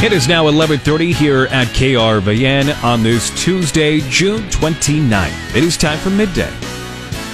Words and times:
It 0.00 0.12
is 0.12 0.28
now 0.28 0.46
11:30 0.46 1.12
here 1.12 1.48
at 1.50 1.66
KRVN 1.74 2.84
on 2.84 3.02
this 3.02 3.30
Tuesday, 3.30 3.98
June 4.08 4.48
29th. 4.48 5.56
It 5.56 5.64
is 5.64 5.76
time 5.76 5.98
for 5.98 6.08
midday. 6.08 6.52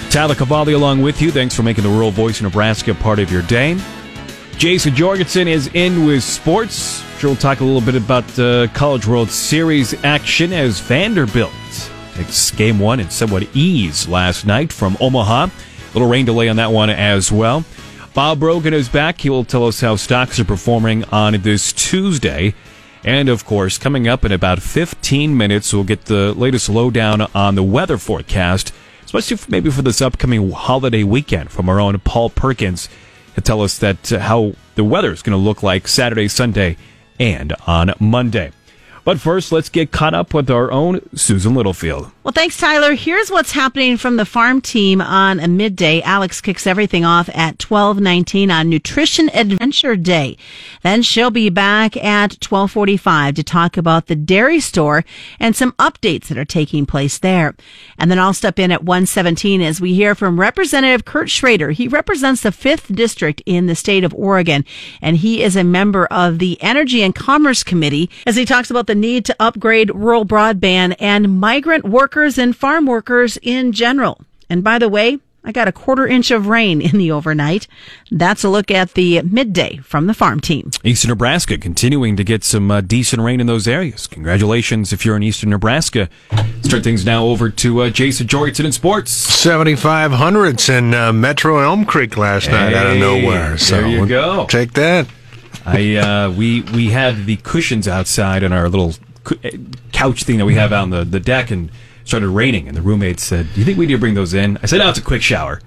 Tyler 0.08 0.34
Cavalli 0.34 0.72
along 0.72 1.02
with 1.02 1.20
you. 1.20 1.30
Thanks 1.30 1.54
for 1.54 1.62
making 1.62 1.84
the 1.84 1.90
rural 1.90 2.10
voice 2.10 2.38
of 2.38 2.44
Nebraska 2.44 2.94
part 2.94 3.18
of 3.18 3.30
your 3.30 3.42
day. 3.42 3.76
Jason 4.56 4.94
Jorgensen 4.94 5.46
is 5.46 5.68
in 5.74 6.06
with 6.06 6.24
sports. 6.24 7.04
Sure, 7.18 7.30
we'll 7.30 7.36
talk 7.36 7.60
a 7.60 7.64
little 7.64 7.82
bit 7.82 7.96
about 7.96 8.26
the 8.28 8.70
College 8.72 9.06
World 9.06 9.28
Series 9.28 9.92
action 10.02 10.54
as 10.54 10.80
Vanderbilt 10.80 11.52
takes 12.14 12.50
game 12.50 12.78
one 12.78 12.98
in 12.98 13.10
somewhat 13.10 13.46
ease 13.52 14.08
last 14.08 14.46
night 14.46 14.72
from 14.72 14.96
Omaha. 15.00 15.48
Little 15.92 16.08
rain 16.08 16.24
delay 16.24 16.48
on 16.48 16.56
that 16.56 16.72
one 16.72 16.88
as 16.88 17.30
well. 17.30 17.62
Bob 18.14 18.38
Brogan 18.38 18.72
is 18.72 18.88
back. 18.88 19.22
He 19.22 19.28
will 19.28 19.44
tell 19.44 19.66
us 19.66 19.80
how 19.80 19.96
stocks 19.96 20.38
are 20.38 20.44
performing 20.44 21.02
on 21.06 21.32
this 21.42 21.72
Tuesday. 21.72 22.54
And 23.02 23.28
of 23.28 23.44
course, 23.44 23.76
coming 23.76 24.06
up 24.06 24.24
in 24.24 24.30
about 24.30 24.62
15 24.62 25.36
minutes, 25.36 25.74
we'll 25.74 25.82
get 25.82 26.04
the 26.04 26.32
latest 26.32 26.68
lowdown 26.68 27.22
on 27.34 27.56
the 27.56 27.64
weather 27.64 27.98
forecast, 27.98 28.72
especially 29.04 29.38
maybe 29.48 29.68
for 29.68 29.82
this 29.82 30.00
upcoming 30.00 30.52
holiday 30.52 31.02
weekend 31.02 31.50
from 31.50 31.68
our 31.68 31.80
own 31.80 31.98
Paul 31.98 32.30
Perkins 32.30 32.88
to 33.34 33.40
tell 33.40 33.60
us 33.62 33.78
that 33.78 34.12
uh, 34.12 34.20
how 34.20 34.52
the 34.76 34.84
weather 34.84 35.10
is 35.10 35.20
going 35.20 35.36
to 35.36 35.44
look 35.44 35.64
like 35.64 35.88
Saturday, 35.88 36.28
Sunday, 36.28 36.76
and 37.18 37.52
on 37.66 37.94
Monday. 37.98 38.52
But 39.04 39.20
first, 39.20 39.52
let's 39.52 39.68
get 39.68 39.92
caught 39.92 40.14
up 40.14 40.32
with 40.32 40.50
our 40.50 40.72
own 40.72 41.00
Susan 41.14 41.54
Littlefield. 41.54 42.10
Well, 42.24 42.32
thanks, 42.32 42.56
Tyler. 42.56 42.94
Here's 42.94 43.30
what's 43.30 43.52
happening 43.52 43.98
from 43.98 44.16
the 44.16 44.24
farm 44.24 44.62
team 44.62 45.02
on 45.02 45.40
a 45.40 45.46
midday. 45.46 46.00
Alex 46.00 46.40
kicks 46.40 46.66
everything 46.66 47.04
off 47.04 47.28
at 47.28 47.62
1219 47.62 48.50
on 48.50 48.70
Nutrition 48.70 49.28
Adventure 49.34 49.94
Day. 49.94 50.38
Then 50.82 51.02
she'll 51.02 51.30
be 51.30 51.50
back 51.50 51.98
at 51.98 52.42
1245 52.42 53.34
to 53.34 53.42
talk 53.42 53.76
about 53.76 54.06
the 54.06 54.16
dairy 54.16 54.58
store 54.58 55.04
and 55.38 55.54
some 55.54 55.72
updates 55.72 56.28
that 56.28 56.38
are 56.38 56.46
taking 56.46 56.86
place 56.86 57.18
there. 57.18 57.54
And 57.98 58.10
then 58.10 58.18
I'll 58.18 58.32
step 58.32 58.58
in 58.58 58.72
at 58.72 58.84
117 58.84 59.60
as 59.60 59.82
we 59.82 59.92
hear 59.92 60.14
from 60.14 60.40
Representative 60.40 61.04
Kurt 61.04 61.28
Schrader. 61.28 61.72
He 61.72 61.88
represents 61.88 62.40
the 62.40 62.48
5th 62.48 62.94
District 62.94 63.42
in 63.44 63.66
the 63.66 63.74
state 63.74 64.02
of 64.02 64.14
Oregon, 64.14 64.64
and 65.02 65.18
he 65.18 65.42
is 65.42 65.56
a 65.56 65.64
member 65.64 66.06
of 66.06 66.38
the 66.38 66.56
Energy 66.62 67.02
and 67.02 67.14
Commerce 67.14 67.62
Committee 67.62 68.08
as 68.26 68.36
he 68.36 68.46
talks 68.46 68.70
about 68.70 68.86
the 68.86 68.93
need 68.94 69.24
to 69.26 69.36
upgrade 69.38 69.94
rural 69.94 70.24
broadband 70.24 70.96
and 70.98 71.40
migrant 71.40 71.84
workers 71.84 72.38
and 72.38 72.56
farm 72.56 72.86
workers 72.86 73.38
in 73.42 73.72
general. 73.72 74.20
And 74.48 74.62
by 74.62 74.78
the 74.78 74.88
way, 74.88 75.18
I 75.46 75.52
got 75.52 75.68
a 75.68 75.72
quarter 75.72 76.06
inch 76.06 76.30
of 76.30 76.46
rain 76.46 76.80
in 76.80 76.96
the 76.96 77.12
overnight. 77.12 77.68
That's 78.10 78.44
a 78.44 78.48
look 78.48 78.70
at 78.70 78.94
the 78.94 79.20
midday 79.22 79.76
from 79.78 80.06
the 80.06 80.14
farm 80.14 80.40
team. 80.40 80.70
Eastern 80.82 81.10
Nebraska 81.10 81.58
continuing 81.58 82.16
to 82.16 82.24
get 82.24 82.44
some 82.44 82.70
uh, 82.70 82.80
decent 82.80 83.20
rain 83.20 83.40
in 83.40 83.46
those 83.46 83.68
areas. 83.68 84.06
Congratulations 84.06 84.92
if 84.92 85.04
you're 85.04 85.16
in 85.16 85.22
Eastern 85.22 85.50
Nebraska. 85.50 86.08
Start 86.62 86.82
things 86.82 87.04
now 87.04 87.26
over 87.26 87.50
to 87.50 87.82
uh, 87.82 87.90
Jason 87.90 88.26
Jorgensen 88.26 88.64
in 88.64 88.72
sports. 88.72 89.12
7,500s 89.44 90.70
in 90.70 90.94
uh, 90.94 91.12
Metro 91.12 91.58
Elm 91.58 91.84
Creek 91.84 92.16
last 92.16 92.48
night 92.48 92.70
hey, 92.70 92.76
out 92.76 92.86
of 92.86 92.98
nowhere. 92.98 93.58
So 93.58 93.76
there 93.76 93.88
you 93.88 93.98
we'll 93.98 94.08
go. 94.08 94.46
Take 94.46 94.72
that. 94.72 95.06
I 95.66 95.96
uh, 95.96 96.30
we 96.30 96.60
we 96.62 96.90
had 96.90 97.26
the 97.26 97.36
cushions 97.36 97.88
outside 97.88 98.44
on 98.44 98.52
our 98.52 98.68
little 98.68 98.94
couch 99.92 100.24
thing 100.24 100.38
that 100.38 100.44
we 100.46 100.54
have 100.54 100.72
out 100.72 100.82
on 100.82 100.90
the, 100.90 101.04
the 101.04 101.20
deck 101.20 101.50
and 101.50 101.70
started 102.04 102.28
raining, 102.28 102.68
and 102.68 102.76
the 102.76 102.82
roommate 102.82 103.20
said, 103.20 103.48
"Do 103.54 103.60
you 103.60 103.64
think 103.64 103.78
we 103.78 103.86
need 103.86 103.94
to 103.94 103.98
bring 103.98 104.14
those 104.14 104.34
in?" 104.34 104.58
I 104.62 104.66
said, 104.66 104.78
"No, 104.78 104.88
it's 104.90 104.98
a 104.98 105.02
quick 105.02 105.22
shower." 105.22 105.60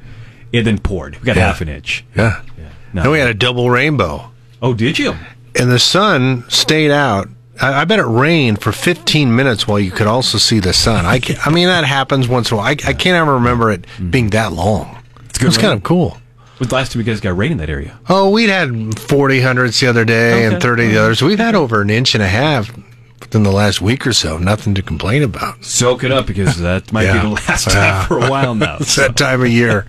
It 0.53 0.63
then 0.63 0.77
poured. 0.77 1.17
We 1.19 1.25
got 1.25 1.35
Yeah. 1.35 1.47
half 1.47 1.61
an 1.61 1.67
inch. 1.69 2.05
Yeah. 2.15 2.41
Yeah. 2.57 2.69
Then 2.93 3.11
we 3.11 3.19
had 3.19 3.27
a 3.27 3.33
double 3.33 3.69
rainbow. 3.69 4.31
Oh, 4.61 4.73
did 4.73 4.97
you? 4.97 5.13
And 5.59 5.69
the 5.69 5.79
sun 5.79 6.45
stayed 6.47 6.89
out. 6.91 7.27
I, 7.61 7.81
I 7.81 7.85
bet 7.85 7.99
it 7.99 8.03
rained 8.05 8.61
for 8.61 8.71
15 8.71 9.35
minutes 9.35 9.67
while 9.67 9.79
you 9.79 9.91
could 9.91 10.07
also 10.07 10.37
see 10.37 10.59
the 10.59 10.71
sun. 10.71 11.05
I, 11.05 11.19
I 11.43 11.49
mean, 11.49 11.67
that 11.67 11.83
happens 11.83 12.27
once 12.29 12.49
in 12.49 12.55
a 12.55 12.57
while. 12.59 12.67
I, 12.67 12.71
I 12.71 12.93
can't 12.93 13.17
ever 13.17 13.33
remember 13.33 13.71
it 13.71 13.85
being 14.09 14.29
that 14.29 14.53
long. 14.53 14.97
It's 15.25 15.37
good 15.37 15.47
It's 15.47 15.57
kind 15.57 15.69
rain. 15.71 15.77
of 15.77 15.83
cool. 15.83 16.17
The 16.59 16.73
last 16.73 16.91
time 16.91 16.99
you 17.01 17.05
guys 17.05 17.19
got 17.21 17.37
rain 17.37 17.51
in 17.51 17.57
that 17.59 17.69
area? 17.69 17.99
Oh, 18.09 18.29
we'd 18.31 18.49
had 18.49 18.97
40 18.99 19.41
hundreds 19.41 19.79
the 19.79 19.87
other 19.87 20.03
day 20.05 20.45
and 20.45 20.61
30 20.61 20.87
the 20.87 20.97
others. 20.97 21.21
We've 21.21 21.37
had 21.37 21.53
over 21.55 21.81
an 21.81 21.89
inch 21.91 22.15
and 22.15 22.23
a 22.23 22.27
half 22.27 22.75
within 23.19 23.43
the 23.43 23.51
last 23.51 23.79
week 23.79 24.07
or 24.07 24.13
so. 24.13 24.37
Nothing 24.39 24.73
to 24.73 24.81
complain 24.81 25.21
about. 25.21 25.63
Soak 25.63 26.03
it 26.03 26.11
up 26.11 26.25
because 26.25 26.57
that 26.59 26.91
might 26.91 27.03
Yeah. 27.03 27.13
be 27.21 27.27
the 27.27 27.33
last 27.35 27.67
Yeah. 27.67 27.73
time 27.73 28.07
for 28.07 28.17
a 28.25 28.29
while 28.29 28.55
now. 28.55 28.77
It's 28.81 28.95
that 28.95 29.15
time 29.15 29.41
of 29.41 29.49
year. 29.49 29.85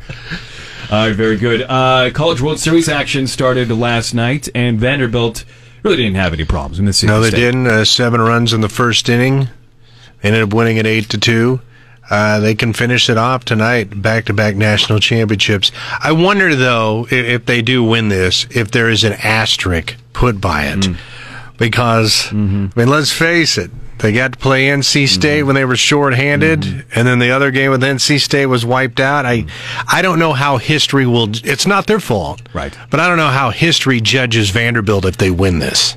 All 0.91 1.07
right, 1.07 1.15
very 1.17 1.37
good. 1.39 1.63
Uh, 1.63 2.11
College 2.13 2.41
World 2.43 2.59
Series 2.61 2.89
action 2.89 3.27
started 3.27 3.71
last 3.71 4.15
night, 4.15 4.49
and 4.55 4.79
Vanderbilt 4.79 5.45
really 5.83 5.97
didn't 5.97 6.17
have 6.17 6.33
any 6.35 6.45
problems 6.45 6.79
in 6.79 6.85
this. 6.85 7.03
No, 7.03 7.21
they 7.21 7.31
didn't. 7.31 7.67
Uh, 7.67 7.85
seven 7.85 8.21
runs 8.21 8.53
in 8.53 8.61
the 8.63 8.69
first 8.69 9.09
inning. 9.09 9.49
They 10.23 10.29
ended 10.31 10.43
up 10.43 10.53
winning 10.55 10.79
at 10.79 10.87
eight 10.87 11.09
to 11.11 11.19
two. 11.19 11.61
Uh, 12.11 12.41
they 12.41 12.55
can 12.55 12.73
finish 12.73 13.11
it 13.11 13.19
off 13.19 13.45
tonight, 13.45 14.01
back-to-back 14.01 14.57
national 14.57 14.99
championships. 14.99 15.71
I 16.01 16.13
wonder, 16.13 16.55
though, 16.55 17.07
if, 17.11 17.13
if 17.13 17.47
they 17.47 17.63
do 17.63 17.85
win 17.85 18.09
this, 18.09 18.47
if 18.51 18.71
there 18.71 18.89
is 18.89 19.05
an 19.05 19.13
asterisk 19.13 19.97
put 20.13 20.41
by 20.41 20.65
it, 20.65 20.81
mm. 20.81 20.97
because 21.59 22.29
mm-hmm. 22.29 22.67
I 22.75 22.81
mean, 22.81 22.89
let's 22.89 23.13
face 23.13 23.59
it, 23.59 23.71
they 23.99 24.13
got 24.13 24.33
to 24.33 24.39
play 24.39 24.69
NC 24.69 25.05
mm-hmm. 25.05 25.07
State 25.07 25.43
when 25.43 25.55
they 25.55 25.65
were 25.65 25.77
shorthanded, 25.77 26.61
mm-hmm. 26.61 26.91
and 26.95 27.07
then 27.07 27.19
the 27.19 27.31
other 27.31 27.51
game 27.51 27.71
with 27.71 27.83
NC 27.83 28.21
State 28.21 28.47
was 28.47 28.65
wiped 28.65 29.01
out. 29.01 29.27
I, 29.27 29.45
I 29.91 30.03
don't 30.03 30.19
know 30.19 30.33
how 30.33 30.57
history 30.57 31.07
will. 31.07 31.29
It's 31.45 31.67
not 31.67 31.87
their 31.87 32.01
fault, 32.01 32.43
Right. 32.55 32.77
But 32.91 33.01
I 33.01 33.09
don't 33.09 33.19
know 33.19 33.29
how 33.29 33.51
history 33.51 34.01
judges 34.01 34.51
Vanderbilt 34.51 35.05
if 35.05 35.17
they 35.17 35.31
win 35.31 35.59
this. 35.59 35.97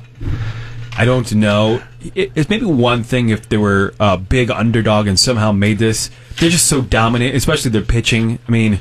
I 0.96 1.04
don't 1.04 1.34
know. 1.34 1.82
It, 2.14 2.32
it's 2.34 2.50
maybe 2.50 2.66
one 2.66 3.02
thing 3.02 3.30
if 3.30 3.48
they 3.48 3.56
were 3.56 3.94
a 3.98 4.18
big 4.18 4.50
underdog 4.50 5.06
and 5.06 5.18
somehow 5.18 5.52
made 5.52 5.78
this. 5.78 6.10
They're 6.38 6.50
just 6.50 6.66
so 6.66 6.82
dominant, 6.82 7.34
especially 7.34 7.70
their 7.70 7.82
pitching. 7.82 8.38
I 8.46 8.50
mean, 8.50 8.80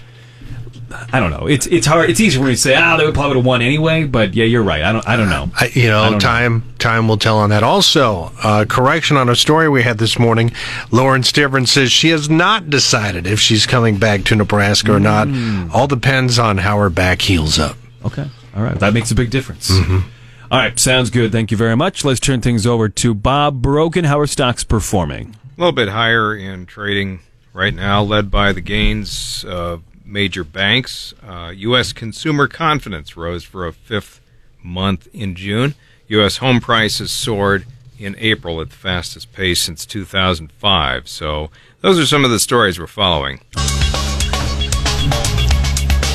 I 1.14 1.20
don't 1.20 1.32
know. 1.32 1.48
It's 1.48 1.68
it's 1.68 1.88
hard. 1.88 2.10
It's 2.10 2.20
easy 2.20 2.38
for 2.38 2.46
me 2.46 2.52
to 2.52 2.58
say, 2.58 2.76
ah, 2.76 2.98
they 2.98 3.06
would 3.06 3.14
probably 3.14 3.38
have 3.38 3.46
won 3.46 3.62
anyway. 3.62 4.04
But 4.04 4.34
yeah, 4.34 4.46
you're 4.46 4.64
right. 4.64 4.82
I 4.82 4.92
don't. 4.92 5.08
I 5.08 5.16
don't 5.16 5.30
know. 5.30 5.50
I, 5.56 5.72
you 5.74 5.88
know, 5.88 6.04
don't 6.04 6.14
know. 6.14 6.20
time 6.20 6.74
time 6.80 7.08
will 7.08 7.18
tell 7.18 7.38
on 7.38 7.50
that. 7.52 7.64
Also, 7.64 8.32
uh, 8.44 8.66
correction 8.68 9.18
on 9.18 9.30
a 9.30 9.36
story 9.36 9.70
we 9.70 9.84
had 9.84 9.98
this 9.98 10.20
morning. 10.20 10.52
Lauren 10.92 11.22
Stivrins 11.22 11.70
says 11.70 11.92
she 11.92 12.10
has 12.10 12.30
not 12.30 12.70
decided 12.70 13.26
if 13.26 13.40
she's 13.40 13.66
coming 13.66 13.98
back 13.98 14.24
to 14.26 14.36
Nebraska 14.36 14.94
or 14.94 15.00
not. 15.00 15.28
Mm. 15.28 15.72
All 15.74 15.88
depends 15.88 16.40
on 16.40 16.58
how 16.58 16.78
her 16.80 16.90
back 16.90 17.22
heals 17.22 17.58
up. 17.58 17.78
Okay. 18.04 18.28
All 18.56 18.64
right. 18.64 18.78
That 18.80 18.94
makes 18.94 19.12
a 19.12 19.16
big 19.16 19.30
difference. 19.30 19.72
Mm-hmm. 19.72 20.00
All 20.52 20.58
right. 20.58 20.78
Sounds 20.78 21.10
good. 21.10 21.32
Thank 21.32 21.50
you 21.52 21.56
very 21.56 21.78
much. 21.78 22.04
Let's 22.04 22.20
turn 22.20 22.42
things 22.42 22.68
over 22.68 22.90
to 22.90 23.14
Bob 23.14 23.62
Brogan. 23.62 24.04
How 24.04 24.20
are 24.20 24.28
stocks 24.28 24.66
performing? 24.66 25.38
A 25.58 25.62
little 25.62 25.72
bit 25.72 25.88
higher 25.88 26.36
in 26.36 26.66
trading 26.66 27.22
right 27.54 27.74
now, 27.74 28.04
led 28.04 28.30
by 28.30 28.52
the 28.52 28.60
gains 28.60 29.46
of 29.48 29.82
major 30.04 30.44
banks. 30.44 31.14
Uh, 31.26 31.54
U.S. 31.56 31.94
consumer 31.94 32.50
confidence 32.50 33.16
rose 33.16 33.46
for 33.46 33.66
a 33.66 33.72
fifth 33.72 34.20
month 34.62 35.08
in 35.14 35.36
June. 35.36 35.74
U.S. 36.10 36.38
home 36.38 36.60
prices 36.60 37.14
soared 37.14 37.66
in 37.98 38.18
April 38.20 38.60
at 38.60 38.72
the 38.72 38.76
fastest 38.76 39.32
pace 39.32 39.62
since 39.62 39.86
2005. 39.86 41.08
So 41.08 41.50
those 41.80 41.98
are 41.98 42.06
some 42.06 42.26
of 42.26 42.32
the 42.32 42.40
stories 42.40 42.78
we're 42.78 42.88
following. 42.88 43.40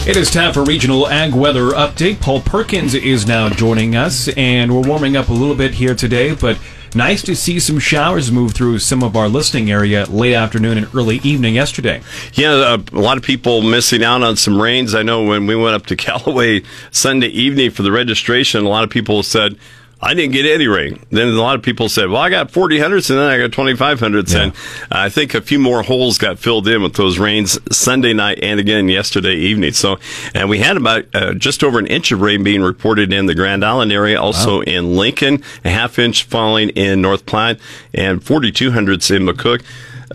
It 0.06 0.16
is 0.16 0.30
time 0.30 0.52
for 0.52 0.62
regional 0.62 1.08
ag 1.08 1.34
weather 1.34 1.70
update. 1.70 2.20
Paul 2.20 2.40
Perkins 2.40 2.94
is 2.94 3.26
now 3.26 3.48
joining 3.48 3.96
us, 3.96 4.28
and 4.36 4.72
we're 4.72 4.86
warming 4.86 5.16
up 5.16 5.30
a 5.30 5.32
little 5.32 5.56
bit 5.56 5.74
here 5.74 5.96
today, 5.96 6.32
but 6.32 6.60
nice 6.94 7.22
to 7.22 7.34
see 7.34 7.58
some 7.58 7.80
showers 7.80 8.30
move 8.30 8.54
through 8.54 8.78
some 8.78 9.02
of 9.02 9.16
our 9.16 9.28
listening 9.28 9.68
area 9.68 10.04
late 10.04 10.34
afternoon 10.34 10.78
and 10.78 10.94
early 10.94 11.16
evening 11.24 11.56
yesterday. 11.56 12.02
Yeah, 12.34 12.52
uh, 12.52 12.78
a 12.92 13.00
lot 13.00 13.16
of 13.16 13.24
people 13.24 13.62
missing 13.62 14.04
out 14.04 14.22
on 14.22 14.36
some 14.36 14.62
rains. 14.62 14.94
I 14.94 15.02
know 15.02 15.24
when 15.24 15.48
we 15.48 15.56
went 15.56 15.74
up 15.74 15.86
to 15.86 15.96
Callaway 15.96 16.62
Sunday 16.92 17.26
evening 17.26 17.72
for 17.72 17.82
the 17.82 17.90
registration, 17.90 18.64
a 18.64 18.68
lot 18.68 18.84
of 18.84 18.90
people 18.90 19.24
said, 19.24 19.58
I 20.00 20.12
didn't 20.12 20.32
get 20.32 20.44
any 20.44 20.66
rain. 20.66 21.02
Then 21.10 21.28
a 21.28 21.40
lot 21.40 21.56
of 21.56 21.62
people 21.62 21.88
said, 21.88 22.10
well, 22.10 22.20
I 22.20 22.28
got 22.28 22.50
40 22.50 22.78
hundredths 22.78 23.08
and 23.08 23.18
then 23.18 23.30
I 23.30 23.38
got 23.38 23.52
25 23.52 23.98
hundredths. 23.98 24.34
Yeah. 24.34 24.42
And 24.42 24.52
I 24.90 25.08
think 25.08 25.34
a 25.34 25.40
few 25.40 25.58
more 25.58 25.82
holes 25.82 26.18
got 26.18 26.38
filled 26.38 26.68
in 26.68 26.82
with 26.82 26.94
those 26.94 27.18
rains 27.18 27.58
Sunday 27.74 28.12
night 28.12 28.38
and 28.42 28.60
again 28.60 28.88
yesterday 28.88 29.34
evening. 29.34 29.72
So, 29.72 29.98
and 30.34 30.50
we 30.50 30.58
had 30.58 30.76
about 30.76 31.06
uh, 31.14 31.32
just 31.34 31.64
over 31.64 31.78
an 31.78 31.86
inch 31.86 32.12
of 32.12 32.20
rain 32.20 32.44
being 32.44 32.62
reported 32.62 33.10
in 33.10 33.24
the 33.24 33.34
Grand 33.34 33.64
Island 33.64 33.90
area, 33.90 34.20
also 34.20 34.60
in 34.60 34.96
Lincoln, 34.96 35.42
a 35.64 35.70
half 35.70 35.98
inch 35.98 36.24
falling 36.24 36.68
in 36.70 37.00
North 37.00 37.24
Platte, 37.24 37.58
and 37.94 38.22
42 38.22 38.72
hundredths 38.72 39.10
in 39.10 39.22
McCook. 39.22 39.64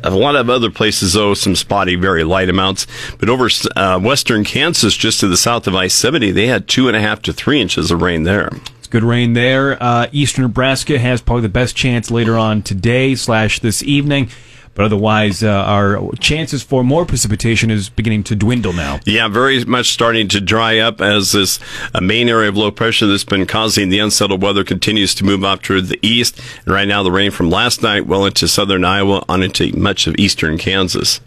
A 0.04 0.12
lot 0.12 0.36
of 0.36 0.50
other 0.50 0.70
places, 0.70 1.14
though, 1.14 1.34
some 1.34 1.56
spotty, 1.56 1.96
very 1.96 2.24
light 2.24 2.50
amounts. 2.50 2.88
But 3.20 3.30
over 3.30 3.50
uh, 3.76 4.00
western 4.00 4.44
Kansas, 4.44 4.96
just 4.96 5.20
to 5.20 5.28
the 5.28 5.38
south 5.38 5.68
of 5.68 5.76
I 5.76 5.88
70, 5.88 6.32
they 6.32 6.48
had 6.48 6.68
two 6.68 6.88
and 6.88 6.96
a 6.96 7.02
half 7.02 7.22
to 7.24 7.34
three 7.34 7.60
inches 7.60 7.92
of 7.92 8.02
rain 8.02 8.24
there. 8.24 8.52
Good 8.92 9.04
rain 9.06 9.32
there. 9.32 9.82
Uh, 9.82 10.08
Eastern 10.12 10.44
Nebraska 10.44 11.00
has 11.00 11.22
probably 11.22 11.44
the 11.44 11.50
best 11.50 11.78
chance 11.78 12.12
later 12.12 12.38
on 12.38 12.62
today 12.62 13.16
slash 13.16 13.62
this 13.62 13.82
evening. 13.82 14.30
but 14.74 14.84
otherwise, 14.84 15.44
uh, 15.44 15.48
our 15.50 16.12
chances 16.20 16.62
for 16.62 16.84
more 16.84 17.06
precipitation 17.06 17.72
is 17.72 17.88
beginning 17.88 18.24
to 18.24 18.36
dwindle 18.36 18.74
now. 18.74 19.00
Yeah, 19.06 19.30
very 19.30 19.64
much 19.64 19.92
starting 19.92 20.28
to 20.30 20.42
dry 20.42 20.80
up 20.80 21.00
as 21.00 21.32
this 21.32 21.58
uh, 21.94 22.02
main 22.02 22.28
area 22.28 22.50
of 22.50 22.58
low 22.58 22.70
pressure 22.70 23.08
that's 23.08 23.24
been 23.24 23.46
causing 23.46 23.88
the 23.88 24.00
unsettled 24.00 24.42
weather 24.42 24.66
continues 24.66 25.16
to 25.16 25.24
move 25.24 25.46
off 25.46 25.62
toward 25.62 25.88
the 25.88 26.00
east. 26.02 26.42
And 26.66 26.74
right 26.74 26.88
now, 26.88 27.02
the 27.02 27.14
rain 27.14 27.32
from 27.32 27.50
last 27.50 27.82
night 27.82 28.08
well 28.08 28.26
into 28.26 28.46
southern 28.48 28.84
Iowa 28.84 29.24
on 29.30 29.42
into 29.42 29.72
much 29.78 30.06
of 30.06 30.16
eastern 30.18 30.58
Kansas. 30.58 31.22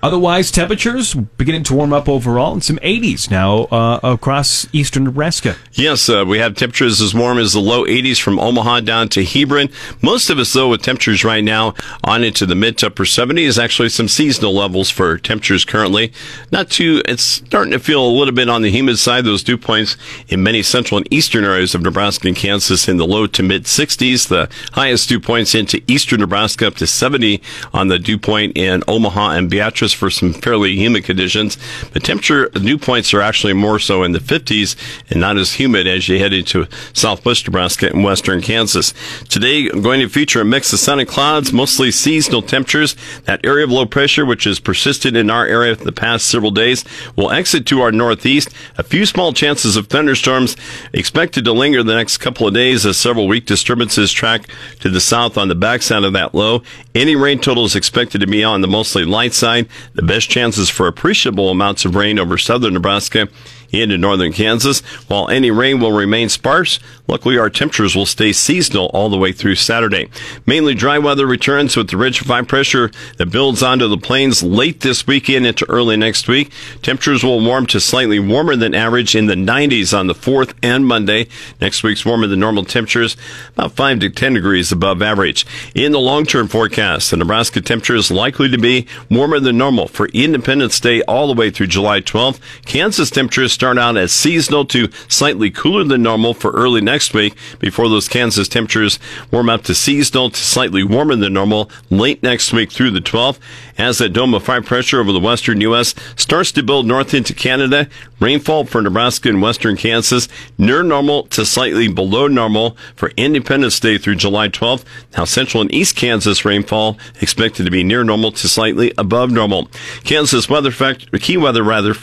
Otherwise, 0.00 0.52
temperatures 0.52 1.14
beginning 1.14 1.64
to 1.64 1.74
warm 1.74 1.92
up 1.92 2.08
overall 2.08 2.52
and 2.52 2.62
some 2.62 2.76
80s 2.76 3.32
now 3.32 3.64
uh, 3.64 3.98
across 4.04 4.72
eastern 4.72 5.04
Nebraska. 5.04 5.56
Yes, 5.72 6.08
uh, 6.08 6.24
we 6.24 6.38
have 6.38 6.54
temperatures 6.54 7.00
as 7.00 7.14
warm 7.14 7.38
as 7.38 7.52
the 7.52 7.60
low 7.60 7.84
80s 7.84 8.20
from 8.20 8.38
Omaha 8.38 8.80
down 8.80 9.08
to 9.10 9.24
Hebron. 9.24 9.70
Most 10.00 10.30
of 10.30 10.38
us, 10.38 10.52
though, 10.52 10.68
with 10.68 10.82
temperatures 10.82 11.24
right 11.24 11.42
now 11.42 11.74
on 12.04 12.22
into 12.22 12.46
the 12.46 12.54
mid 12.54 12.78
to 12.78 12.86
upper 12.86 13.04
70s, 13.04 13.60
actually 13.62 13.88
some 13.88 14.06
seasonal 14.06 14.54
levels 14.54 14.88
for 14.88 15.18
temperatures 15.18 15.64
currently. 15.64 16.12
Not 16.52 16.70
too, 16.70 17.02
it's 17.06 17.22
starting 17.22 17.72
to 17.72 17.80
feel 17.80 18.04
a 18.04 18.06
little 18.06 18.34
bit 18.34 18.48
on 18.48 18.62
the 18.62 18.70
humid 18.70 19.00
side. 19.00 19.24
Those 19.24 19.42
dew 19.42 19.58
points 19.58 19.96
in 20.28 20.44
many 20.44 20.62
central 20.62 20.98
and 20.98 21.12
eastern 21.12 21.42
areas 21.42 21.74
of 21.74 21.82
Nebraska 21.82 22.28
and 22.28 22.36
Kansas 22.36 22.88
in 22.88 22.98
the 22.98 23.06
low 23.06 23.26
to 23.26 23.42
mid 23.42 23.64
60s. 23.64 24.28
The 24.28 24.48
highest 24.72 25.08
dew 25.08 25.18
points 25.18 25.56
into 25.56 25.82
eastern 25.88 26.20
Nebraska 26.20 26.68
up 26.68 26.76
to 26.76 26.86
70 26.86 27.42
on 27.72 27.88
the 27.88 27.98
dew 27.98 28.18
point 28.18 28.56
in 28.56 28.84
Omaha 28.86 29.30
and 29.30 29.50
Beatrice 29.50 29.87
for 29.92 30.10
some 30.10 30.32
fairly 30.32 30.76
humid 30.76 31.04
conditions. 31.04 31.56
The 31.92 32.00
temperature 32.00 32.48
dew 32.48 32.78
points 32.78 33.12
are 33.14 33.20
actually 33.20 33.52
more 33.52 33.78
so 33.78 34.02
in 34.02 34.12
the 34.12 34.18
50s 34.18 34.76
and 35.10 35.20
not 35.20 35.36
as 35.36 35.54
humid 35.54 35.86
as 35.86 36.08
you 36.08 36.18
head 36.18 36.32
into 36.32 36.66
southwest 36.92 37.46
Nebraska 37.46 37.88
and 37.88 38.04
western 38.04 38.40
Kansas. 38.40 38.92
Today, 39.28 39.68
I'm 39.68 39.82
going 39.82 40.00
to 40.00 40.08
feature 40.08 40.40
a 40.40 40.44
mix 40.44 40.72
of 40.72 40.78
sun 40.78 41.00
and 41.00 41.08
clouds, 41.08 41.52
mostly 41.52 41.90
seasonal 41.90 42.42
temperatures. 42.42 42.96
That 43.24 43.44
area 43.44 43.64
of 43.64 43.70
low 43.70 43.86
pressure, 43.86 44.24
which 44.24 44.44
has 44.44 44.60
persisted 44.60 45.16
in 45.16 45.30
our 45.30 45.46
area 45.46 45.76
for 45.76 45.84
the 45.84 45.92
past 45.92 46.26
several 46.26 46.50
days, 46.50 46.84
will 47.16 47.30
exit 47.30 47.66
to 47.66 47.80
our 47.80 47.92
northeast. 47.92 48.50
A 48.76 48.82
few 48.82 49.06
small 49.06 49.32
chances 49.32 49.76
of 49.76 49.86
thunderstorms 49.86 50.56
expected 50.92 51.44
to 51.44 51.52
linger 51.52 51.82
the 51.82 51.94
next 51.94 52.18
couple 52.18 52.46
of 52.46 52.54
days 52.54 52.84
as 52.86 52.96
several 52.96 53.28
weak 53.28 53.46
disturbances 53.46 54.12
track 54.12 54.48
to 54.80 54.88
the 54.88 55.00
south 55.00 55.38
on 55.38 55.48
the 55.48 55.54
backside 55.54 56.04
of 56.04 56.12
that 56.12 56.34
low. 56.34 56.62
Any 56.94 57.16
rain 57.16 57.38
total 57.38 57.64
is 57.64 57.76
expected 57.76 58.20
to 58.20 58.26
be 58.26 58.44
on 58.44 58.60
the 58.60 58.68
mostly 58.68 59.04
light 59.04 59.32
side. 59.32 59.68
The 59.94 60.02
best 60.02 60.30
chances 60.30 60.70
for 60.70 60.86
appreciable 60.86 61.50
amounts 61.50 61.84
of 61.84 61.94
rain 61.94 62.18
over 62.18 62.38
southern 62.38 62.74
Nebraska 62.74 63.28
into 63.70 63.98
northern 63.98 64.32
Kansas. 64.32 64.80
While 65.08 65.28
any 65.28 65.50
rain 65.50 65.80
will 65.80 65.92
remain 65.92 66.28
sparse, 66.28 66.78
luckily 67.06 67.38
our 67.38 67.50
temperatures 67.50 67.94
will 67.94 68.06
stay 68.06 68.32
seasonal 68.32 68.86
all 68.86 69.08
the 69.08 69.18
way 69.18 69.32
through 69.32 69.56
Saturday. 69.56 70.08
Mainly 70.46 70.74
dry 70.74 70.98
weather 70.98 71.26
returns 71.26 71.76
with 71.76 71.90
the 71.90 71.96
ridge 71.96 72.20
of 72.20 72.28
high 72.28 72.42
pressure 72.42 72.90
that 73.16 73.30
builds 73.30 73.62
onto 73.62 73.88
the 73.88 73.98
plains 73.98 74.42
late 74.42 74.80
this 74.80 75.06
weekend 75.06 75.46
into 75.46 75.68
early 75.68 75.96
next 75.96 76.28
week. 76.28 76.50
Temperatures 76.82 77.24
will 77.24 77.44
warm 77.44 77.66
to 77.66 77.80
slightly 77.80 78.18
warmer 78.18 78.56
than 78.56 78.74
average 78.74 79.14
in 79.14 79.26
the 79.26 79.34
90s 79.34 79.96
on 79.96 80.06
the 80.06 80.14
4th 80.14 80.54
and 80.62 80.86
Monday. 80.86 81.28
Next 81.60 81.82
week's 81.82 82.04
warmer 82.04 82.26
than 82.26 82.40
normal 82.40 82.64
temperatures, 82.64 83.16
about 83.54 83.72
5 83.72 84.00
to 84.00 84.10
10 84.10 84.34
degrees 84.34 84.72
above 84.72 85.02
average. 85.02 85.46
In 85.74 85.92
the 85.92 86.00
long-term 86.00 86.48
forecast, 86.48 87.10
the 87.10 87.16
Nebraska 87.16 87.60
temperature 87.60 87.96
is 87.96 88.10
likely 88.10 88.48
to 88.48 88.58
be 88.58 88.86
warmer 89.10 89.40
than 89.40 89.58
normal 89.58 89.88
for 89.88 90.06
Independence 90.08 90.80
Day 90.80 91.02
all 91.02 91.26
the 91.26 91.38
way 91.38 91.50
through 91.50 91.66
July 91.66 92.00
12th. 92.00 92.38
Kansas 92.64 93.10
temperatures 93.10 93.57
start 93.58 93.76
out 93.76 93.96
as 93.96 94.12
seasonal 94.12 94.64
to 94.64 94.88
slightly 95.08 95.50
cooler 95.50 95.82
than 95.82 96.00
normal 96.00 96.32
for 96.32 96.52
early 96.52 96.80
next 96.80 97.12
week 97.12 97.34
before 97.58 97.88
those 97.88 98.06
Kansas 98.06 98.46
temperatures 98.46 99.00
warm 99.32 99.48
up 99.48 99.64
to 99.64 99.74
seasonal 99.74 100.30
to 100.30 100.38
slightly 100.38 100.84
warmer 100.84 101.16
than 101.16 101.32
normal 101.32 101.68
late 101.90 102.22
next 102.22 102.52
week 102.52 102.70
through 102.70 102.92
the 102.92 103.00
12th. 103.00 103.40
As 103.78 103.98
that 103.98 104.08
dome 104.08 104.34
of 104.34 104.44
high 104.44 104.58
pressure 104.58 105.00
over 105.00 105.12
the 105.12 105.20
western 105.20 105.60
U.S. 105.60 105.94
starts 106.16 106.50
to 106.52 106.64
build 106.64 106.84
north 106.84 107.14
into 107.14 107.32
Canada, 107.32 107.88
rainfall 108.18 108.64
for 108.64 108.82
Nebraska 108.82 109.28
and 109.28 109.40
western 109.40 109.76
Kansas 109.76 110.26
near 110.58 110.82
normal 110.82 111.22
to 111.28 111.46
slightly 111.46 111.86
below 111.86 112.26
normal 112.26 112.76
for 112.96 113.12
Independence 113.16 113.78
Day 113.78 113.96
through 113.96 114.16
July 114.16 114.48
12th. 114.48 114.84
Now 115.16 115.24
central 115.24 115.60
and 115.60 115.72
east 115.72 115.94
Kansas 115.94 116.44
rainfall 116.44 116.98
expected 117.20 117.64
to 117.64 117.70
be 117.70 117.84
near 117.84 118.02
normal 118.02 118.32
to 118.32 118.48
slightly 118.48 118.92
above 118.98 119.30
normal. 119.30 119.68
Kansas 120.02 120.48
weather 120.48 120.72
key 120.72 121.36
weather 121.36 121.62
rather, 121.62 121.94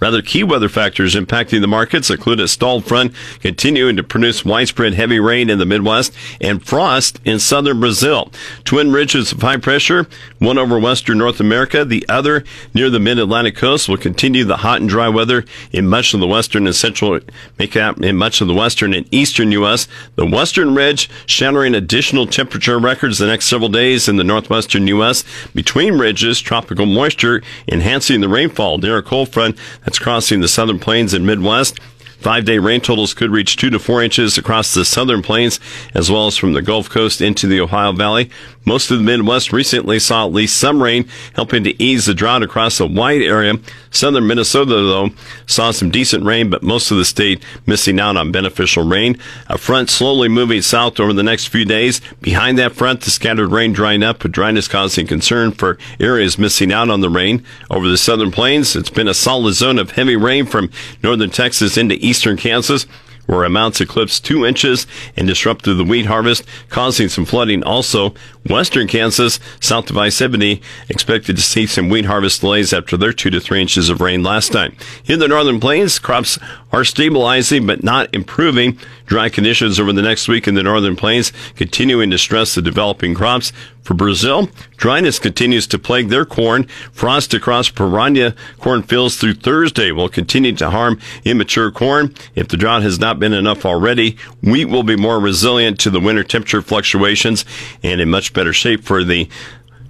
rather 0.00 0.22
key 0.22 0.42
weather 0.42 0.70
factors 0.70 1.14
impacting 1.14 1.60
the 1.60 1.68
markets 1.68 2.08
include 2.08 2.40
a 2.40 2.48
stalled 2.48 2.86
front 2.86 3.12
continuing 3.40 3.96
to 3.96 4.02
produce 4.02 4.46
widespread 4.46 4.94
heavy 4.94 5.20
rain 5.20 5.50
in 5.50 5.58
the 5.58 5.66
Midwest 5.66 6.14
and 6.40 6.64
frost 6.64 7.20
in 7.24 7.38
southern 7.38 7.80
Brazil. 7.80 8.32
Twin 8.64 8.92
ridges 8.92 9.32
of 9.32 9.42
high 9.42 9.58
pressure, 9.58 10.06
one 10.38 10.56
over 10.56 10.78
western 10.78 11.17
North 11.18 11.40
America, 11.40 11.84
the 11.84 12.04
other 12.08 12.44
near 12.72 12.90
the 12.90 12.98
mid-Atlantic 13.00 13.56
coast 13.56 13.88
will 13.88 13.96
continue 13.96 14.44
the 14.44 14.58
hot 14.58 14.80
and 14.80 14.88
dry 14.88 15.08
weather 15.08 15.44
in 15.72 15.86
much 15.86 16.14
of 16.14 16.20
the 16.20 16.26
western 16.26 16.66
and 16.66 16.74
central, 16.74 17.20
make 17.58 17.76
up 17.76 18.00
in 18.00 18.16
much 18.16 18.40
of 18.40 18.48
the 18.48 18.54
western 18.54 18.94
and 18.94 19.06
eastern 19.12 19.52
U.S. 19.52 19.88
The 20.16 20.26
western 20.26 20.74
ridge 20.74 21.10
shattering 21.26 21.74
additional 21.74 22.26
temperature 22.26 22.78
records 22.78 23.18
the 23.18 23.26
next 23.26 23.46
several 23.46 23.68
days 23.68 24.08
in 24.08 24.16
the 24.16 24.24
northwestern 24.24 24.86
U.S. 24.88 25.24
Between 25.54 25.98
ridges, 25.98 26.40
tropical 26.40 26.86
moisture 26.86 27.42
enhancing 27.66 28.20
the 28.20 28.28
rainfall 28.28 28.78
near 28.78 28.98
a 28.98 29.02
cold 29.02 29.30
front 29.30 29.56
that's 29.84 29.98
crossing 29.98 30.40
the 30.40 30.48
southern 30.48 30.78
plains 30.78 31.14
and 31.14 31.26
Midwest. 31.26 31.78
Five 32.20 32.44
day 32.44 32.58
rain 32.58 32.80
totals 32.80 33.14
could 33.14 33.30
reach 33.30 33.56
two 33.56 33.70
to 33.70 33.78
four 33.78 34.02
inches 34.02 34.36
across 34.36 34.74
the 34.74 34.84
southern 34.84 35.22
plains, 35.22 35.60
as 35.94 36.10
well 36.10 36.26
as 36.26 36.36
from 36.36 36.52
the 36.52 36.62
Gulf 36.62 36.90
Coast 36.90 37.20
into 37.20 37.46
the 37.46 37.60
Ohio 37.60 37.92
Valley. 37.92 38.28
Most 38.64 38.90
of 38.90 38.98
the 38.98 39.04
Midwest 39.04 39.50
recently 39.52 39.98
saw 39.98 40.26
at 40.26 40.32
least 40.32 40.58
some 40.58 40.82
rain, 40.82 41.08
helping 41.34 41.64
to 41.64 41.82
ease 41.82 42.04
the 42.04 42.12
drought 42.12 42.42
across 42.42 42.80
a 42.80 42.86
wide 42.86 43.22
area. 43.22 43.54
Southern 43.90 44.26
Minnesota, 44.26 44.74
though, 44.74 45.08
saw 45.46 45.70
some 45.70 45.90
decent 45.90 46.24
rain, 46.24 46.50
but 46.50 46.62
most 46.62 46.90
of 46.90 46.98
the 46.98 47.04
state 47.06 47.42
missing 47.64 47.98
out 47.98 48.18
on 48.18 48.30
beneficial 48.30 48.86
rain. 48.86 49.16
A 49.46 49.56
front 49.56 49.88
slowly 49.88 50.28
moving 50.28 50.60
south 50.60 51.00
over 51.00 51.14
the 51.14 51.22
next 51.22 51.46
few 51.46 51.64
days. 51.64 52.02
Behind 52.20 52.58
that 52.58 52.72
front, 52.72 53.00
the 53.00 53.10
scattered 53.10 53.52
rain 53.52 53.72
drying 53.72 54.02
up, 54.02 54.18
but 54.18 54.32
dryness 54.32 54.68
causing 54.68 55.06
concern 55.06 55.52
for 55.52 55.78
areas 55.98 56.38
missing 56.38 56.70
out 56.70 56.90
on 56.90 57.00
the 57.00 57.08
rain. 57.08 57.42
Over 57.70 57.88
the 57.88 57.96
southern 57.96 58.32
plains, 58.32 58.76
it's 58.76 58.90
been 58.90 59.08
a 59.08 59.14
solid 59.14 59.54
zone 59.54 59.78
of 59.78 59.92
heavy 59.92 60.16
rain 60.16 60.44
from 60.44 60.70
northern 61.02 61.30
Texas 61.30 61.78
into 61.78 61.94
eastern 61.94 62.07
Kansas 62.36 62.86
where 63.28 63.44
amounts 63.44 63.78
eclipsed 63.78 64.24
two 64.24 64.46
inches 64.46 64.86
and 65.14 65.28
disrupted 65.28 65.76
the 65.76 65.84
wheat 65.84 66.06
harvest, 66.06 66.42
causing 66.70 67.10
some 67.10 67.26
flooding. 67.26 67.62
Also, 67.62 68.14
western 68.48 68.88
Kansas, 68.88 69.38
south 69.60 69.90
of 69.90 69.98
I-70, 69.98 70.62
expected 70.88 71.36
to 71.36 71.42
see 71.42 71.66
some 71.66 71.90
wheat 71.90 72.06
harvest 72.06 72.40
delays 72.40 72.72
after 72.72 72.96
their 72.96 73.12
two 73.12 73.28
to 73.28 73.38
three 73.38 73.60
inches 73.60 73.90
of 73.90 74.00
rain 74.00 74.22
last 74.22 74.54
night. 74.54 74.72
In 75.04 75.18
the 75.18 75.28
northern 75.28 75.60
plains, 75.60 75.98
crops 75.98 76.38
are 76.72 76.86
stabilizing 76.86 77.66
but 77.66 77.84
not 77.84 78.12
improving. 78.14 78.78
Dry 79.04 79.28
conditions 79.28 79.78
over 79.78 79.92
the 79.92 80.02
next 80.02 80.26
week 80.26 80.48
in 80.48 80.54
the 80.54 80.62
northern 80.62 80.96
plains 80.96 81.30
continuing 81.54 82.10
to 82.10 82.18
stress 82.18 82.54
the 82.54 82.62
developing 82.62 83.14
crops. 83.14 83.52
For 83.88 83.94
Brazil, 83.94 84.50
dryness 84.76 85.18
continues 85.18 85.66
to 85.68 85.78
plague 85.78 86.10
their 86.10 86.26
corn. 86.26 86.64
Frost 86.92 87.32
across 87.32 87.70
Paraná 87.70 88.36
cornfields 88.60 89.16
through 89.16 89.36
Thursday 89.36 89.92
will 89.92 90.10
continue 90.10 90.52
to 90.56 90.68
harm 90.68 91.00
immature 91.24 91.70
corn. 91.70 92.14
If 92.34 92.48
the 92.48 92.58
drought 92.58 92.82
has 92.82 92.98
not 92.98 93.18
been 93.18 93.32
enough 93.32 93.64
already, 93.64 94.18
wheat 94.42 94.66
will 94.66 94.82
be 94.82 94.94
more 94.94 95.18
resilient 95.18 95.80
to 95.80 95.90
the 95.90 96.00
winter 96.00 96.22
temperature 96.22 96.60
fluctuations 96.60 97.46
and 97.82 97.98
in 97.98 98.10
much 98.10 98.34
better 98.34 98.52
shape 98.52 98.84
for 98.84 99.04
the 99.04 99.26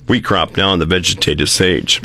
wheat 0.07 0.25
crop 0.25 0.57
now 0.57 0.73
in 0.73 0.79
the 0.79 0.87
vegetative 0.87 1.51
stage. 1.51 2.01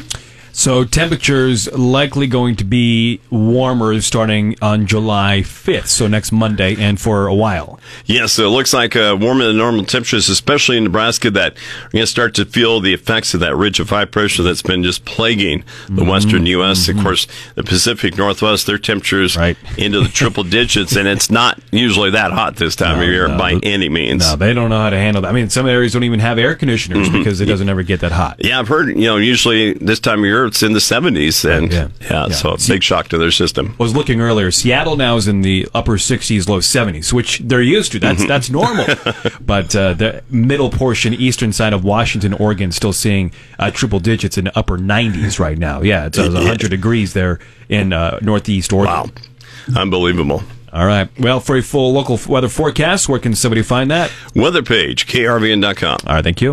So 0.56 0.84
temperatures 0.84 1.68
likely 1.74 2.28
going 2.28 2.56
to 2.58 2.64
be 2.64 3.20
warmer 3.32 4.00
starting 4.02 4.56
on 4.62 4.86
July 4.86 5.42
5th, 5.44 5.88
so 5.88 6.08
next 6.08 6.32
Monday 6.32 6.76
and 6.80 7.02
for 7.02 7.26
a 7.26 7.34
while. 7.34 7.80
Yes, 8.06 8.38
it 8.38 8.46
looks 8.46 8.72
like 8.72 8.96
uh, 8.96 9.18
warmer 9.20 9.46
than 9.46 9.58
normal 9.58 9.84
temperatures, 9.84 10.30
especially 10.30 10.78
in 10.78 10.84
Nebraska, 10.84 11.32
that 11.32 11.56
we're 11.86 11.90
going 11.90 12.04
to 12.04 12.08
start 12.08 12.36
to 12.36 12.46
feel 12.46 12.80
the 12.80 12.94
effects 12.94 13.34
of 13.34 13.40
that 13.40 13.56
ridge 13.56 13.80
of 13.80 13.90
high 13.90 14.06
pressure 14.06 14.44
that's 14.44 14.62
been 14.62 14.84
just 14.84 15.06
plaguing 15.06 15.64
the 15.88 16.04
Mm-hmm. 16.04 16.10
western 16.10 16.46
U.S. 16.46 16.88
Of 16.88 16.98
course, 16.98 17.26
the 17.56 17.64
Pacific 17.64 18.16
Northwest, 18.16 18.68
their 18.68 18.78
temperatures 18.78 19.36
Right. 19.36 19.58
into 19.78 20.02
the 20.02 20.08
triple 20.08 20.44
digits, 20.60 20.96
and 20.96 21.08
it's 21.08 21.32
not 21.32 21.60
usually 21.72 22.12
that 22.12 22.32
hot 22.32 22.58
this 22.58 22.76
time 22.76 23.00
of 23.00 23.08
year 23.08 23.28
no. 23.28 23.38
by 23.40 23.54
any 23.64 23.90
means. 23.90 24.22
No, 24.30 24.36
they 24.36 24.54
don't 24.54 24.70
know 24.70 24.78
how 24.80 24.92
to 24.92 24.98
handle 24.98 25.24
that. 25.24 25.30
I 25.30 25.32
mean, 25.32 25.50
some 25.50 25.66
areas 25.68 25.94
don't 25.94 26.04
even 26.04 26.20
have 26.20 26.38
air 26.38 26.54
conditioners 26.54 27.08
Mm-hmm. 27.10 27.18
because 27.18 27.42
it 27.42 27.46
doesn't 27.48 27.68
ever 27.70 27.82
get 27.82 28.02
that 28.02 28.12
hot. 28.12 28.36
Yeah, 28.40 28.60
I've 28.60 28.68
heard, 28.68 28.90
you 28.90 29.06
know, 29.06 29.18
usually 29.18 29.74
this 29.74 30.00
time 30.00 30.20
of 30.20 30.26
year 30.26 30.43
it's 30.46 30.64
in 30.64 30.74
the 30.74 30.80
70s, 30.80 31.44
and 31.46 31.72
Yeah. 31.72 31.88
yeah, 32.02 32.28
Yeah. 32.28 32.34
so 32.34 32.52
a 32.52 32.58
big 32.68 32.84
shock 32.84 33.08
to 33.10 33.18
their 33.18 33.32
system. 33.32 33.76
I 33.80 33.84
was 33.84 33.96
looking 33.96 34.22
earlier. 34.22 34.52
Seattle 34.52 34.96
now 34.96 35.16
is 35.18 35.28
in 35.28 35.42
the 35.42 35.68
upper 35.74 35.98
60s, 35.98 36.48
low 36.50 36.60
70s, 36.60 37.12
which 37.14 37.40
they're 37.40 37.62
used 37.62 37.92
to. 37.94 38.00
That's 38.00 38.26
that's 38.26 38.50
normal. 38.50 38.86
but 39.42 39.76
uh, 39.76 39.94
the 39.94 40.24
middle 40.30 40.70
portion, 40.70 41.14
eastern 41.14 41.54
side 41.54 41.74
of 41.74 41.84
Washington, 41.84 42.34
Oregon, 42.34 42.72
still 42.72 42.94
seeing 42.94 43.32
uh, 43.60 43.72
triple 43.72 44.00
digits 44.00 44.38
in 44.38 44.46
the 44.46 44.58
upper 44.58 44.78
90s 44.78 45.40
right 45.40 45.58
now. 45.58 45.82
Yeah, 45.82 46.06
it's 46.08 46.18
uh, 46.18 46.30
100 46.30 46.70
degrees 46.70 47.14
there 47.14 47.40
in 47.70 47.94
uh, 47.94 48.20
northeast 48.22 48.72
Oregon. 48.74 48.94
Wow. 48.94 49.82
Unbelievable. 49.82 50.44
All 50.74 50.86
right. 50.88 51.08
Well, 51.20 51.40
for 51.40 51.56
a 51.56 51.62
full 51.62 51.94
local 51.94 52.20
weather 52.28 52.50
forecast, 52.50 53.08
where 53.08 53.20
can 53.20 53.36
somebody 53.36 53.62
find 53.62 53.92
that? 53.92 54.12
Weather 54.36 54.64
page, 54.64 55.06
krvn.com. 55.08 55.98
All 56.08 56.16
right. 56.16 56.24
Thank 56.24 56.42
you. 56.42 56.52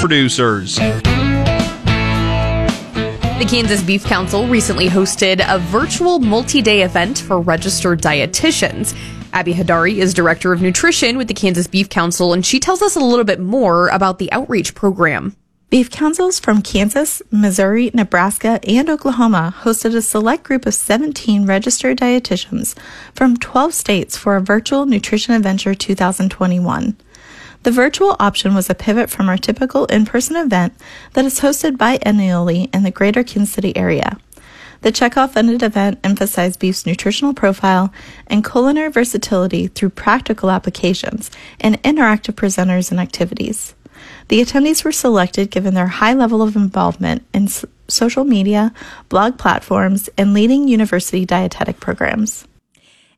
producers. 0.00 0.78
The 3.38 3.44
Kansas 3.44 3.84
Beef 3.84 4.04
Council 4.04 4.48
recently 4.48 4.88
hosted 4.88 5.46
a 5.48 5.60
virtual 5.60 6.18
multi 6.18 6.60
day 6.60 6.82
event 6.82 7.20
for 7.20 7.40
registered 7.40 8.02
dietitians. 8.02 8.98
Abby 9.32 9.54
Heidari 9.54 9.98
is 9.98 10.12
Director 10.12 10.52
of 10.52 10.60
Nutrition 10.60 11.16
with 11.16 11.28
the 11.28 11.34
Kansas 11.34 11.68
Beef 11.68 11.88
Council, 11.88 12.32
and 12.32 12.44
she 12.44 12.58
tells 12.58 12.82
us 12.82 12.96
a 12.96 13.00
little 13.00 13.24
bit 13.24 13.38
more 13.38 13.90
about 13.90 14.18
the 14.18 14.32
outreach 14.32 14.74
program. 14.74 15.36
Beef 15.70 15.88
councils 15.88 16.40
from 16.40 16.62
Kansas, 16.62 17.22
Missouri, 17.30 17.92
Nebraska, 17.94 18.58
and 18.66 18.90
Oklahoma 18.90 19.54
hosted 19.60 19.94
a 19.94 20.02
select 20.02 20.42
group 20.42 20.66
of 20.66 20.74
17 20.74 21.46
registered 21.46 21.98
dietitians 21.98 22.76
from 23.14 23.36
12 23.36 23.72
states 23.72 24.16
for 24.16 24.34
a 24.34 24.40
virtual 24.40 24.84
Nutrition 24.84 25.32
Adventure 25.34 25.76
2021. 25.76 26.96
The 27.64 27.70
virtual 27.70 28.16
option 28.18 28.54
was 28.54 28.70
a 28.70 28.74
pivot 28.74 29.10
from 29.10 29.28
our 29.28 29.36
typical 29.36 29.84
in 29.86 30.06
person 30.06 30.36
event 30.36 30.74
that 31.14 31.24
is 31.24 31.40
hosted 31.40 31.76
biennially 31.76 32.72
in 32.74 32.82
the 32.82 32.90
greater 32.90 33.22
Kansas 33.22 33.52
City 33.52 33.76
area. 33.76 34.18
The 34.82 34.92
checkoff 34.92 35.32
funded 35.32 35.62
event 35.62 35.98
emphasized 36.04 36.60
beef's 36.60 36.86
nutritional 36.86 37.34
profile 37.34 37.92
and 38.28 38.48
culinary 38.48 38.90
versatility 38.90 39.66
through 39.66 39.90
practical 39.90 40.50
applications 40.50 41.30
and 41.60 41.82
interactive 41.82 42.34
presenters 42.34 42.90
and 42.90 43.00
activities. 43.00 43.74
The 44.28 44.40
attendees 44.40 44.84
were 44.84 44.92
selected 44.92 45.50
given 45.50 45.74
their 45.74 45.88
high 45.88 46.14
level 46.14 46.42
of 46.42 46.56
involvement 46.56 47.26
in 47.34 47.48
social 47.88 48.24
media, 48.24 48.72
blog 49.08 49.36
platforms, 49.38 50.08
and 50.16 50.32
leading 50.32 50.68
university 50.68 51.26
dietetic 51.26 51.80
programs. 51.80 52.47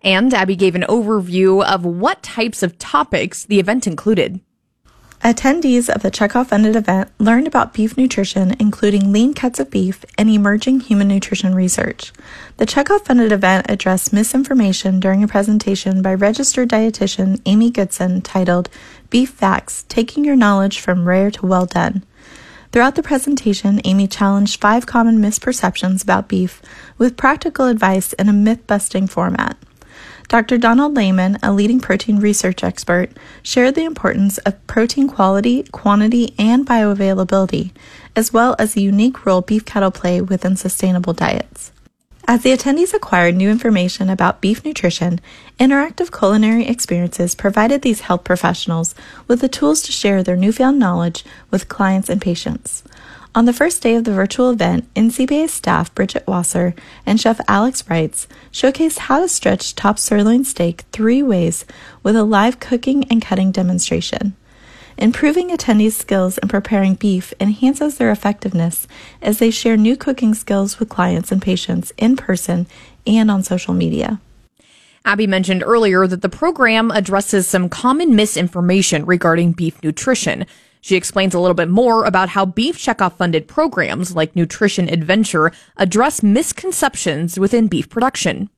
And 0.02 0.32
Abby 0.32 0.56
gave 0.56 0.74
an 0.74 0.86
overview 0.88 1.62
of 1.64 1.84
what 1.84 2.22
types 2.22 2.62
of 2.62 2.78
topics 2.78 3.44
the 3.44 3.60
event 3.60 3.86
included. 3.86 4.40
Attendees 5.22 5.94
of 5.94 6.00
the 6.00 6.10
checkoff 6.10 6.46
funded 6.46 6.74
event 6.74 7.10
learned 7.18 7.46
about 7.46 7.74
beef 7.74 7.94
nutrition, 7.98 8.56
including 8.58 9.12
lean 9.12 9.34
cuts 9.34 9.60
of 9.60 9.70
beef 9.70 10.02
and 10.16 10.30
emerging 10.30 10.80
human 10.80 11.08
nutrition 11.08 11.54
research. 11.54 12.10
The 12.56 12.64
checkoff 12.64 13.04
funded 13.04 13.30
event 13.30 13.66
addressed 13.68 14.14
misinformation 14.14 14.98
during 14.98 15.22
a 15.22 15.28
presentation 15.28 16.00
by 16.00 16.14
registered 16.14 16.70
dietitian 16.70 17.38
Amy 17.44 17.70
Goodson 17.70 18.22
titled 18.22 18.70
Beef 19.10 19.28
Facts 19.28 19.84
Taking 19.88 20.24
Your 20.24 20.36
Knowledge 20.36 20.80
from 20.80 21.06
Rare 21.06 21.30
to 21.32 21.44
Well 21.44 21.66
Done. 21.66 22.02
Throughout 22.72 22.94
the 22.94 23.02
presentation, 23.02 23.82
Amy 23.84 24.06
challenged 24.06 24.58
five 24.58 24.86
common 24.86 25.18
misperceptions 25.18 26.02
about 26.02 26.28
beef 26.28 26.62
with 26.96 27.18
practical 27.18 27.66
advice 27.66 28.14
in 28.14 28.30
a 28.30 28.32
myth 28.32 28.66
busting 28.66 29.06
format. 29.06 29.58
Dr. 30.30 30.58
Donald 30.58 30.94
Layman, 30.94 31.38
a 31.42 31.52
leading 31.52 31.80
protein 31.80 32.20
research 32.20 32.62
expert, 32.62 33.10
shared 33.42 33.74
the 33.74 33.84
importance 33.84 34.38
of 34.38 34.64
protein 34.68 35.08
quality, 35.08 35.64
quantity, 35.64 36.36
and 36.38 36.64
bioavailability, 36.64 37.72
as 38.14 38.32
well 38.32 38.54
as 38.56 38.74
the 38.74 38.80
unique 38.80 39.26
role 39.26 39.40
beef 39.40 39.64
cattle 39.64 39.90
play 39.90 40.20
within 40.20 40.54
sustainable 40.54 41.12
diets. 41.12 41.72
As 42.28 42.44
the 42.44 42.56
attendees 42.56 42.94
acquired 42.94 43.34
new 43.34 43.50
information 43.50 44.08
about 44.08 44.40
beef 44.40 44.64
nutrition, 44.64 45.20
interactive 45.58 46.16
culinary 46.16 46.64
experiences 46.68 47.34
provided 47.34 47.82
these 47.82 48.02
health 48.02 48.22
professionals 48.22 48.94
with 49.26 49.40
the 49.40 49.48
tools 49.48 49.82
to 49.82 49.90
share 49.90 50.22
their 50.22 50.36
newfound 50.36 50.78
knowledge 50.78 51.24
with 51.50 51.68
clients 51.68 52.08
and 52.08 52.20
patients. 52.20 52.84
On 53.32 53.44
the 53.44 53.52
first 53.52 53.80
day 53.80 53.94
of 53.94 54.02
the 54.02 54.12
virtual 54.12 54.50
event, 54.50 54.92
NCBA 54.94 55.48
staff 55.48 55.94
Bridget 55.94 56.26
Wasser 56.26 56.74
and 57.06 57.20
chef 57.20 57.40
Alex 57.46 57.88
Wrights 57.88 58.26
showcased 58.50 58.98
how 58.98 59.20
to 59.20 59.28
stretch 59.28 59.76
top 59.76 60.00
sirloin 60.00 60.42
steak 60.42 60.82
three 60.90 61.22
ways 61.22 61.64
with 62.02 62.16
a 62.16 62.24
live 62.24 62.58
cooking 62.58 63.04
and 63.04 63.22
cutting 63.22 63.52
demonstration. 63.52 64.34
Improving 64.98 65.50
attendees' 65.50 65.92
skills 65.92 66.38
in 66.38 66.48
preparing 66.48 66.94
beef 66.94 67.32
enhances 67.38 67.98
their 67.98 68.10
effectiveness 68.10 68.88
as 69.22 69.38
they 69.38 69.52
share 69.52 69.76
new 69.76 69.96
cooking 69.96 70.34
skills 70.34 70.80
with 70.80 70.88
clients 70.88 71.30
and 71.30 71.40
patients 71.40 71.92
in 71.96 72.16
person 72.16 72.66
and 73.06 73.30
on 73.30 73.44
social 73.44 73.74
media. 73.74 74.20
Abby 75.04 75.28
mentioned 75.28 75.62
earlier 75.62 76.08
that 76.08 76.20
the 76.22 76.28
program 76.28 76.90
addresses 76.90 77.46
some 77.46 77.68
common 77.68 78.16
misinformation 78.16 79.06
regarding 79.06 79.52
beef 79.52 79.80
nutrition. 79.84 80.46
She 80.80 80.96
explains 80.96 81.34
a 81.34 81.40
little 81.40 81.54
bit 81.54 81.68
more 81.68 82.04
about 82.04 82.30
how 82.30 82.46
Beef 82.46 82.78
Checkoff 82.78 83.16
funded 83.16 83.46
programs 83.46 84.16
like 84.16 84.34
Nutrition 84.34 84.88
Adventure 84.88 85.52
address 85.76 86.22
misconceptions 86.22 87.38
within 87.38 87.68
beef 87.68 87.88
production. 87.88 88.48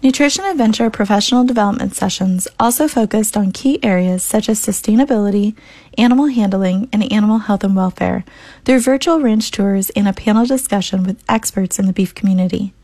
Nutrition 0.00 0.44
Adventure 0.44 0.90
professional 0.90 1.44
development 1.44 1.94
sessions 1.94 2.46
also 2.60 2.86
focused 2.86 3.36
on 3.36 3.50
key 3.50 3.82
areas 3.82 4.22
such 4.22 4.48
as 4.48 4.64
sustainability, 4.64 5.56
animal 5.96 6.26
handling, 6.26 6.88
and 6.92 7.10
animal 7.12 7.38
health 7.38 7.64
and 7.64 7.74
welfare 7.74 8.24
through 8.64 8.78
virtual 8.78 9.20
ranch 9.20 9.50
tours 9.50 9.90
and 9.90 10.06
a 10.06 10.12
panel 10.12 10.46
discussion 10.46 11.02
with 11.02 11.24
experts 11.28 11.80
in 11.80 11.86
the 11.86 11.92
beef 11.92 12.14
community. 12.14 12.74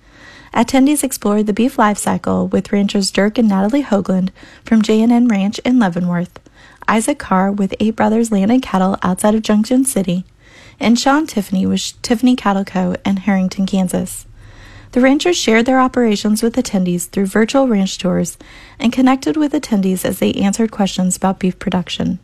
Attendees 0.52 1.04
explored 1.04 1.47
the 1.47 1.52
beef 1.52 1.78
life 1.78 1.99
cycle 1.99 2.49
with 2.49 2.73
ranchers 2.73 3.12
Dirk 3.12 3.38
and 3.38 3.49
Natalie 3.49 3.85
Hoagland 3.85 4.30
from 4.64 4.83
J&N 4.83 5.28
Ranch 5.28 5.61
in 5.61 5.78
Leavenworth, 5.78 6.40
Isaac 6.88 7.19
Carr 7.19 7.50
with 7.50 7.75
Eight 7.81 7.97
Brothers 7.97 8.31
Land 8.33 8.50
and 8.50 8.62
Cattle 8.62 8.99
outside 9.03 9.35
of 9.35 9.43
Junction 9.43 9.85
City, 9.85 10.25
and 10.79 10.99
Sean 10.99 11.26
Tiffany 11.26 11.67
with 11.67 12.00
Tiffany 12.03 12.37
Cattle 12.37 12.64
Co. 12.64 12.97
in 13.05 13.17
Herington, 13.19 13.67
Kansas. 13.67 14.26
The 14.93 15.00
ranchers 15.00 15.37
shared 15.37 15.67
their 15.67 15.81
operations 15.81 16.43
with 16.43 16.55
attendees 16.55 17.09
through 17.09 17.26
virtual 17.26 17.67
ranch 17.67 17.99
tours 17.99 18.38
and 18.79 18.93
connected 18.93 19.37
with 19.37 19.53
attendees 19.53 20.05
as 20.05 20.21
they 20.21 20.33
answered 20.35 20.71
questions 20.71 21.17
about 21.17 21.41
beef 21.41 21.59
production. 21.59 22.21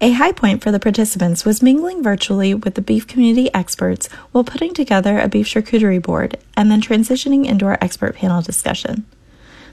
A 0.00 0.12
high 0.12 0.32
point 0.32 0.62
for 0.62 0.72
the 0.72 0.80
participants 0.80 1.44
was 1.44 1.62
mingling 1.62 2.02
virtually 2.02 2.54
with 2.54 2.74
the 2.74 2.80
beef 2.80 3.06
community 3.06 3.52
experts 3.52 4.08
while 4.32 4.42
putting 4.42 4.72
together 4.72 5.20
a 5.20 5.28
beef 5.28 5.46
charcuterie 5.46 6.02
board 6.02 6.38
and 6.56 6.70
then 6.70 6.80
transitioning 6.80 7.46
into 7.46 7.66
our 7.66 7.78
expert 7.82 8.16
panel 8.16 8.40
discussion. 8.40 9.04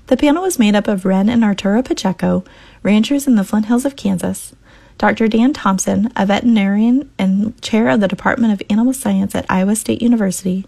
The 0.08 0.18
panel 0.18 0.44
was 0.44 0.60
made 0.60 0.76
up 0.76 0.88
of 0.88 1.06
Ren 1.06 1.30
and 1.30 1.44
Arturo 1.44 1.82
Pacheco, 1.82 2.44
ranchers 2.88 3.28
in 3.28 3.36
the 3.36 3.44
Flint 3.44 3.66
Hills 3.66 3.84
of 3.84 3.98
Kansas, 3.98 4.56
Dr. 4.98 5.28
Dan 5.28 5.52
Thompson, 5.52 6.10
a 6.16 6.26
veterinarian 6.26 7.12
and 7.20 7.62
chair 7.62 7.90
of 7.90 8.00
the 8.00 8.08
Department 8.08 8.54
of 8.54 8.66
Animal 8.70 8.94
Science 8.94 9.36
at 9.36 9.46
Iowa 9.50 9.76
State 9.76 10.02
University, 10.02 10.66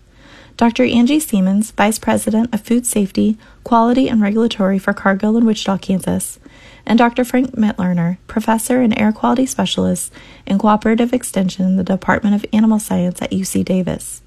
Dr. 0.58 0.84
Angie 0.84 1.22
Siemens, 1.22 1.72
Vice 1.72 1.98
President 1.98 2.54
of 2.54 2.60
Food 2.60 2.86
Safety, 2.86 3.38
Quality, 3.64 4.10
and 4.10 4.22
Regulatory 4.22 4.78
for 4.78 4.92
Cargill 4.92 5.38
in 5.38 5.46
Wichita, 5.46 5.78
Kansas, 5.78 6.40
and 6.86 7.00
Dr. 7.00 7.24
Frank 7.24 7.52
Mitloehner, 7.52 8.18
Professor 8.28 8.82
and 8.82 9.00
Air 9.00 9.14
Quality 9.14 9.46
Specialist 9.46 10.12
in 10.46 10.60
Cooperative 10.60 11.14
Extension 11.14 11.68
in 11.68 11.78
the 11.78 11.86
Department 11.86 12.36
of 12.36 12.46
Animal 12.52 12.80
Science 12.80 13.22
at 13.22 13.32
UC 13.32 13.64
Davis. 13.64 14.22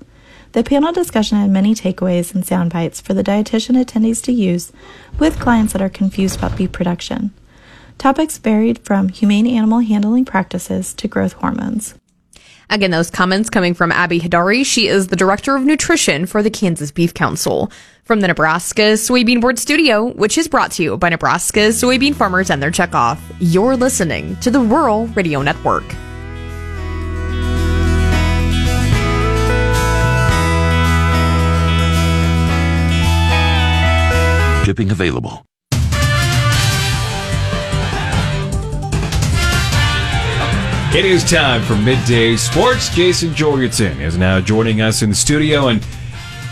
The 0.53 0.65
panel 0.65 0.93
discussion 0.93 1.37
had 1.37 1.51
many 1.51 1.75
takeaways 1.75 2.35
and 2.35 2.47
sound 2.47 2.73
bites 2.73 3.03
for 3.03 3.13
the 3.13 3.23
dietitian 3.23 3.77
attendees 3.77 4.25
to 4.25 4.33
use 4.33 4.73
with 5.19 5.39
clients 5.39 5.75
that 5.75 5.83
are 5.83 5.91
confused 5.91 6.39
about 6.39 6.57
beef 6.57 6.73
production. 6.73 7.33
Topics 7.99 8.39
varied 8.39 8.81
from 8.81 9.09
humane 9.09 9.47
animal 9.47 9.79
handling 9.79 10.25
practices 10.25 10.93
to 10.95 11.09
growth 11.09 11.35
hormones. 11.35 11.95
Again, 12.69 12.91
those 12.91 13.11
comments 13.11 13.51
coming 13.51 13.75
from 13.75 13.93
Abby 13.93 14.19
Heidari. 14.19 14.65
She 14.65 14.89
is 14.89 15.09
the 15.09 15.17
Director 15.17 15.55
of 15.55 15.63
Nutrition 15.63 16.25
for 16.25 16.43
the 16.43 16.51
Kansas 16.51 16.91
Beef 16.91 17.13
Council. 17.13 17.71
From 18.05 18.21
the 18.21 18.29
Nebraska 18.29 18.95
Soybean 18.95 19.41
Board 19.41 19.59
Studio, 19.59 20.07
which 20.07 20.39
is 20.39 20.49
brought 20.49 20.73
to 20.73 20.83
you 20.83 20.97
by 20.97 21.11
Nebraska 21.11 21.69
soybean 21.69 22.15
farmers 22.15 22.51
and 22.51 22.63
their 22.63 22.71
checkoff, 22.71 23.21
you're 23.41 23.77
listening 23.77 24.37
to 24.37 24.51
the 24.51 24.59
Rural 24.59 25.07
Radio 25.09 25.43
Network. 25.43 25.85
Shipping 34.65 34.91
available. 34.91 35.45
It 40.95 41.07
is 41.07 41.25
time 41.25 41.63
for 41.63 41.75
midday 41.75 42.37
sports. 42.37 42.95
Jason 42.95 43.35
Jorgensen 43.35 43.99
is 44.03 44.19
now 44.19 44.41
joining 44.41 44.83
us 44.83 45.01
in 45.01 45.09
the 45.09 45.17
studio, 45.17 45.69
and 45.69 45.83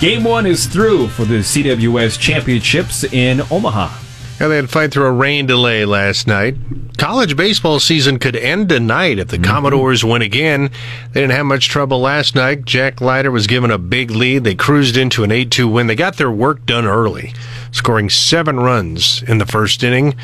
game 0.00 0.25
one 0.25 0.47
is 0.47 0.64
through 0.64 1.09
for 1.09 1.26
the 1.26 1.40
CWS 1.40 2.18
Championships 2.18 3.04
in 3.04 3.42
Omaha. 3.50 4.10
Yeah, 4.40 4.49
they 4.49 4.56
had 4.56 4.62
to 4.62 4.68
fight 4.68 4.90
through 4.90 5.04
a 5.04 5.12
rain 5.12 5.44
delay 5.44 5.85
last 5.85 6.26
night. 6.26 6.56
College 6.97 7.37
baseball 7.37 7.78
season 7.78 8.18
could 8.18 8.35
end 8.35 8.70
tonight 8.70 9.18
if 9.18 9.28
the 9.28 9.38
Commodores 9.38 10.02
win 10.02 10.23
again. 10.23 10.70
They 11.12 11.20
didn't 11.20 11.37
have 11.37 11.44
much 11.44 11.68
trouble 11.68 12.00
last 12.00 12.35
night. 12.35 12.64
Jack 12.64 13.02
Leiter 13.02 13.30
was 13.30 13.47
given 13.47 13.70
a 13.70 13.76
big 13.76 14.11
lead. 14.11 14.44
They 14.44 14.54
cruised 14.54 14.97
into 14.97 15.25
an 15.25 15.30
8 15.30 15.50
2 15.50 15.68
win. 15.68 15.88
They 15.88 15.94
got 15.94 16.16
their 16.16 16.30
work 16.30 16.64
done 16.64 16.87
early, 16.87 17.35
scoring 17.70 18.09
seven 18.09 18.59
runs 18.59 19.23
in 19.25 19.37
the 19.37 19.44
first 19.44 19.85
inning. 19.85 20.14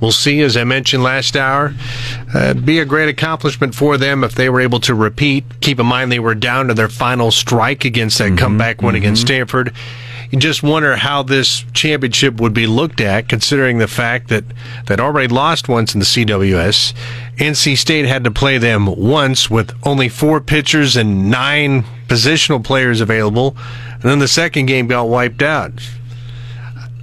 We'll 0.00 0.12
see, 0.12 0.42
as 0.42 0.56
I 0.56 0.62
mentioned 0.62 1.02
last 1.02 1.36
hour, 1.36 1.74
uh, 2.32 2.54
be 2.54 2.78
a 2.78 2.84
great 2.84 3.08
accomplishment 3.08 3.74
for 3.74 3.98
them 3.98 4.22
if 4.22 4.36
they 4.36 4.48
were 4.48 4.60
able 4.60 4.78
to 4.80 4.94
repeat. 4.94 5.44
Keep 5.60 5.80
in 5.80 5.86
mind 5.86 6.12
they 6.12 6.20
were 6.20 6.36
down 6.36 6.68
to 6.68 6.74
their 6.74 6.88
final 6.88 7.32
strike 7.32 7.84
against 7.84 8.18
that 8.18 8.38
comeback 8.38 8.80
win 8.80 8.94
against 8.94 9.22
Stanford. 9.22 9.74
You 10.30 10.38
just 10.38 10.62
wonder 10.62 10.96
how 10.96 11.22
this 11.22 11.64
championship 11.72 12.40
would 12.40 12.54
be 12.54 12.66
looked 12.66 13.00
at, 13.00 13.28
considering 13.28 13.78
the 13.78 13.88
fact 13.88 14.28
that 14.28 14.44
that 14.86 15.00
already 15.00 15.32
lost 15.32 15.68
once 15.68 15.94
in 15.94 16.00
the 16.00 16.06
CWS. 16.06 16.94
NC 17.36 17.76
State 17.76 18.06
had 18.06 18.24
to 18.24 18.30
play 18.30 18.58
them 18.58 18.86
once 18.86 19.50
with 19.50 19.72
only 19.84 20.08
four 20.08 20.40
pitchers 20.40 20.96
and 20.96 21.30
nine 21.30 21.84
positional 22.08 22.62
players 22.62 23.00
available, 23.00 23.56
and 23.92 24.02
then 24.02 24.18
the 24.18 24.28
second 24.28 24.66
game 24.66 24.86
got 24.86 25.08
wiped 25.08 25.42
out. 25.42 25.72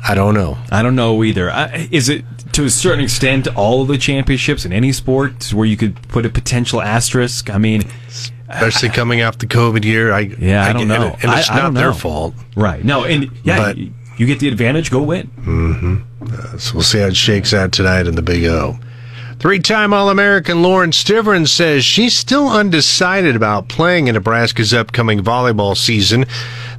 I 0.05 0.15
don't 0.15 0.33
know. 0.33 0.57
I 0.69 0.83
don't 0.83 0.95
know 0.95 1.23
either. 1.23 1.49
I, 1.49 1.87
is 1.91 2.09
it 2.09 2.25
to 2.53 2.65
a 2.65 2.69
certain 2.69 3.03
extent 3.03 3.47
all 3.55 3.81
of 3.81 3.87
the 3.87 3.97
championships 3.97 4.65
in 4.65 4.73
any 4.73 4.91
sport 4.91 5.53
where 5.53 5.65
you 5.65 5.77
could 5.77 5.95
put 6.09 6.25
a 6.25 6.29
potential 6.29 6.81
asterisk? 6.81 7.49
I 7.49 7.57
mean, 7.57 7.83
especially 8.53 8.89
coming 8.89 9.21
off 9.21 9.37
the 9.37 9.47
COVID 9.47 9.83
year. 9.83 10.11
I 10.11 10.19
yeah, 10.39 10.65
I, 10.65 10.69
I 10.69 10.73
don't 10.73 10.87
know, 10.87 11.11
and, 11.13 11.23
and 11.25 11.39
it's 11.39 11.49
I, 11.49 11.55
not 11.55 11.77
I 11.77 11.81
their 11.81 11.93
fault, 11.93 12.35
right? 12.55 12.83
No, 12.83 13.03
and 13.03 13.31
yeah, 13.43 13.57
But- 13.57 13.77
you, 13.77 13.93
you 14.17 14.25
get 14.25 14.39
the 14.39 14.47
advantage, 14.47 14.91
go 14.91 15.01
win. 15.01 15.27
Mm-hmm. 15.39 16.23
Uh, 16.23 16.57
so 16.57 16.75
we'll 16.75 16.83
see 16.83 16.99
how 16.99 17.07
it 17.07 17.15
shakes 17.15 17.53
out 17.53 17.71
tonight 17.71 18.07
in 18.07 18.15
the 18.15 18.21
Big 18.21 18.45
O. 18.45 18.77
Three-time 19.39 19.91
All-American 19.91 20.61
Lauren 20.61 20.91
Stivrins 20.91 21.49
says 21.49 21.83
she's 21.83 22.15
still 22.15 22.47
undecided 22.47 23.35
about 23.35 23.67
playing 23.67 24.07
in 24.07 24.13
Nebraska's 24.13 24.73
upcoming 24.73 25.19
volleyball 25.21 25.75
season. 25.75 26.25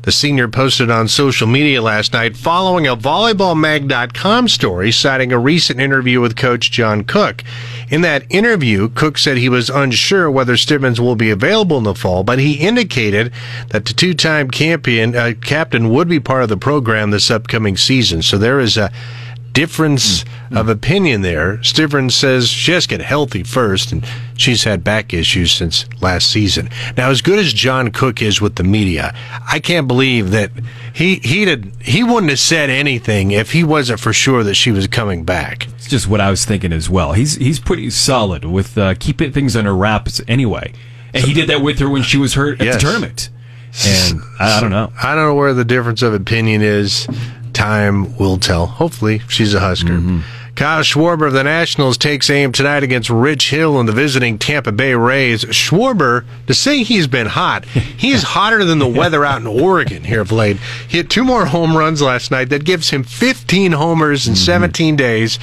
The 0.03 0.13
senior 0.13 0.49
posted 0.49 0.91
on 0.91 1.09
social 1.09 1.47
media 1.47 1.83
last 1.83 2.15
night 2.15 2.37
following 2.39 2.87
a 2.87 2.97
volleyballmag.com 2.97 4.49
story 4.49 4.93
citing 4.93 5.33
a 5.33 5.39
recent 5.39 5.79
interview 5.81 6.23
with 6.23 6.37
coach 6.37 6.71
John 6.71 7.05
Cook. 7.05 7.43
In 7.91 8.01
that 8.01 8.25
interview, 8.31 8.89
Cook 8.89 9.19
said 9.19 9.37
he 9.37 9.49
was 9.49 9.69
unsure 9.69 10.31
whether 10.31 10.55
Stivrins 10.55 10.99
will 10.99 11.17
be 11.17 11.31
available 11.31 11.79
in 11.79 11.85
the 11.85 11.95
fall, 11.95 12.25
but 12.25 12.39
he 12.39 12.55
indicated 12.55 13.33
that 13.69 13.85
the 13.85 13.93
two-time 13.93 14.51
champion 14.51 15.15
uh, 15.15 15.35
captain 15.43 15.91
would 15.91 16.09
be 16.09 16.21
part 16.21 16.43
of 16.43 16.49
the 16.49 16.57
program 16.57 17.11
this 17.11 17.31
upcoming 17.31 17.77
season. 17.77 18.23
So 18.23 18.39
there 18.39 18.61
is 18.61 18.77
a 18.77 18.91
difference 19.55 20.25
of 20.51 20.69
opinion 20.69 21.23
there. 21.23 21.57
Stivrins 21.59 22.13
says 22.13 22.49
she 22.49 22.73
has 22.73 22.85
to 22.87 22.91
get 22.99 23.01
healthy 23.01 23.43
first, 23.43 23.91
and 23.93 24.05
she's 24.37 24.65
had 24.65 24.85
back 24.85 25.15
issues 25.15 25.53
since 25.53 25.87
last 26.03 26.31
season. 26.31 26.69
Now, 26.97 27.09
as 27.09 27.23
good 27.23 27.39
as 27.39 27.55
John 27.55 27.91
Cook 27.91 28.21
is 28.21 28.41
with 28.43 28.57
the 28.57 28.65
media, 28.65 29.15
I 29.51 29.61
can't 29.61 29.89
believe 29.89 30.31
that 30.33 30.51
he 30.93 31.17
he 31.17 31.45
did 31.47 31.73
he 31.81 32.03
wouldn't 32.05 32.29
have 32.31 32.39
said 32.39 32.69
anything 32.69 33.31
if 33.31 33.53
he 33.53 33.65
wasn't 33.65 34.01
for 34.01 34.13
sure 34.13 34.45
that 34.45 34.55
she 34.55 34.71
was 34.71 34.87
coming 34.87 35.25
back. 35.25 35.67
It's 35.69 35.89
just 35.89 36.07
what 36.09 36.21
I 36.21 36.29
was 36.31 36.45
thinking 36.45 36.73
as 36.73 36.91
well. 36.91 37.13
He's 37.15 37.37
he's 37.37 37.59
pretty 37.61 37.89
solid 37.91 38.45
with 38.45 38.77
uh, 38.77 38.95
keeping 38.99 39.33
things 39.33 39.57
under 39.57 39.75
wraps 39.75 40.21
anyway, 40.29 40.73
and 41.15 41.25
he 41.25 41.33
did 41.33 41.49
that 41.49 41.63
with 41.63 41.79
her 41.79 41.89
when 41.89 42.03
she 42.03 42.19
was 42.19 42.35
hurt 42.35 42.61
at 42.61 42.67
Yes. 42.67 42.75
the 42.75 42.81
tournament. 42.81 43.31
And 43.87 44.21
I, 44.39 44.59
I 44.59 44.61
don't 44.61 44.71
know. 44.71 44.93
I 45.03 45.15
don't 45.15 45.25
know 45.27 45.35
where 45.35 45.53
the 45.55 45.65
difference 45.65 46.03
of 46.03 46.15
opinion 46.15 46.63
is. 46.63 47.09
Time 47.55 48.17
will 48.19 48.37
tell. 48.37 48.67
Hopefully, 48.67 49.21
she's 49.29 49.55
a 49.55 49.61
Husker. 49.61 49.95
Mm-hmm. 49.95 50.21
Kyle 50.57 50.83
Schwarber 50.83 51.27
of 51.27 51.33
the 51.33 51.43
Nationals 51.43 51.99
takes 51.99 52.31
aim 52.31 52.53
tonight 52.53 52.85
against 52.85 53.11
Rich 53.11 53.51
Hill 53.51 53.81
and 53.81 53.89
the 53.89 53.93
visiting 53.93 54.39
Tampa 54.39 54.71
Bay 54.71 54.95
Rays. 54.95 55.45
Schwarber, 55.47 56.25
to 56.47 56.55
say 56.55 56.85
he's 56.85 57.09
been 57.09 57.27
hot, 57.27 57.65
he's 57.65 58.23
hotter 58.23 58.65
than 58.65 58.79
the 58.79 58.87
weather 58.87 59.25
out 59.25 59.41
in 59.41 59.49
Oregon 59.49 60.05
here 60.05 60.21
of 60.21 60.31
late. 60.31 60.59
He 60.89 60.99
hit 60.99 61.11
two 61.11 61.25
more 61.25 61.47
home 61.47 61.77
runs 61.77 62.01
last 62.01 62.31
night. 62.31 62.51
That 62.51 62.65
gives 62.65 62.91
him 62.91 63.03
15 63.03 63.73
homers 63.73 64.29
in 64.29 64.37
17 64.37 64.95
days. 64.95 65.41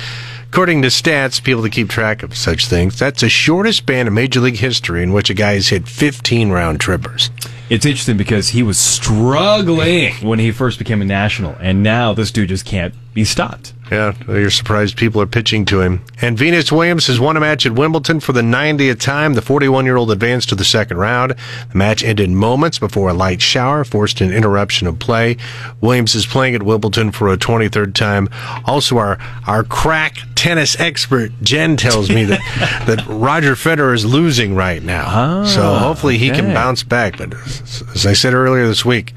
According 0.48 0.82
to 0.82 0.90
stats, 0.90 1.44
people 1.44 1.62
that 1.64 1.72
keep 1.72 1.90
track 1.90 2.24
of 2.24 2.36
such 2.36 2.68
things, 2.68 2.98
that's 2.98 3.22
the 3.22 3.30
shortest 3.30 3.80
span 3.80 4.08
in 4.08 4.14
Major 4.14 4.40
League 4.40 4.58
history 4.58 5.04
in 5.04 5.12
which 5.12 5.30
a 5.30 5.34
guy 5.34 5.54
has 5.54 5.70
hit 5.70 5.88
15 5.88 6.52
round 6.52 6.80
trippers. 6.80 7.30
It's 7.72 7.86
interesting 7.86 8.18
because 8.18 8.50
he 8.50 8.64
was 8.64 8.78
struggling 8.78 10.12
when 10.16 10.40
he 10.40 10.52
first 10.52 10.78
became 10.78 11.02
a 11.02 11.06
national, 11.06 11.56
and 11.62 11.82
now 11.82 12.12
this 12.12 12.30
dude 12.30 12.50
just 12.50 12.66
can't 12.66 12.94
be 13.14 13.26
stopped. 13.26 13.74
Yeah, 13.92 14.16
you're 14.26 14.50
surprised 14.50 14.96
people 14.96 15.22
are 15.22 15.28
pitching 15.28 15.66
to 15.66 15.82
him. 15.82 16.02
And 16.22 16.38
Venus 16.38 16.72
Williams 16.72 17.08
has 17.08 17.20
won 17.20 17.36
a 17.36 17.42
match 17.42 17.66
at 17.66 17.74
Wimbledon 17.74 18.22
for 18.22 18.32
the 18.32 18.42
90th 18.42 19.02
time. 19.02 19.34
The 19.34 19.42
41 19.42 19.84
year 19.84 19.98
old 19.98 20.12
advanced 20.12 20.48
to 20.50 20.56
the 20.56 20.64
second 20.64 20.96
round. 20.96 21.36
The 21.72 21.78
match 21.78 22.02
ended 22.02 22.30
moments 22.30 22.80
before 22.80 23.10
a 23.10 23.14
light 23.14 23.42
shower 23.42 23.84
forced 23.84 24.22
an 24.22 24.32
interruption 24.32 24.88
of 24.88 24.98
play. 25.00 25.36
Williams 25.82 26.16
is 26.16 26.26
playing 26.26 26.56
at 26.56 26.64
Wimbledon 26.64 27.12
for 27.12 27.28
a 27.28 27.38
23rd 27.38 27.94
time. 27.94 28.30
Also, 28.64 28.98
our, 28.98 29.20
our 29.46 29.66
crack 29.66 30.20
tennis 30.36 30.80
expert, 30.80 31.34
Jen, 31.42 31.76
tells 31.76 32.10
me 32.10 32.24
that, 32.24 32.40
that 32.88 33.06
Roger 33.08 33.56
Federer 33.56 33.94
is 33.94 34.06
losing 34.06 34.56
right 34.56 34.82
now. 34.82 35.06
Ah, 35.08 35.46
so 35.46 35.76
hopefully 35.76 36.18
he 36.18 36.30
can 36.30 36.54
bounce 36.54 36.82
back. 36.84 37.18
But 37.18 37.34
as 37.34 38.06
I 38.06 38.14
said 38.14 38.34
earlier 38.34 38.68
this 38.68 38.86
week, 38.86 39.14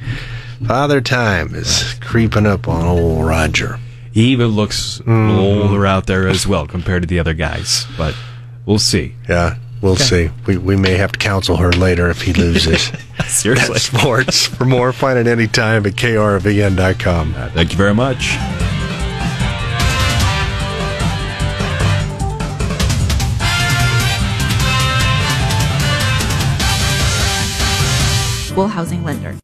Father 0.67 1.01
Time 1.01 1.55
is 1.55 1.95
creeping 2.01 2.47
up 2.47 2.67
on 2.67 2.85
old 2.85 3.25
Roger. 3.25 3.79
He 4.15 4.27
even 4.29 4.49
looks 4.51 4.99
Mm-hmm. 5.01 5.31
older 5.69 5.85
out 5.85 6.07
there 6.07 6.29
as 6.29 6.47
well 6.47 6.69
compared 6.69 7.03
to 7.03 7.09
the 7.09 7.19
other 7.19 7.35
guys, 7.35 7.85
but 7.99 8.15
we'll 8.65 8.79
see. 8.79 9.17
Yeah, 9.29 9.57
we'll 9.83 9.97
see. 9.97 10.31
We, 10.47 10.57
we 10.57 10.77
may 10.77 10.95
have 10.95 11.11
to 11.13 11.19
counsel 11.19 11.57
her 11.57 11.73
later 11.73 12.09
if 12.11 12.23
he 12.23 12.33
loses. 12.33 12.93
Seriously. 13.27 13.73
That's 13.75 13.83
sports. 13.87 14.47
For 14.47 14.65
more, 14.67 14.93
find 14.93 15.19
it 15.19 15.27
anytime 15.27 15.85
at 15.85 15.95
krvn.com. 15.95 17.35
Thank 17.55 17.73
you 17.73 17.77
very 17.77 17.95
much. 17.95 18.37
Equal 28.51 28.69
housing 28.69 29.03
lender. 29.03 29.35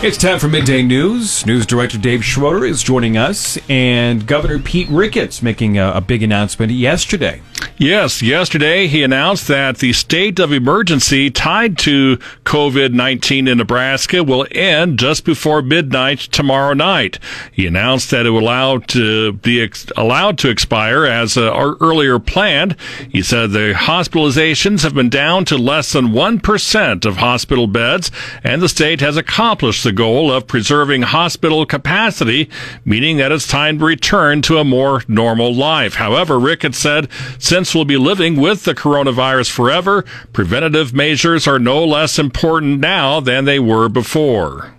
It's 0.00 0.16
time 0.16 0.38
for 0.38 0.46
midday 0.46 0.82
news. 0.82 1.44
News 1.44 1.66
director 1.66 1.98
Dave 1.98 2.24
Schroeder 2.24 2.64
is 2.64 2.84
joining 2.84 3.16
us, 3.16 3.58
and 3.68 4.24
Governor 4.24 4.60
Pete 4.60 4.88
Ricketts 4.88 5.42
making 5.42 5.76
a, 5.76 5.90
a 5.90 6.00
big 6.00 6.22
announcement 6.22 6.70
yesterday. 6.70 7.42
Yes, 7.80 8.22
yesterday 8.22 8.88
he 8.88 9.04
announced 9.04 9.46
that 9.46 9.78
the 9.78 9.92
state 9.92 10.40
of 10.40 10.52
emergency 10.52 11.30
tied 11.30 11.78
to 11.78 12.16
COVID 12.44 12.92
19 12.92 13.46
in 13.46 13.58
Nebraska 13.58 14.24
will 14.24 14.48
end 14.50 14.98
just 14.98 15.24
before 15.24 15.62
midnight 15.62 16.18
tomorrow 16.18 16.74
night. 16.74 17.20
He 17.52 17.68
announced 17.68 18.10
that 18.10 18.26
it 18.26 18.30
will 18.30 18.40
allow 18.40 18.78
to 18.78 19.34
be 19.34 19.62
ex- 19.62 19.86
allowed 19.96 20.38
to 20.38 20.48
expire 20.48 21.04
as 21.04 21.36
uh, 21.36 21.76
earlier 21.80 22.18
planned. 22.18 22.74
He 23.10 23.22
said 23.22 23.52
the 23.52 23.74
hospitalizations 23.76 24.82
have 24.82 24.94
been 24.94 25.08
down 25.08 25.44
to 25.44 25.56
less 25.56 25.92
than 25.92 26.08
1% 26.08 27.04
of 27.04 27.16
hospital 27.18 27.68
beds, 27.68 28.10
and 28.42 28.60
the 28.60 28.68
state 28.68 29.00
has 29.00 29.16
accomplished 29.16 29.84
the 29.84 29.92
goal 29.92 30.32
of 30.32 30.48
preserving 30.48 31.02
hospital 31.02 31.64
capacity, 31.64 32.50
meaning 32.84 33.18
that 33.18 33.30
it's 33.30 33.46
time 33.46 33.78
to 33.78 33.84
return 33.84 34.42
to 34.42 34.58
a 34.58 34.64
more 34.64 35.04
normal 35.06 35.54
life. 35.54 35.94
However, 35.94 36.40
Ricketts 36.40 36.78
said 36.78 37.08
since 37.48 37.74
we'll 37.74 37.86
be 37.86 37.96
living 37.96 38.36
with 38.36 38.64
the 38.64 38.74
coronavirus 38.74 39.50
forever, 39.50 40.04
preventative 40.34 40.92
measures 40.92 41.48
are 41.48 41.58
no 41.58 41.82
less 41.82 42.18
important 42.18 42.78
now 42.78 43.20
than 43.20 43.46
they 43.46 43.58
were 43.58 43.88
before. 43.88 44.74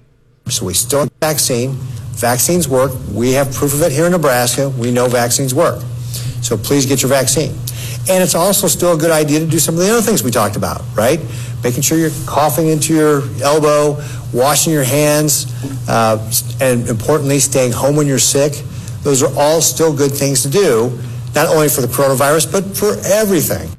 So 0.49 0.67
we 0.67 0.75
still 0.75 0.99
have 0.99 1.11
vaccine. 1.19 1.71
Vaccines 2.11 2.69
work. 2.69 2.91
We 3.11 3.31
have 3.31 3.51
proof 3.51 3.73
of 3.73 3.81
it 3.81 3.91
here 3.91 4.05
in 4.05 4.11
Nebraska. 4.11 4.69
We 4.69 4.91
know 4.91 5.07
vaccines 5.07 5.55
work. 5.55 5.81
So 6.43 6.57
please 6.57 6.85
get 6.85 7.01
your 7.01 7.09
vaccine. 7.09 7.49
And 8.07 8.21
it's 8.21 8.35
also 8.35 8.67
still 8.67 8.93
a 8.93 8.97
good 8.97 9.09
idea 9.09 9.39
to 9.39 9.47
do 9.47 9.57
some 9.57 9.73
of 9.73 9.81
the 9.81 9.89
other 9.89 10.03
things 10.03 10.21
we 10.21 10.29
talked 10.29 10.55
about, 10.55 10.83
right? 10.95 11.19
Making 11.63 11.81
sure 11.81 11.97
you're 11.97 12.11
coughing 12.27 12.67
into 12.67 12.93
your 12.93 13.23
elbow, 13.41 13.99
washing 14.31 14.71
your 14.71 14.83
hands, 14.83 15.51
uh, 15.89 16.19
and 16.61 16.87
importantly, 16.87 17.39
staying 17.39 17.71
home 17.71 17.95
when 17.95 18.05
you're 18.05 18.19
sick. 18.19 18.63
Those 19.01 19.23
are 19.23 19.33
all 19.39 19.59
still 19.59 19.91
good 19.91 20.11
things 20.11 20.43
to 20.43 20.49
do, 20.51 20.99
not 21.35 21.47
only 21.47 21.69
for 21.69 21.81
the 21.81 21.87
coronavirus, 21.87 22.51
but 22.51 22.77
for 22.77 22.97
everything. 23.05 23.75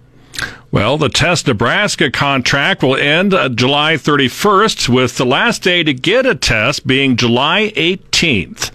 Well, 0.73 0.99
the 0.99 1.09
Test 1.09 1.49
Nebraska 1.49 2.13
contract 2.13 2.83
will 2.83 2.97
end 2.97 3.35
uh, 3.35 3.49
July 3.49 3.95
31st, 3.95 4.89
with 4.89 5.17
the 5.17 5.27
last 5.27 5.63
day 5.63 5.83
to 5.83 5.93
get 5.93 6.27
a 6.27 6.37
test 6.37 6.87
being 6.87 7.17
July 7.17 7.73
18th. 7.75 8.71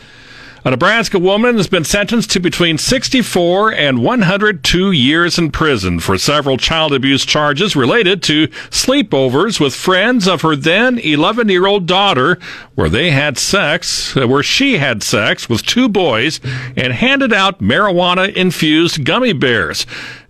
A 0.67 0.71
Nebraska 0.71 1.19
woman 1.19 1.57
has 1.57 1.67
been 1.67 1.83
sentenced 1.83 2.31
to 2.31 2.39
between 2.39 2.79
64 2.79 3.71
and 3.73 4.01
102 4.01 4.91
years 4.91 5.37
in 5.37 5.51
prison 5.51 5.99
for 5.99 6.17
several 6.17 6.57
child 6.57 6.91
abuse 6.91 7.23
charges 7.23 7.75
related 7.75 8.23
to 8.23 8.47
sleepovers 8.71 9.59
with 9.59 9.75
friends 9.75 10.27
of 10.27 10.41
her 10.41 10.55
then 10.55 10.97
11 10.97 11.49
year 11.49 11.67
old 11.67 11.85
daughter, 11.85 12.39
where 12.73 12.89
they 12.89 13.11
had 13.11 13.37
sex, 13.37 14.15
where 14.15 14.41
she 14.41 14.79
had 14.79 15.03
sex 15.03 15.47
with 15.47 15.63
two 15.63 15.87
boys 15.87 16.39
and 16.75 16.93
handed 16.93 17.31
out 17.31 17.61
marijuana 17.61 18.33
infused 18.33 19.05
gummy 19.05 19.33
bears. 19.33 19.85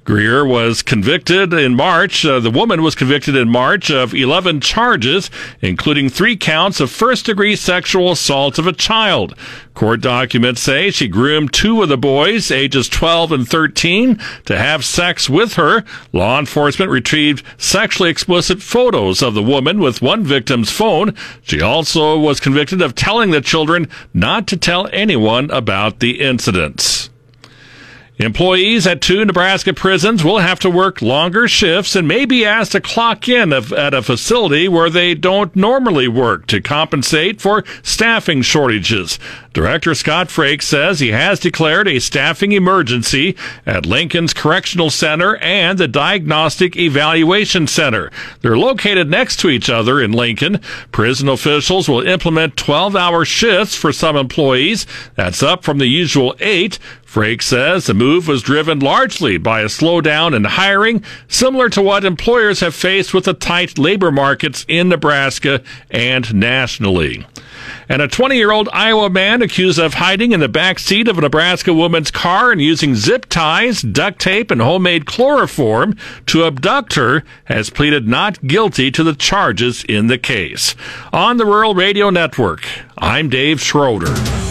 Greer 0.06 0.46
was 0.46 0.84
convicted 0.84 1.52
in 1.52 1.76
March. 1.76 2.24
Uh, 2.24 2.39
the 2.39 2.52
woman 2.52 2.84
was 2.84 2.94
convicted 2.94 3.36
in 3.36 3.50
March 3.50 3.89
of 3.89 4.13
11 4.13 4.62
charges, 4.62 5.32
including 5.62 6.10
three 6.10 6.38
counts 6.38 6.80
of 6.80 6.91
first 6.91 7.26
degree 7.26 7.56
sexual 7.56 8.12
assault 8.12 8.60
of 8.60 8.68
a 8.68 8.72
child. 8.72 9.36
Court 9.74 10.02
documents 10.02 10.62
say 10.62 10.91
she 10.91 11.08
groomed 11.08 11.54
two 11.54 11.82
of 11.82 11.89
the 11.89 11.98
boys, 11.98 12.52
ages 12.52 12.88
12 12.88 13.32
and 13.32 13.50
13, 13.50 14.20
to 14.46 14.56
have 14.56 14.86
sex 14.86 15.28
with 15.28 15.56
her. 15.56 15.84
Law 16.13 16.38
enforcement 16.38 16.91
retrieved 16.91 17.44
sexually 17.58 18.12
explicit 18.12 18.62
photos 18.62 19.24
of 19.24 19.34
the 19.34 19.41
woman 19.41 19.80
with 19.80 20.04
one 20.04 20.24
victim's 20.24 20.72
phone. 20.72 21.15
She 21.41 21.62
also 21.62 22.15
was 22.15 22.39
convicted 22.39 22.80
of 22.80 22.94
telling 22.94 23.32
the 23.32 23.41
children 23.41 23.89
not 24.13 24.46
to 24.48 24.56
tell 24.56 24.88
anyone 24.94 25.50
about 25.50 26.00
the 26.00 26.22
incidents. 26.22 27.10
Employees 28.17 28.88
at 28.88 29.01
two 29.01 29.25
Nebraska 29.25 29.73
prisons 29.73 30.23
will 30.23 30.38
have 30.39 30.60
to 30.62 30.69
work 30.69 31.01
longer 31.01 31.49
shifts 31.49 31.97
and 31.97 32.08
may 32.08 32.23
be 32.23 32.45
asked 32.45 32.71
to 32.71 32.80
clock 32.80 33.28
in 33.28 33.51
at 33.51 33.93
a 33.93 34.01
facility 34.01 34.69
where 34.69 34.89
they 34.89 35.13
don't 35.13 35.54
normally 35.54 36.08
work 36.08 36.47
to 36.47 36.62
compensate 36.62 37.41
for 37.41 37.65
staffing 37.84 38.41
shortages. 38.41 39.19
Director 39.51 39.93
Scott 39.95 40.28
Frakes 40.28 40.63
says 40.63 40.99
he 40.99 41.12
has 41.12 41.41
declared 41.41 41.89
a 41.89 41.99
staffing 41.99 42.54
emergency 42.54 43.36
at 43.65 43.86
Lincoln's 43.86 44.34
Correctional 44.34 44.89
Center 44.89 45.36
and 45.38 45.78
the 45.78 45.88
Diagnostic 45.88 46.78
Evaluation 46.78 47.67
Center. 47.67 48.12
They're 48.41 48.58
located 48.58 49.10
next 49.10 49.38
to 49.41 49.49
each 49.49 49.69
other 49.69 50.01
in 50.01 50.13
Lincoln. 50.13 50.62
Prison 50.93 51.28
officials 51.28 51.89
will 51.89 52.06
implement 52.08 52.56
12 52.56 52.95
hour 52.95 53.25
shifts 53.25 53.75
for 53.75 53.91
some 53.91 54.15
employees. 54.15 54.86
That's 55.15 55.43
up 55.43 55.63
from 55.65 55.80
the 55.80 55.88
usual 55.88 56.34
eight. 56.39 56.80
Frakes 57.15 57.43
says 57.43 57.86
the 57.86 57.93
move 57.93 58.28
was 58.28 58.41
driven 58.41 58.80
largely 58.80 59.38
by 59.38 59.62
a 59.62 59.67
slowdown 59.67 60.36
in 60.36 60.43
hiring, 60.43 61.01
similar 61.30 61.69
to 61.69 61.82
what 61.82 62.04
employers 62.04 62.60
have 62.60 62.75
faced 62.75 63.13
with 63.13 63.23
the 63.23 63.34
tight 63.34 63.78
labor 63.78 64.12
markets 64.12 64.65
in 64.67 64.89
Nebraska 64.89 65.63
and 65.89 66.36
nationally. 66.36 67.25
And 67.88 68.01
a 68.01 68.10
20 68.10 68.36
year 68.36 68.51
old 68.51 68.67
Iowa 68.73 69.10
man 69.10 69.41
accused 69.41 69.80
of 69.80 69.93
hiding 69.93 70.34
in 70.34 70.41
the 70.41 70.49
back 70.49 70.78
seat 70.78 71.08
of 71.08 71.17
a 71.17 71.21
Nebraska 71.21 71.73
woman's 71.73 72.12
car 72.12 72.51
and 72.51 72.62
using 72.62 72.95
zip 72.95 73.28
ties, 73.28 73.82
duct 73.82 74.19
tape, 74.19 74.51
and 74.51 74.60
homemade 74.60 75.06
chloroform 75.06 75.95
to 76.25 76.43
abduct 76.43 76.95
her 76.95 77.23
has 77.45 77.69
pleaded 77.69 78.10
not 78.10 78.45
guilty 78.45 78.91
to 78.91 79.06
the 79.06 79.15
charges 79.15 79.86
in 79.86 80.08
the 80.08 80.17
case. 80.17 80.75
On 81.13 81.38
the 81.38 81.45
Rural 81.45 81.75
Radio 81.75 82.10
Network, 82.10 82.67
I'm 82.97 83.30
Dave 83.30 83.62
Schroeder. 83.62 84.44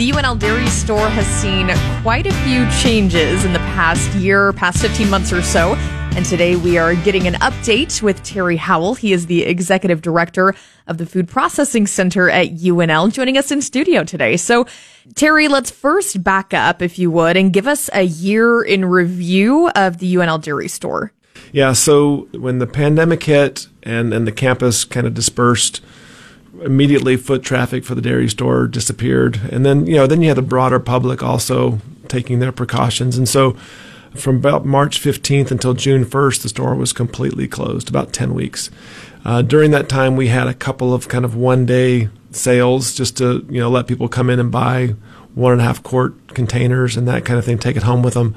The 0.00 0.12
UNL 0.12 0.38
Dairy 0.38 0.66
Store 0.68 1.10
has 1.10 1.26
seen 1.26 1.68
quite 2.00 2.26
a 2.26 2.32
few 2.32 2.66
changes 2.80 3.44
in 3.44 3.52
the 3.52 3.58
past 3.58 4.10
year, 4.14 4.50
past 4.54 4.80
15 4.80 5.10
months 5.10 5.30
or 5.30 5.42
so. 5.42 5.74
And 6.16 6.24
today 6.24 6.56
we 6.56 6.78
are 6.78 6.94
getting 6.94 7.26
an 7.26 7.34
update 7.34 8.00
with 8.00 8.22
Terry 8.22 8.56
Howell. 8.56 8.94
He 8.94 9.12
is 9.12 9.26
the 9.26 9.42
executive 9.42 10.00
director 10.00 10.54
of 10.86 10.96
the 10.96 11.04
Food 11.04 11.28
Processing 11.28 11.86
Center 11.86 12.30
at 12.30 12.48
UNL, 12.48 13.12
joining 13.12 13.36
us 13.36 13.52
in 13.52 13.60
studio 13.60 14.02
today. 14.02 14.38
So, 14.38 14.64
Terry, 15.16 15.48
let's 15.48 15.70
first 15.70 16.24
back 16.24 16.54
up, 16.54 16.80
if 16.80 16.98
you 16.98 17.10
would, 17.10 17.36
and 17.36 17.52
give 17.52 17.66
us 17.66 17.90
a 17.92 18.04
year 18.04 18.62
in 18.62 18.86
review 18.86 19.68
of 19.74 19.98
the 19.98 20.14
UNL 20.14 20.40
Dairy 20.40 20.68
Store. 20.68 21.12
Yeah, 21.52 21.74
so 21.74 22.26
when 22.32 22.58
the 22.58 22.66
pandemic 22.66 23.24
hit 23.24 23.66
and, 23.82 24.14
and 24.14 24.26
the 24.26 24.32
campus 24.32 24.86
kind 24.86 25.06
of 25.06 25.12
dispersed, 25.12 25.82
immediately 26.62 27.16
foot 27.16 27.42
traffic 27.42 27.84
for 27.84 27.94
the 27.94 28.02
dairy 28.02 28.28
store 28.28 28.66
disappeared. 28.66 29.40
And 29.50 29.64
then, 29.64 29.86
you 29.86 29.94
know, 29.94 30.06
then 30.06 30.22
you 30.22 30.28
had 30.28 30.36
the 30.36 30.42
broader 30.42 30.80
public 30.80 31.22
also 31.22 31.80
taking 32.08 32.40
their 32.40 32.52
precautions. 32.52 33.16
And 33.16 33.28
so 33.28 33.56
from 34.14 34.36
about 34.36 34.64
March 34.64 35.00
15th 35.00 35.50
until 35.50 35.74
June 35.74 36.04
1st, 36.04 36.42
the 36.42 36.48
store 36.48 36.74
was 36.74 36.92
completely 36.92 37.46
closed, 37.46 37.88
about 37.88 38.12
10 38.12 38.34
weeks. 38.34 38.70
Uh, 39.24 39.42
during 39.42 39.70
that 39.70 39.88
time, 39.88 40.16
we 40.16 40.28
had 40.28 40.48
a 40.48 40.54
couple 40.54 40.92
of 40.92 41.08
kind 41.08 41.24
of 41.24 41.36
one 41.36 41.66
day 41.66 42.08
sales 42.32 42.94
just 42.94 43.16
to, 43.18 43.46
you 43.48 43.60
know, 43.60 43.70
let 43.70 43.86
people 43.86 44.08
come 44.08 44.30
in 44.30 44.40
and 44.40 44.50
buy 44.50 44.94
one 45.34 45.52
and 45.52 45.60
a 45.60 45.64
half 45.64 45.82
quart 45.82 46.34
containers 46.34 46.96
and 46.96 47.06
that 47.06 47.24
kind 47.24 47.38
of 47.38 47.44
thing, 47.44 47.58
take 47.58 47.76
it 47.76 47.82
home 47.84 48.02
with 48.02 48.14
them. 48.14 48.34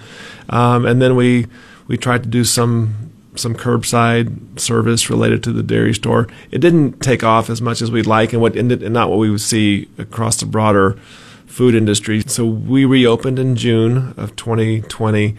Um, 0.49 0.86
and 0.86 1.02
then 1.02 1.15
we, 1.15 1.47
we 1.88 1.97
tried 1.97 2.23
to 2.23 2.30
do 2.30 2.43
some 2.43 3.12
some 3.36 3.56
curbside 3.56 4.60
service 4.60 5.10
related 5.10 5.43
to 5.43 5.52
the 5.52 5.63
dairy 5.63 5.93
store. 5.93 6.28
It 6.52 6.60
didn't 6.60 7.02
take 7.02 7.24
off 7.24 7.50
as 7.50 7.62
much 7.62 7.82
as 7.82 7.91
we'd 7.91 8.06
like, 8.06 8.34
and 8.34 8.41
what 8.41 8.56
ended, 8.56 8.84
and 8.84 8.93
not 8.93 9.10
what 9.10 9.19
we 9.19 9.30
would 9.30 9.41
see 9.41 9.88
across 9.98 10.38
the 10.38 10.46
broader 10.46 10.98
food 11.46 11.76
industry. 11.76 12.22
So 12.26 12.46
we 12.46 12.86
reopened 12.86 13.39
in 13.39 13.56
June 13.56 14.13
of 14.17 14.36
2020 14.36 15.36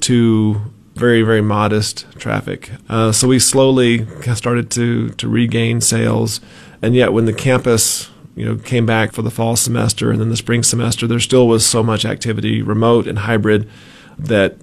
to 0.00 0.60
very 0.94 1.22
very 1.22 1.40
modest 1.40 2.06
traffic. 2.18 2.70
Uh, 2.88 3.12
so 3.12 3.28
we 3.28 3.38
slowly 3.38 4.06
started 4.34 4.70
to 4.72 5.10
to 5.10 5.28
regain 5.28 5.80
sales, 5.80 6.40
and 6.82 6.94
yet 6.94 7.12
when 7.12 7.24
the 7.24 7.32
campus 7.32 8.10
you 8.34 8.44
know 8.44 8.56
came 8.56 8.86
back 8.86 9.12
for 9.12 9.22
the 9.22 9.30
fall 9.30 9.56
semester 9.56 10.10
and 10.10 10.20
then 10.20 10.28
the 10.28 10.36
spring 10.36 10.62
semester, 10.62 11.06
there 11.06 11.20
still 11.20 11.46
was 11.46 11.64
so 11.64 11.82
much 11.82 12.04
activity, 12.04 12.62
remote 12.62 13.06
and 13.06 13.20
hybrid 13.20 13.68
that 14.18 14.56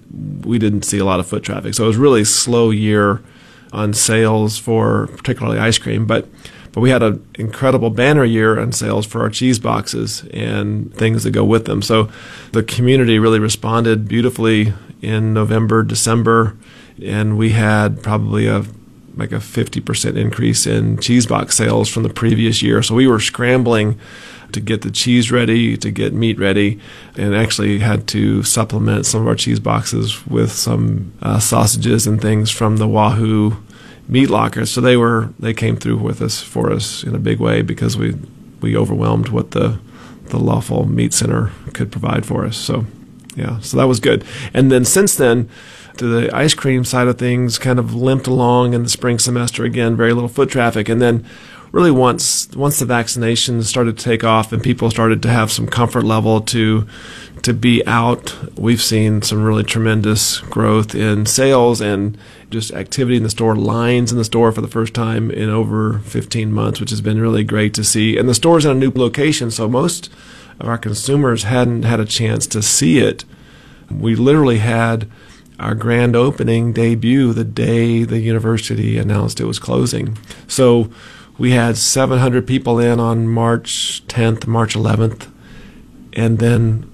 we 0.44 0.58
didn't 0.58 0.82
see 0.82 0.98
a 0.98 1.04
lot 1.04 1.20
of 1.20 1.26
foot 1.26 1.42
traffic. 1.42 1.74
So 1.74 1.84
it 1.84 1.88
was 1.88 1.96
really 1.96 2.24
slow 2.24 2.70
year 2.70 3.22
on 3.72 3.94
sales 3.94 4.58
for 4.58 5.08
particularly 5.08 5.58
ice 5.58 5.78
cream, 5.78 6.06
but 6.06 6.28
but 6.72 6.82
we 6.82 6.90
had 6.90 7.02
an 7.02 7.26
incredible 7.36 7.88
banner 7.88 8.24
year 8.24 8.60
on 8.60 8.70
sales 8.70 9.06
for 9.06 9.22
our 9.22 9.30
cheese 9.30 9.58
boxes 9.58 10.24
and 10.34 10.94
things 10.94 11.24
that 11.24 11.30
go 11.30 11.42
with 11.42 11.64
them. 11.64 11.80
So 11.80 12.10
the 12.52 12.62
community 12.62 13.18
really 13.18 13.38
responded 13.38 14.06
beautifully 14.06 14.74
in 15.00 15.32
November, 15.32 15.82
December, 15.82 16.54
and 17.02 17.38
we 17.38 17.50
had 17.50 18.02
probably 18.02 18.46
a 18.46 18.66
like 19.16 19.32
a 19.32 19.36
50% 19.36 20.16
increase 20.18 20.66
in 20.66 20.98
cheese 20.98 21.26
box 21.26 21.56
sales 21.56 21.88
from 21.88 22.02
the 22.02 22.10
previous 22.10 22.60
year. 22.60 22.82
So 22.82 22.94
we 22.94 23.06
were 23.06 23.20
scrambling 23.20 23.98
to 24.52 24.60
get 24.60 24.82
the 24.82 24.90
cheese 24.90 25.30
ready, 25.30 25.76
to 25.76 25.90
get 25.90 26.12
meat 26.12 26.38
ready, 26.38 26.80
and 27.16 27.34
actually 27.34 27.78
had 27.78 28.06
to 28.08 28.42
supplement 28.42 29.06
some 29.06 29.22
of 29.22 29.28
our 29.28 29.34
cheese 29.34 29.60
boxes 29.60 30.26
with 30.26 30.52
some 30.52 31.12
uh, 31.22 31.38
sausages 31.38 32.06
and 32.06 32.20
things 32.20 32.50
from 32.50 32.76
the 32.76 32.88
Wahoo 32.88 33.56
meat 34.08 34.30
lockers. 34.30 34.70
So 34.70 34.80
they 34.80 34.96
were 34.96 35.30
they 35.38 35.54
came 35.54 35.76
through 35.76 35.98
with 35.98 36.22
us 36.22 36.42
for 36.42 36.72
us 36.72 37.02
in 37.02 37.14
a 37.14 37.18
big 37.18 37.38
way 37.40 37.62
because 37.62 37.96
we 37.96 38.14
we 38.60 38.76
overwhelmed 38.76 39.28
what 39.28 39.50
the 39.50 39.78
the 40.26 40.38
Loeffel 40.38 40.86
meat 40.86 41.14
center 41.14 41.52
could 41.72 41.90
provide 41.92 42.26
for 42.26 42.44
us. 42.44 42.56
So 42.56 42.86
yeah, 43.36 43.60
so 43.60 43.76
that 43.76 43.86
was 43.86 44.00
good. 44.00 44.24
And 44.54 44.72
then 44.72 44.84
since 44.84 45.14
then, 45.14 45.48
the 45.98 46.30
ice 46.32 46.54
cream 46.54 46.84
side 46.84 47.06
of 47.06 47.18
things, 47.18 47.58
kind 47.58 47.78
of 47.78 47.94
limped 47.94 48.26
along 48.26 48.74
in 48.74 48.82
the 48.82 48.88
spring 48.88 49.18
semester 49.18 49.64
again, 49.64 49.96
very 49.96 50.12
little 50.12 50.28
foot 50.28 50.48
traffic, 50.48 50.88
and 50.88 51.00
then 51.00 51.24
really 51.72 51.90
once 51.90 52.48
once 52.54 52.78
the 52.78 52.86
vaccinations 52.86 53.64
started 53.64 53.98
to 53.98 54.04
take 54.04 54.24
off 54.24 54.52
and 54.52 54.62
people 54.62 54.90
started 54.90 55.22
to 55.22 55.28
have 55.28 55.50
some 55.50 55.66
comfort 55.66 56.04
level 56.04 56.40
to 56.40 56.86
to 57.42 57.52
be 57.52 57.86
out, 57.86 58.34
we've 58.58 58.82
seen 58.82 59.22
some 59.22 59.42
really 59.42 59.62
tremendous 59.62 60.40
growth 60.40 60.94
in 60.94 61.26
sales 61.26 61.80
and 61.80 62.18
just 62.50 62.72
activity 62.72 63.16
in 63.16 63.22
the 63.22 63.30
store, 63.30 63.54
lines 63.54 64.10
in 64.10 64.18
the 64.18 64.24
store 64.24 64.50
for 64.50 64.60
the 64.60 64.68
first 64.68 64.94
time 64.94 65.30
in 65.30 65.48
over 65.48 66.00
15 66.00 66.52
months, 66.52 66.80
which 66.80 66.90
has 66.90 67.00
been 67.00 67.20
really 67.20 67.44
great 67.44 67.74
to 67.74 67.84
see. 67.84 68.16
And 68.16 68.28
the 68.28 68.34
store's 68.34 68.64
in 68.64 68.72
a 68.72 68.74
new 68.74 68.90
location, 68.94 69.50
so 69.50 69.68
most 69.68 70.10
of 70.58 70.68
our 70.68 70.78
consumers 70.78 71.44
hadn't 71.44 71.84
had 71.84 72.00
a 72.00 72.04
chance 72.04 72.46
to 72.48 72.62
see 72.62 72.98
it. 72.98 73.24
We 73.90 74.16
literally 74.16 74.58
had 74.58 75.08
our 75.58 75.74
grand 75.74 76.16
opening 76.16 76.72
debut 76.72 77.32
the 77.32 77.44
day 77.44 78.04
the 78.04 78.18
university 78.18 78.98
announced 78.98 79.40
it 79.40 79.44
was 79.44 79.58
closing. 79.58 80.18
So 80.48 80.90
we 81.38 81.52
had 81.52 81.76
700 81.76 82.46
people 82.46 82.78
in 82.78 82.98
on 82.98 83.28
March 83.28 84.02
10th, 84.06 84.46
March 84.46 84.74
11th, 84.74 85.30
and 86.12 86.38
then 86.38 86.90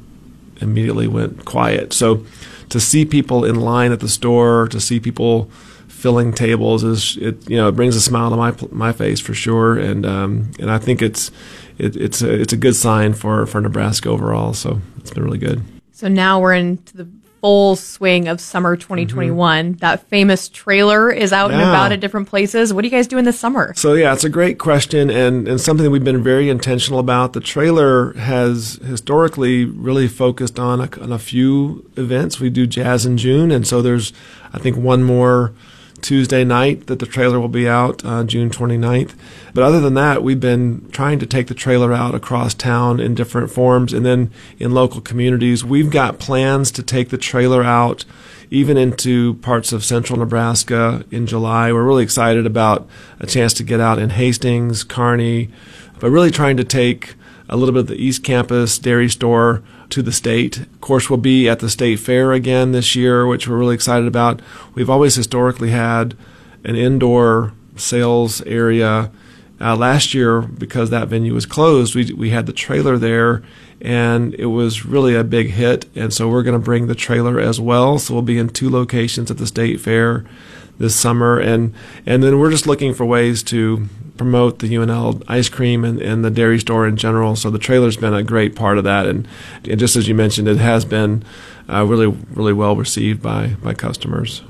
immediately 0.60 1.06
went 1.06 1.44
quiet. 1.44 1.92
So 1.92 2.24
to 2.68 2.80
see 2.80 3.04
people 3.04 3.44
in 3.44 3.56
line 3.56 3.92
at 3.92 4.00
the 4.00 4.08
store, 4.08 4.68
to 4.68 4.80
see 4.80 4.98
people 4.98 5.50
filling 5.88 6.32
tables 6.32 6.82
is 6.82 7.16
it 7.18 7.48
you 7.48 7.56
know 7.56 7.68
it 7.68 7.76
brings 7.76 7.94
a 7.94 8.00
smile 8.00 8.28
to 8.28 8.36
my 8.36 8.52
my 8.70 8.92
face 8.92 9.20
for 9.20 9.34
sure, 9.34 9.78
and 9.78 10.04
um, 10.04 10.50
and 10.58 10.70
I 10.70 10.78
think 10.78 11.00
it's 11.00 11.30
it, 11.78 11.94
it's 11.96 12.22
a 12.22 12.32
it's 12.32 12.52
a 12.52 12.56
good 12.56 12.74
sign 12.74 13.14
for 13.14 13.46
for 13.46 13.60
Nebraska 13.60 14.08
overall. 14.08 14.54
So 14.54 14.80
it's 14.98 15.12
been 15.12 15.22
really 15.22 15.38
good. 15.38 15.62
So 15.92 16.08
now 16.08 16.40
we're 16.40 16.54
into 16.54 16.96
the 16.96 17.08
full 17.42 17.74
swing 17.74 18.28
of 18.28 18.40
summer 18.40 18.76
2021. 18.76 19.64
Mm-hmm. 19.64 19.78
That 19.78 20.08
famous 20.08 20.48
trailer 20.48 21.10
is 21.10 21.32
out 21.32 21.50
yeah. 21.50 21.58
and 21.58 21.68
about 21.68 21.90
at 21.90 21.98
different 21.98 22.28
places. 22.28 22.72
What 22.72 22.84
are 22.84 22.86
you 22.86 22.90
guys 22.90 23.08
doing 23.08 23.24
this 23.24 23.38
summer? 23.38 23.74
So 23.74 23.94
yeah, 23.94 24.12
it's 24.12 24.22
a 24.22 24.30
great 24.30 24.58
question 24.58 25.10
and, 25.10 25.48
and 25.48 25.60
something 25.60 25.82
that 25.82 25.90
we've 25.90 26.04
been 26.04 26.22
very 26.22 26.48
intentional 26.48 27.00
about. 27.00 27.32
The 27.32 27.40
trailer 27.40 28.12
has 28.14 28.74
historically 28.84 29.64
really 29.64 30.06
focused 30.06 30.60
on 30.60 30.80
a, 30.80 31.00
on 31.02 31.10
a 31.10 31.18
few 31.18 31.90
events. 31.96 32.38
We 32.38 32.48
do 32.48 32.64
jazz 32.64 33.04
in 33.04 33.18
June, 33.18 33.50
and 33.50 33.66
so 33.66 33.82
there's 33.82 34.12
I 34.52 34.58
think 34.58 34.76
one 34.76 35.02
more 35.02 35.52
Tuesday 36.02 36.44
night 36.44 36.88
that 36.88 36.98
the 36.98 37.06
trailer 37.06 37.40
will 37.40 37.48
be 37.48 37.68
out, 37.68 38.04
uh, 38.04 38.24
June 38.24 38.50
29th. 38.50 39.14
But 39.54 39.64
other 39.64 39.80
than 39.80 39.94
that, 39.94 40.22
we've 40.22 40.40
been 40.40 40.88
trying 40.90 41.18
to 41.20 41.26
take 41.26 41.46
the 41.46 41.54
trailer 41.54 41.92
out 41.92 42.14
across 42.14 42.52
town 42.52 43.00
in 43.00 43.14
different 43.14 43.50
forms 43.50 43.92
and 43.92 44.04
then 44.04 44.30
in 44.58 44.72
local 44.72 45.00
communities. 45.00 45.64
We've 45.64 45.90
got 45.90 46.18
plans 46.18 46.70
to 46.72 46.82
take 46.82 47.10
the 47.10 47.18
trailer 47.18 47.62
out 47.62 48.04
even 48.50 48.76
into 48.76 49.34
parts 49.34 49.72
of 49.72 49.82
central 49.82 50.18
Nebraska 50.18 51.04
in 51.10 51.26
July. 51.26 51.72
We're 51.72 51.84
really 51.84 52.04
excited 52.04 52.44
about 52.44 52.86
a 53.18 53.26
chance 53.26 53.54
to 53.54 53.64
get 53.64 53.80
out 53.80 53.98
in 53.98 54.10
Hastings, 54.10 54.84
Kearney, 54.84 55.48
but 56.00 56.10
really 56.10 56.30
trying 56.30 56.58
to 56.58 56.64
take 56.64 57.14
a 57.48 57.56
little 57.56 57.72
bit 57.72 57.80
of 57.80 57.86
the 57.86 58.02
East 58.02 58.22
Campus 58.22 58.78
dairy 58.78 59.08
store 59.08 59.62
to 59.92 60.02
the 60.02 60.12
state. 60.12 60.58
Of 60.58 60.80
course, 60.80 61.08
we'll 61.08 61.18
be 61.18 61.48
at 61.48 61.60
the 61.60 61.70
state 61.70 62.00
fair 62.00 62.32
again 62.32 62.72
this 62.72 62.96
year, 62.96 63.26
which 63.26 63.46
we're 63.46 63.58
really 63.58 63.74
excited 63.74 64.06
about. 64.06 64.42
We've 64.74 64.90
always 64.90 65.14
historically 65.14 65.70
had 65.70 66.16
an 66.64 66.76
indoor 66.76 67.52
sales 67.76 68.42
area. 68.42 69.10
Uh, 69.60 69.76
last 69.76 70.12
year, 70.12 70.40
because 70.42 70.90
that 70.90 71.06
venue 71.06 71.32
was 71.32 71.46
closed, 71.46 71.94
we 71.94 72.12
we 72.14 72.30
had 72.30 72.46
the 72.46 72.52
trailer 72.52 72.98
there, 72.98 73.44
and 73.80 74.34
it 74.34 74.46
was 74.46 74.84
really 74.84 75.14
a 75.14 75.22
big 75.22 75.50
hit. 75.50 75.86
And 75.94 76.12
so 76.12 76.28
we're 76.28 76.42
going 76.42 76.58
to 76.58 76.64
bring 76.64 76.88
the 76.88 76.96
trailer 76.96 77.38
as 77.38 77.60
well. 77.60 78.00
So 78.00 78.14
we'll 78.14 78.24
be 78.24 78.38
in 78.38 78.48
two 78.48 78.68
locations 78.68 79.30
at 79.30 79.38
the 79.38 79.46
state 79.46 79.80
fair 79.80 80.24
this 80.78 80.94
summer, 80.94 81.38
and 81.38 81.74
and 82.06 82.22
then 82.22 82.38
we're 82.38 82.50
just 82.50 82.66
looking 82.66 82.94
for 82.94 83.04
ways 83.04 83.42
to 83.44 83.88
promote 84.16 84.58
the 84.58 84.68
UNL 84.68 85.22
ice 85.26 85.48
cream 85.48 85.84
and, 85.84 86.00
and 86.00 86.24
the 86.24 86.30
dairy 86.30 86.58
store 86.58 86.86
in 86.86 86.96
general. 86.96 87.34
So 87.34 87.50
the 87.50 87.58
trailer's 87.58 87.96
been 87.96 88.14
a 88.14 88.22
great 88.22 88.54
part 88.54 88.78
of 88.78 88.84
that, 88.84 89.06
and, 89.06 89.26
and 89.68 89.80
just 89.80 89.96
as 89.96 90.08
you 90.08 90.14
mentioned, 90.14 90.48
it 90.48 90.58
has 90.58 90.84
been 90.84 91.24
uh, 91.68 91.84
really 91.84 92.06
really 92.06 92.52
well 92.52 92.76
received 92.76 93.22
by 93.22 93.56
by 93.62 93.74
customers. 93.74 94.42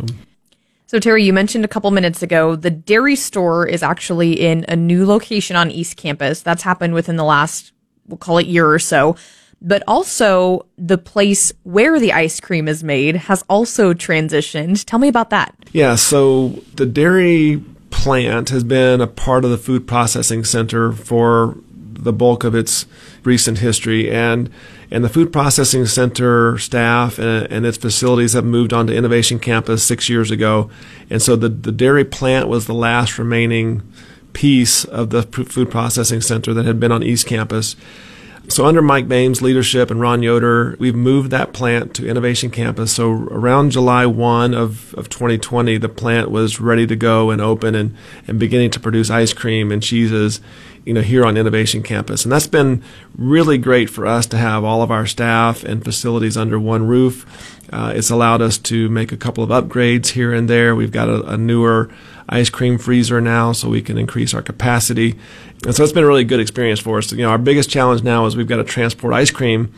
So, 0.93 0.99
Terry, 0.99 1.25
you 1.25 1.33
mentioned 1.33 1.65
a 1.65 1.69
couple 1.69 1.91
minutes 1.91 2.23
ago 2.23 2.55
the 2.55 2.69
dairy 2.71 3.17
store 3.17 3.67
is 3.67 3.83
actually 3.83 4.39
in 4.39 4.67
a 4.69 4.77
new 4.77 5.07
location 5.07 5.57
on 5.57 5.71
East 5.71 5.97
Campus. 5.97 6.43
That's 6.43 6.63
happened 6.65 6.93
within 6.93 7.17
the 7.17 7.25
last, 7.25 7.73
we'll 8.07 8.19
call 8.19 8.37
it 8.37 8.47
year 8.47 8.71
or 8.71 8.79
so. 8.79 9.17
But 9.65 9.85
also, 9.87 10.67
the 10.77 10.99
place 10.99 11.53
where 11.63 12.01
the 12.01 12.13
ice 12.13 12.41
cream 12.41 12.67
is 12.67 12.83
made 12.83 13.15
has 13.15 13.45
also 13.49 13.95
transitioned. 13.95 14.85
Tell 14.85 14.99
me 14.99 15.07
about 15.07 15.31
that. 15.31 15.55
Yeah, 15.73 15.95
so 15.95 16.49
the 16.75 16.85
dairy 16.85 17.63
plant 17.91 18.49
has 18.49 18.65
been 18.65 19.01
a 19.01 19.07
part 19.07 19.45
of 19.45 19.51
the 19.53 19.59
food 19.59 19.87
processing 19.87 20.43
center 20.43 20.91
for 20.91 21.57
the 22.03 22.13
bulk 22.13 22.43
of 22.43 22.55
its 22.55 22.87
recent 23.23 23.59
history 23.59 24.11
and 24.11 24.51
and 24.91 25.05
the 25.05 25.09
food 25.09 25.33
processing 25.33 25.87
center 25.87 26.59
staff 26.59 27.19
and, 27.19 27.47
and, 27.51 27.65
its 27.65 27.79
facilities 27.79 28.33
have 28.33 28.45
moved 28.45 28.73
on 28.73 28.89
to 28.89 28.95
innovation 28.95 29.39
campus 29.39 29.85
six 29.85 30.09
years 30.09 30.31
ago 30.31 30.69
and 31.11 31.23
so 31.23 31.37
the, 31.37 31.49
the 31.49 31.71
dairy 31.71 32.05
plant 32.05 32.49
was 32.49 32.67
the 32.67 32.75
last 32.75 33.19
remaining 33.19 33.83
piece 34.33 34.85
of 34.85 35.11
the 35.11 35.23
food 35.23 35.71
processing 35.71 36.21
center 36.21 36.53
that 36.53 36.67
had 36.67 36.81
been 36.81 36.91
on 36.91 37.03
east 37.05 37.27
campus 37.27 37.77
so 38.49 38.67
under 38.67 38.83
Mike 38.83 39.09
Boehm's 39.09 39.41
leadership 39.41 39.91
and 39.91 40.01
Ron 40.01 40.23
Yoder, 40.23 40.77
we've 40.79 40.95
moved 40.95 41.31
that 41.31 41.53
plant 41.53 41.95
to 41.95 42.09
Innovation 42.09 42.51
Campus. 42.51 42.93
So 42.93 43.11
around 43.11 43.71
July 43.71 44.05
1 44.05 44.53
of, 44.53 44.95
of 44.95 45.09
2020, 45.09 45.79
the 45.79 45.89
plant 45.89 46.31
was 46.31 46.61
ready 46.61 46.87
to 46.87 46.97
go 46.97 47.31
and 47.31 47.41
open 47.41 47.75
and, 47.75 47.97
and 48.27 48.41
beginning 48.41 48.71
to 48.73 48.81
produce 48.81 49.11
ice 49.11 49.33
cream 49.33 49.71
and 49.71 49.83
cheeses, 49.83 50.41
you 50.85 50.93
know, 50.93 51.01
here 51.03 51.25
on 51.25 51.37
Innovation 51.37 51.83
Campus. 51.83 52.25
And 52.25 52.33
that's 52.33 52.49
been 52.49 52.83
really 53.17 53.59
great 53.59 53.89
for 53.89 54.07
us 54.07 54.27
to 54.27 54.37
have 54.37 54.65
all 54.65 54.83
of 54.83 54.91
our 54.91 55.07
staff 55.07 55.63
and 55.63 55.85
facilities 55.85 56.37
under 56.37 56.59
one 56.59 56.87
roof. 56.87 57.61
Uh, 57.73 57.93
it's 57.95 58.11
allowed 58.11 58.43
us 58.43 58.59
to 58.59 58.89
make 58.89 59.13
a 59.13 59.17
couple 59.17 59.45
of 59.45 59.51
upgrades 59.51 60.09
here 60.09 60.33
and 60.33 60.51
there. 60.51 60.75
We've 60.75 60.93
got 60.93 61.09
a, 61.09 61.23
a 61.27 61.37
newer 61.37 61.91
ice 62.29 62.51
cream 62.51 62.79
freezer 62.79 63.21
now 63.21 63.53
so 63.53 63.69
we 63.69 63.83
can 63.83 63.99
increase 63.99 64.35
our 64.35 64.43
capacity. 64.43 65.19
And 65.65 65.75
so 65.75 65.85
it's 65.85 65.93
been 65.93 66.05
a 66.05 66.07
really 66.07 66.25
good 66.25 66.41
experience 66.41 66.81
for 66.81 66.99
us. 66.99 67.13
You 67.13 67.19
know, 67.19 67.31
our 67.31 67.39
biggest 67.39 67.71
challenge 67.71 68.03
now 68.03 68.27
is 68.27 68.37
we've 68.37 68.49
got 68.49 68.57
to 68.57 68.65
transport 68.65 69.15
ice 69.15 69.31
cream 69.31 69.73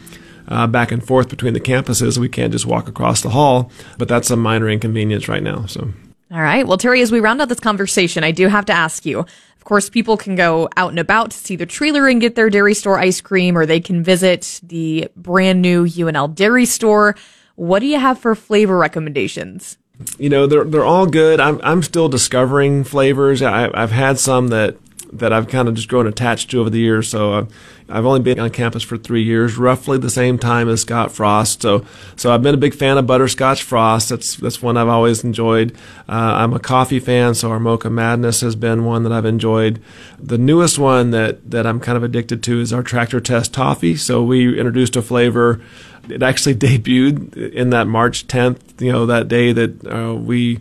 uh, 0.48 0.66
back 0.66 0.92
and 0.92 1.04
forth 1.04 1.28
between 1.28 1.54
the 1.54 1.60
campuses. 1.60 2.18
We 2.18 2.28
can't 2.28 2.52
just 2.52 2.66
walk 2.66 2.88
across 2.88 3.22
the 3.22 3.30
hall, 3.30 3.70
but 3.98 4.08
that's 4.08 4.30
a 4.30 4.36
minor 4.36 4.68
inconvenience 4.68 5.28
right 5.28 5.42
now. 5.42 5.66
So. 5.66 5.90
All 6.30 6.42
right. 6.42 6.66
Well, 6.66 6.78
Terry, 6.78 7.00
as 7.00 7.12
we 7.12 7.20
round 7.20 7.40
out 7.40 7.48
this 7.48 7.60
conversation, 7.60 8.24
I 8.24 8.30
do 8.30 8.48
have 8.48 8.64
to 8.66 8.72
ask 8.72 9.06
you. 9.06 9.20
Of 9.20 9.64
course, 9.64 9.88
people 9.88 10.16
can 10.16 10.34
go 10.34 10.68
out 10.76 10.90
and 10.90 10.98
about 10.98 11.30
to 11.30 11.36
see 11.36 11.56
the 11.56 11.64
trailer 11.64 12.06
and 12.06 12.20
get 12.20 12.34
their 12.34 12.50
dairy 12.50 12.74
store 12.74 12.98
ice 12.98 13.20
cream, 13.20 13.56
or 13.56 13.64
they 13.64 13.80
can 13.80 14.02
visit 14.02 14.60
the 14.62 15.08
brand 15.16 15.62
new 15.62 15.86
UNL 15.86 16.34
dairy 16.34 16.66
store. 16.66 17.16
What 17.54 17.80
do 17.80 17.86
you 17.86 17.98
have 17.98 18.18
for 18.18 18.34
flavor 18.34 18.76
recommendations? 18.76 19.78
You 20.18 20.28
know 20.28 20.46
they're 20.46 20.64
they're 20.64 20.84
all 20.84 21.06
good. 21.06 21.40
I'm 21.40 21.60
I'm 21.62 21.82
still 21.82 22.08
discovering 22.08 22.84
flavors. 22.84 23.42
I, 23.42 23.70
I've 23.74 23.92
had 23.92 24.18
some 24.18 24.48
that 24.48 24.76
that 25.12 25.32
I've 25.32 25.48
kind 25.48 25.68
of 25.68 25.74
just 25.74 25.88
grown 25.88 26.06
attached 26.06 26.50
to 26.50 26.60
over 26.60 26.70
the 26.70 26.78
years. 26.78 27.08
So 27.08 27.32
uh, 27.32 27.46
I've 27.88 28.06
only 28.06 28.20
been 28.20 28.40
on 28.40 28.50
campus 28.50 28.82
for 28.82 28.96
three 28.96 29.22
years, 29.22 29.56
roughly 29.56 29.98
the 29.98 30.10
same 30.10 30.38
time 30.38 30.68
as 30.68 30.80
Scott 30.80 31.12
Frost. 31.12 31.62
So 31.62 31.84
so 32.16 32.32
I've 32.32 32.42
been 32.42 32.54
a 32.54 32.58
big 32.58 32.74
fan 32.74 32.98
of 32.98 33.06
butterscotch 33.06 33.62
frost. 33.62 34.08
That's 34.08 34.36
that's 34.36 34.62
one 34.62 34.76
I've 34.76 34.88
always 34.88 35.24
enjoyed. 35.24 35.76
Uh, 36.08 36.34
I'm 36.36 36.52
a 36.52 36.60
coffee 36.60 37.00
fan, 37.00 37.34
so 37.34 37.50
our 37.50 37.60
Mocha 37.60 37.90
Madness 37.90 38.40
has 38.40 38.56
been 38.56 38.84
one 38.84 39.02
that 39.02 39.12
I've 39.12 39.26
enjoyed. 39.26 39.80
The 40.18 40.38
newest 40.38 40.78
one 40.78 41.10
that 41.10 41.50
that 41.50 41.66
I'm 41.66 41.80
kind 41.80 41.96
of 41.96 42.02
addicted 42.02 42.42
to 42.44 42.60
is 42.60 42.72
our 42.72 42.82
Tractor 42.82 43.20
Test 43.20 43.52
toffee. 43.52 43.96
So 43.96 44.22
we 44.22 44.58
introduced 44.58 44.96
a 44.96 45.02
flavor 45.02 45.60
it 46.08 46.22
actually 46.22 46.54
debuted 46.54 47.52
in 47.52 47.70
that 47.70 47.86
March 47.86 48.26
10th, 48.26 48.80
you 48.80 48.92
know, 48.92 49.06
that 49.06 49.28
day 49.28 49.52
that 49.52 49.86
uh, 49.86 50.14
we 50.14 50.60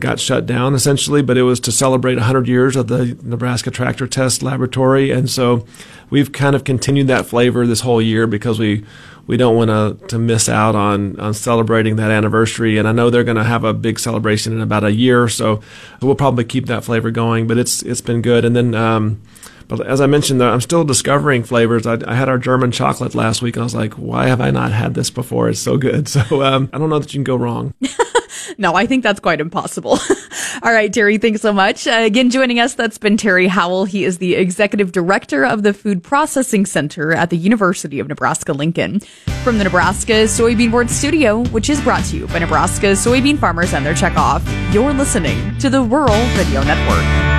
got 0.00 0.18
shut 0.18 0.46
down 0.46 0.74
essentially, 0.74 1.22
but 1.22 1.36
it 1.36 1.42
was 1.42 1.60
to 1.60 1.72
celebrate 1.72 2.16
100 2.16 2.48
years 2.48 2.76
of 2.76 2.88
the 2.88 3.18
Nebraska 3.22 3.70
Tractor 3.70 4.06
Test 4.06 4.42
Laboratory. 4.42 5.10
And 5.10 5.30
so 5.30 5.66
we've 6.08 6.32
kind 6.32 6.56
of 6.56 6.64
continued 6.64 7.06
that 7.08 7.26
flavor 7.26 7.66
this 7.66 7.80
whole 7.80 8.02
year 8.02 8.26
because 8.26 8.58
we 8.58 8.84
we 9.26 9.36
don't 9.36 9.54
want 9.54 9.70
to 9.70 10.06
to 10.08 10.18
miss 10.18 10.48
out 10.48 10.74
on 10.74 11.18
on 11.20 11.34
celebrating 11.34 11.96
that 11.96 12.10
anniversary. 12.10 12.78
And 12.78 12.88
I 12.88 12.92
know 12.92 13.10
they're 13.10 13.24
going 13.24 13.36
to 13.36 13.44
have 13.44 13.62
a 13.62 13.72
big 13.72 14.00
celebration 14.00 14.52
in 14.52 14.60
about 14.60 14.82
a 14.82 14.92
year, 14.92 15.28
so 15.28 15.62
we'll 16.02 16.16
probably 16.16 16.44
keep 16.44 16.66
that 16.66 16.82
flavor 16.82 17.10
going. 17.10 17.46
But 17.46 17.58
it's 17.58 17.82
it's 17.82 18.00
been 18.00 18.22
good. 18.22 18.44
And 18.44 18.56
then 18.56 18.74
um, 18.74 19.20
but 19.70 19.86
as 19.86 20.00
I 20.00 20.06
mentioned, 20.06 20.40
though, 20.40 20.50
I'm 20.50 20.60
still 20.60 20.82
discovering 20.82 21.44
flavors. 21.44 21.86
I, 21.86 21.96
I, 22.04 22.16
had 22.16 22.28
our 22.28 22.38
German 22.38 22.72
chocolate 22.72 23.14
last 23.14 23.40
week, 23.40 23.54
and 23.54 23.62
I 23.62 23.64
was 23.64 23.74
like, 23.74 23.94
why 23.94 24.26
have 24.26 24.40
I 24.40 24.50
not 24.50 24.72
had 24.72 24.94
this 24.94 25.10
before? 25.10 25.48
It's 25.48 25.60
so 25.60 25.76
good. 25.76 26.08
So 26.20 26.42
um, 26.42 26.68
I 26.72 26.78
don't 26.78 26.90
know 26.90 26.98
that 26.98 27.14
you 27.14 27.18
can 27.18 27.24
go 27.24 27.36
wrong. 27.36 27.72
no, 28.58 28.74
I 28.74 28.84
think 28.84 29.04
that's 29.04 29.20
quite 29.20 29.40
impossible. 29.40 29.98
All 30.62 30.72
right, 30.72 30.92
Terry, 30.92 31.18
thanks 31.18 31.40
so 31.40 31.52
much. 31.52 31.86
Uh, 31.86 32.00
again, 32.02 32.30
joining 32.30 32.58
us, 32.58 32.74
that's 32.74 32.98
been 32.98 33.16
Terry 33.16 33.46
Howell. 33.46 33.84
He 33.84 34.04
is 34.04 34.18
the 34.18 34.34
executive 34.34 34.90
director 34.90 35.44
of 35.44 35.62
the 35.62 35.72
Food 35.72 36.02
Processing 36.02 36.66
Center 36.66 37.12
at 37.12 37.30
the 37.30 37.36
University 37.36 38.00
of 38.00 38.08
Nebraska 38.08 38.52
Lincoln. 38.52 39.00
From 39.44 39.58
the 39.58 39.64
Nebraska 39.64 40.24
Soybean 40.24 40.72
Board 40.72 40.90
Studio, 40.90 41.44
which 41.46 41.70
is 41.70 41.80
brought 41.80 42.04
to 42.06 42.16
you 42.16 42.26
by 42.26 42.40
Nebraska 42.40 42.88
soybean 42.88 43.38
farmers 43.38 43.72
and 43.72 43.86
their 43.86 43.94
checkoff, 43.94 44.42
you're 44.74 44.92
listening 44.92 45.56
to 45.58 45.70
the 45.70 45.80
Rural 45.80 46.18
Radio 46.36 46.62
Network. 46.64 47.29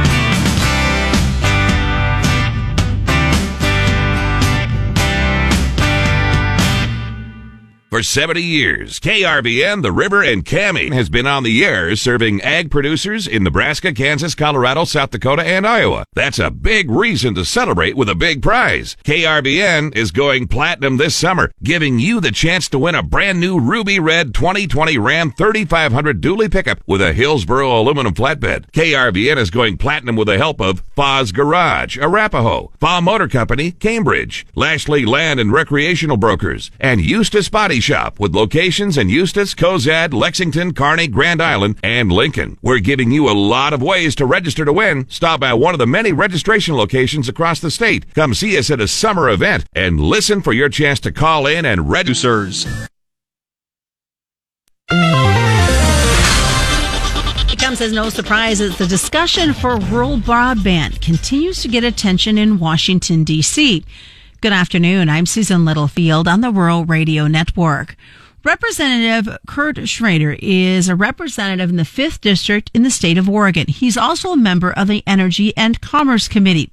For 7.91 8.04
70 8.04 8.41
years, 8.41 9.01
KRVN, 9.01 9.82
The 9.82 9.91
River, 9.91 10.23
and 10.23 10.45
KAMI 10.45 10.93
has 10.93 11.10
been 11.10 11.27
on 11.27 11.43
the 11.43 11.65
air 11.65 11.93
serving 11.97 12.41
ag 12.41 12.71
producers 12.71 13.27
in 13.27 13.43
Nebraska, 13.43 13.91
Kansas, 13.91 14.34
Colorado, 14.34 14.86
South 14.86 15.10
Dakota, 15.12 15.43
and 15.43 15.67
Iowa. 15.67 16.06
That's 16.13 16.39
a 16.39 16.51
big 16.51 16.89
reason 16.89 17.36
to 17.36 17.43
celebrate 17.43 17.97
with 17.97 18.08
a 18.08 18.15
big 18.15 18.41
prize. 18.41 18.95
KRVN 19.04 19.93
is 19.93 20.12
going 20.12 20.47
platinum 20.47 20.95
this 20.95 21.17
summer, 21.17 21.51
giving 21.62 21.99
you 21.99 22.21
the 22.21 22.32
chance 22.32 22.69
to 22.69 22.80
win 22.80 22.95
a 22.95 23.04
brand 23.04 23.41
new 23.41 23.60
ruby 23.60 23.99
red 23.99 24.34
2020 24.34 24.97
Ram 24.97 25.34
3500 25.34 26.21
dually 26.21 26.49
pickup 26.49 26.80
with 26.88 27.01
a 27.01 27.12
Hillsboro 27.12 27.77
aluminum 27.77 28.13
flatbed. 28.13 28.71
KRVN 28.71 29.36
is 29.36 29.51
going 29.51 29.75
platinum 29.75 30.15
with 30.15 30.30
the 30.30 30.38
help 30.38 30.62
of 30.62 30.82
Foz 30.95 31.34
Garage, 31.34 31.97
Arapahoe, 31.97 32.71
Fa 32.80 33.01
Motor 33.01 33.27
Company, 33.27 33.71
Cambridge, 33.73 34.47
Lashley 34.56 35.04
Land 35.04 35.41
and 35.41 35.51
Recreational 35.51 36.15
Brokers, 36.15 36.71
and 36.80 37.01
Eustis 37.01 37.49
Body 37.49 37.80
Shop 37.81 38.19
with 38.19 38.33
locations 38.35 38.97
in 38.97 39.09
Eustis, 39.09 39.53
Cozad, 39.53 40.13
Lexington, 40.13 40.73
Kearney, 40.73 41.07
Grand 41.07 41.41
Island, 41.41 41.77
and 41.83 42.11
Lincoln. 42.11 42.57
We're 42.61 42.79
giving 42.79 43.11
you 43.11 43.29
a 43.29 43.33
lot 43.33 43.73
of 43.73 43.81
ways 43.81 44.15
to 44.15 44.25
register 44.25 44.63
to 44.63 44.71
win. 44.71 45.07
Stop 45.09 45.41
by 45.41 45.53
one 45.53 45.73
of 45.73 45.79
the 45.79 45.87
many 45.87 46.13
registration 46.13 46.75
locations 46.75 47.27
across 47.27 47.59
the 47.59 47.71
state. 47.71 48.13
Come 48.13 48.33
see 48.33 48.57
us 48.57 48.71
at 48.71 48.79
a 48.79 48.87
summer 48.87 49.29
event 49.29 49.65
and 49.73 49.99
listen 49.99 50.41
for 50.41 50.53
your 50.53 50.69
chance 50.69 50.99
to 51.01 51.11
call 51.11 51.45
in 51.47 51.65
and 51.65 51.89
register. 51.89 52.47
It 57.51 57.59
comes 57.59 57.81
as 57.81 57.91
no 57.93 58.09
surprise 58.09 58.59
that 58.59 58.77
the 58.77 58.87
discussion 58.87 59.53
for 59.53 59.77
rural 59.77 60.17
broadband 60.17 61.01
continues 61.01 61.61
to 61.61 61.67
get 61.67 61.83
attention 61.83 62.37
in 62.37 62.59
Washington, 62.59 63.23
D.C. 63.23 63.83
Good 64.41 64.54
afternoon. 64.54 65.08
I'm 65.08 65.27
Susan 65.27 65.65
Littlefield 65.65 66.27
on 66.27 66.41
the 66.41 66.49
Rural 66.49 66.84
Radio 66.84 67.27
Network. 67.27 67.95
Representative 68.43 69.38
Kurt 69.45 69.88
Schrader 69.88 70.36
is 70.39 70.89
a 70.89 70.95
representative 70.95 71.69
in 71.69 71.75
the 71.75 71.84
5th 71.84 72.21
District 72.21 72.71
in 72.73 72.82
the 72.82 72.89
state 72.89 73.19
of 73.19 73.30
Oregon. 73.30 73.67
He's 73.67 73.97
also 73.97 74.32
a 74.32 74.36
member 74.36 74.71
of 74.71 74.88
the 74.88 75.04
Energy 75.06 75.56
and 75.56 75.80
Commerce 75.80 76.27
Committee. 76.27 76.71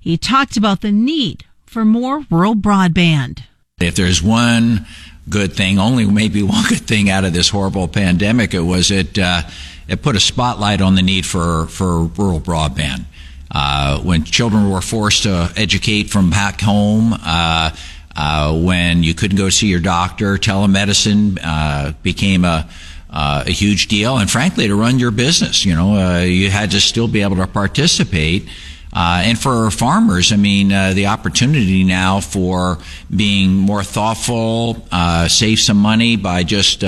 He 0.00 0.18
talked 0.18 0.56
about 0.56 0.80
the 0.80 0.90
need 0.90 1.44
for 1.64 1.84
more 1.84 2.24
rural 2.32 2.56
broadband. 2.56 3.44
If 3.78 3.94
there's 3.94 4.20
one 4.20 4.84
good 5.28 5.52
thing, 5.52 5.78
only 5.78 6.06
maybe 6.06 6.42
one 6.42 6.64
good 6.68 6.84
thing 6.84 7.10
out 7.10 7.24
of 7.24 7.32
this 7.32 7.50
horrible 7.50 7.86
pandemic, 7.86 8.54
it 8.54 8.62
was 8.62 8.90
it 8.90 9.16
uh, 9.20 9.42
it 9.86 10.02
put 10.02 10.16
a 10.16 10.20
spotlight 10.20 10.80
on 10.80 10.96
the 10.96 11.02
need 11.02 11.26
for 11.26 11.66
for 11.66 12.06
rural 12.06 12.40
broadband. 12.40 13.04
Uh, 13.50 14.00
when 14.00 14.24
children 14.24 14.70
were 14.70 14.80
forced 14.80 15.24
to 15.24 15.52
educate 15.56 16.10
from 16.10 16.30
back 16.30 16.60
home, 16.60 17.14
uh, 17.24 17.70
uh, 18.16 18.58
when 18.60 19.02
you 19.02 19.14
couldn't 19.14 19.36
go 19.36 19.48
see 19.48 19.66
your 19.66 19.80
doctor, 19.80 20.36
telemedicine 20.36 21.38
uh, 21.42 21.92
became 22.02 22.44
a 22.44 22.68
uh, 23.10 23.44
a 23.46 23.50
huge 23.50 23.86
deal, 23.86 24.18
and 24.18 24.28
frankly, 24.28 24.66
to 24.66 24.74
run 24.74 24.98
your 24.98 25.12
business, 25.12 25.64
you 25.64 25.72
know, 25.72 25.94
uh, 25.94 26.18
you 26.22 26.50
had 26.50 26.72
to 26.72 26.80
still 26.80 27.06
be 27.06 27.22
able 27.22 27.36
to 27.36 27.46
participate. 27.46 28.48
And 28.92 29.38
for 29.38 29.70
farmers, 29.70 30.32
I 30.32 30.36
mean, 30.36 30.68
the 30.68 31.06
opportunity 31.06 31.84
now 31.84 32.18
for 32.18 32.78
being 33.14 33.54
more 33.54 33.84
thoughtful, 33.84 34.84
save 35.28 35.60
some 35.60 35.76
money 35.76 36.16
by 36.16 36.42
just 36.42 36.82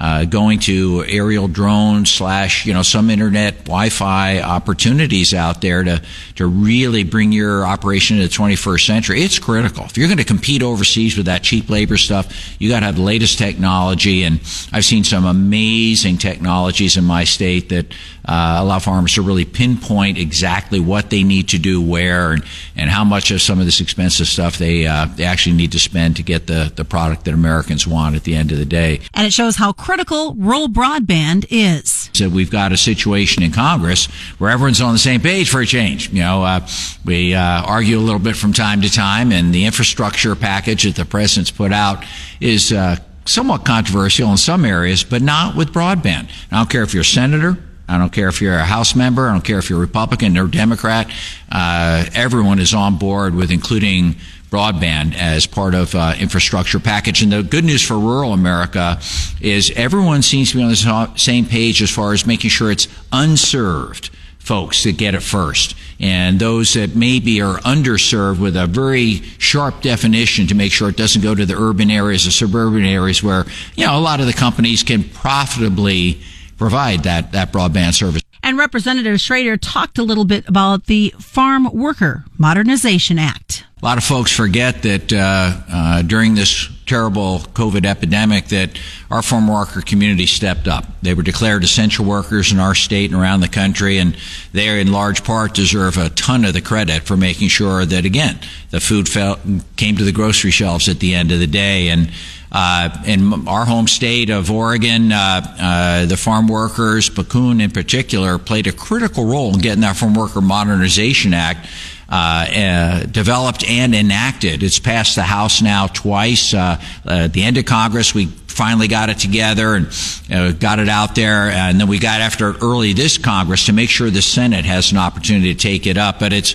uh, 0.00 0.24
going 0.24 0.58
to 0.60 1.04
aerial 1.06 1.48
drones 1.48 2.10
slash 2.10 2.66
you 2.66 2.74
know 2.74 2.82
some 2.82 3.10
internet 3.10 3.64
Wi-Fi 3.64 4.40
opportunities 4.40 5.32
out 5.32 5.60
there 5.60 5.82
to 5.84 6.02
to 6.36 6.46
really 6.46 7.02
bring 7.04 7.32
your 7.32 7.64
operation 7.64 8.18
to 8.18 8.22
the 8.24 8.28
21st 8.28 8.86
century. 8.86 9.22
It's 9.22 9.38
critical. 9.38 9.84
If 9.84 9.96
you're 9.96 10.08
going 10.08 10.18
to 10.18 10.24
compete 10.24 10.62
overseas 10.62 11.16
with 11.16 11.26
that 11.26 11.42
cheap 11.42 11.70
labor 11.70 11.96
stuff, 11.96 12.56
you 12.60 12.68
got 12.68 12.80
to 12.80 12.86
have 12.86 12.96
the 12.96 13.02
latest 13.02 13.38
technology. 13.38 14.22
And 14.24 14.40
I've 14.72 14.84
seen 14.84 15.04
some 15.04 15.24
amazing 15.24 16.18
technologies 16.18 16.96
in 16.96 17.04
my 17.04 17.24
state 17.24 17.70
that 17.70 17.86
uh, 18.26 18.56
allow 18.60 18.78
farmers 18.78 19.14
to 19.14 19.22
really 19.22 19.44
pinpoint 19.44 20.18
exactly 20.18 20.80
what 20.80 21.10
they 21.10 21.22
need 21.22 21.48
to 21.48 21.58
do 21.58 21.80
where 21.80 22.32
and, 22.32 22.44
and 22.76 22.90
how 22.90 23.04
much 23.04 23.30
of 23.30 23.40
some 23.40 23.58
of 23.60 23.66
this 23.66 23.80
expensive 23.80 24.26
stuff 24.26 24.58
they 24.58 24.86
uh, 24.86 25.06
they 25.16 25.24
actually 25.24 25.56
need 25.56 25.72
to 25.72 25.78
spend 25.78 26.16
to 26.16 26.22
get 26.22 26.46
the 26.46 26.72
the 26.74 26.84
product 26.84 27.24
that 27.24 27.34
Americans 27.34 27.86
want 27.86 28.16
at 28.16 28.24
the 28.24 28.34
end 28.34 28.52
of 28.52 28.58
the 28.58 28.64
day. 28.64 29.00
And 29.14 29.26
it 29.26 29.32
shows 29.32 29.56
how 29.56 29.72
critical 29.72 30.34
rural 30.34 30.68
broadband 30.68 31.46
is. 31.50 32.10
So 32.12 32.28
we've 32.28 32.50
got 32.50 32.72
a 32.72 32.76
situation 32.76 33.42
in 33.42 33.52
Congress 33.52 34.06
where 34.38 34.50
everyone's 34.50 34.80
on 34.80 34.92
the 34.92 34.98
same 34.98 35.20
page 35.20 35.50
for 35.50 35.60
a 35.60 35.66
change. 35.66 36.10
You 36.10 36.20
know, 36.20 36.42
uh, 36.42 36.66
we 37.04 37.34
uh, 37.34 37.62
argue 37.62 37.98
a 37.98 38.00
little 38.00 38.18
bit 38.20 38.36
from 38.36 38.52
time 38.52 38.80
to 38.82 38.90
time, 38.90 39.32
and 39.32 39.54
the 39.54 39.64
infrastructure 39.66 40.34
package 40.34 40.84
that 40.84 40.96
the 40.96 41.04
president's 41.04 41.50
put 41.50 41.72
out 41.72 42.04
is 42.40 42.72
uh, 42.72 42.96
somewhat 43.24 43.64
controversial 43.64 44.30
in 44.30 44.36
some 44.36 44.64
areas, 44.64 45.04
but 45.04 45.22
not 45.22 45.56
with 45.56 45.72
broadband. 45.72 46.30
I 46.50 46.58
don't 46.58 46.70
care 46.70 46.82
if 46.82 46.94
you're 46.94 47.02
a 47.02 47.04
senator. 47.04 47.58
I 47.88 47.98
don't 47.98 48.12
care 48.12 48.28
if 48.28 48.40
you're 48.40 48.54
a 48.54 48.64
House 48.64 48.94
member. 48.94 49.28
I 49.28 49.32
don't 49.32 49.44
care 49.44 49.58
if 49.58 49.70
you're 49.70 49.78
a 49.78 49.82
Republican 49.82 50.36
or 50.36 50.48
Democrat. 50.48 51.10
Uh, 51.50 52.04
everyone 52.14 52.58
is 52.58 52.74
on 52.74 52.98
board 52.98 53.34
with 53.34 53.50
including 53.50 54.16
broadband 54.50 55.14
as 55.14 55.46
part 55.46 55.74
of 55.74 55.94
uh, 55.94 56.14
infrastructure 56.18 56.78
package. 56.80 57.22
And 57.22 57.32
the 57.32 57.42
good 57.42 57.64
news 57.64 57.82
for 57.82 57.98
rural 57.98 58.32
America 58.32 58.98
is 59.40 59.72
everyone 59.76 60.22
seems 60.22 60.50
to 60.50 60.56
be 60.56 60.62
on 60.62 60.70
the 60.70 61.12
same 61.16 61.46
page 61.46 61.82
as 61.82 61.90
far 61.90 62.12
as 62.12 62.26
making 62.26 62.50
sure 62.50 62.70
it's 62.70 62.88
unserved 63.12 64.10
folks 64.38 64.84
that 64.84 64.96
get 64.96 65.14
it 65.14 65.22
first. 65.22 65.74
And 65.98 66.38
those 66.38 66.74
that 66.74 66.94
maybe 66.94 67.42
are 67.42 67.58
underserved 67.60 68.38
with 68.38 68.56
a 68.56 68.66
very 68.66 69.22
sharp 69.38 69.82
definition 69.82 70.46
to 70.48 70.54
make 70.54 70.70
sure 70.70 70.88
it 70.88 70.96
doesn't 70.96 71.22
go 71.22 71.34
to 71.34 71.44
the 71.44 71.56
urban 71.56 71.90
areas 71.90 72.26
or 72.26 72.30
suburban 72.30 72.84
areas 72.84 73.22
where, 73.22 73.44
you 73.74 73.84
know, 73.84 73.98
a 73.98 74.00
lot 74.00 74.20
of 74.20 74.26
the 74.26 74.32
companies 74.32 74.84
can 74.84 75.02
profitably 75.02 76.20
provide 76.56 77.02
that, 77.04 77.32
that 77.32 77.52
broadband 77.52 77.94
service. 77.94 78.22
And 78.42 78.56
Representative 78.58 79.20
Schrader 79.20 79.56
talked 79.56 79.98
a 79.98 80.02
little 80.02 80.24
bit 80.24 80.48
about 80.48 80.86
the 80.86 81.12
Farm 81.18 81.68
Worker 81.72 82.24
Modernization 82.38 83.18
Act. 83.18 83.64
A 83.82 83.84
lot 83.84 83.98
of 83.98 84.04
folks 84.04 84.34
forget 84.34 84.82
that 84.82 85.12
uh, 85.12 85.52
uh, 85.68 86.02
during 86.02 86.34
this 86.34 86.70
terrible 86.86 87.40
COVID 87.40 87.84
epidemic, 87.84 88.46
that 88.46 88.78
our 89.10 89.20
farm 89.20 89.48
worker 89.48 89.82
community 89.82 90.26
stepped 90.26 90.66
up. 90.66 90.86
They 91.02 91.12
were 91.12 91.22
declared 91.22 91.62
essential 91.64 92.04
workers 92.04 92.52
in 92.52 92.58
our 92.58 92.74
state 92.74 93.10
and 93.10 93.20
around 93.20 93.40
the 93.40 93.48
country, 93.48 93.98
and 93.98 94.16
they, 94.52 94.80
in 94.80 94.92
large 94.92 95.24
part, 95.24 95.54
deserve 95.54 95.98
a 95.98 96.08
ton 96.10 96.44
of 96.44 96.54
the 96.54 96.62
credit 96.62 97.02
for 97.02 97.16
making 97.16 97.48
sure 97.48 97.84
that, 97.84 98.04
again, 98.04 98.38
the 98.70 98.80
food 98.80 99.08
fell, 99.08 99.38
came 99.76 99.96
to 99.96 100.04
the 100.04 100.12
grocery 100.12 100.52
shelves 100.52 100.88
at 100.88 101.00
the 101.00 101.14
end 101.14 101.32
of 101.32 101.40
the 101.40 101.46
day. 101.46 101.88
And 101.88 102.10
uh, 102.52 102.90
in 103.06 103.48
our 103.48 103.64
home 103.64 103.88
state 103.88 104.30
of 104.30 104.50
Oregon, 104.50 105.12
uh, 105.12 105.16
uh, 105.58 106.06
the 106.06 106.16
farm 106.16 106.48
workers, 106.48 107.10
Bakun 107.10 107.60
in 107.60 107.70
particular, 107.70 108.38
played 108.38 108.66
a 108.66 108.72
critical 108.72 109.24
role 109.24 109.54
in 109.54 109.60
getting 109.60 109.80
that 109.80 109.96
Farm 109.96 110.14
Worker 110.14 110.40
Modernization 110.40 111.34
Act 111.34 111.66
uh, 112.08 112.14
uh, 112.14 113.06
developed 113.06 113.68
and 113.68 113.94
enacted. 113.94 114.62
It's 114.62 114.78
passed 114.78 115.16
the 115.16 115.22
House 115.22 115.60
now 115.60 115.88
twice. 115.88 116.54
Uh, 116.54 116.80
at 117.04 117.32
the 117.32 117.42
end 117.42 117.56
of 117.56 117.64
Congress, 117.64 118.14
we 118.14 118.26
finally 118.26 118.88
got 118.88 119.10
it 119.10 119.18
together 119.18 119.74
and 119.74 119.86
uh, 120.30 120.52
got 120.52 120.78
it 120.78 120.88
out 120.88 121.14
there. 121.14 121.50
And 121.50 121.80
then 121.80 121.88
we 121.88 121.98
got 121.98 122.20
after 122.20 122.52
early 122.62 122.92
this 122.92 123.18
Congress 123.18 123.66
to 123.66 123.72
make 123.72 123.90
sure 123.90 124.08
the 124.08 124.22
Senate 124.22 124.64
has 124.64 124.92
an 124.92 124.98
opportunity 124.98 125.52
to 125.52 125.60
take 125.60 125.86
it 125.86 125.98
up. 125.98 126.20
But 126.20 126.32
it's 126.32 126.54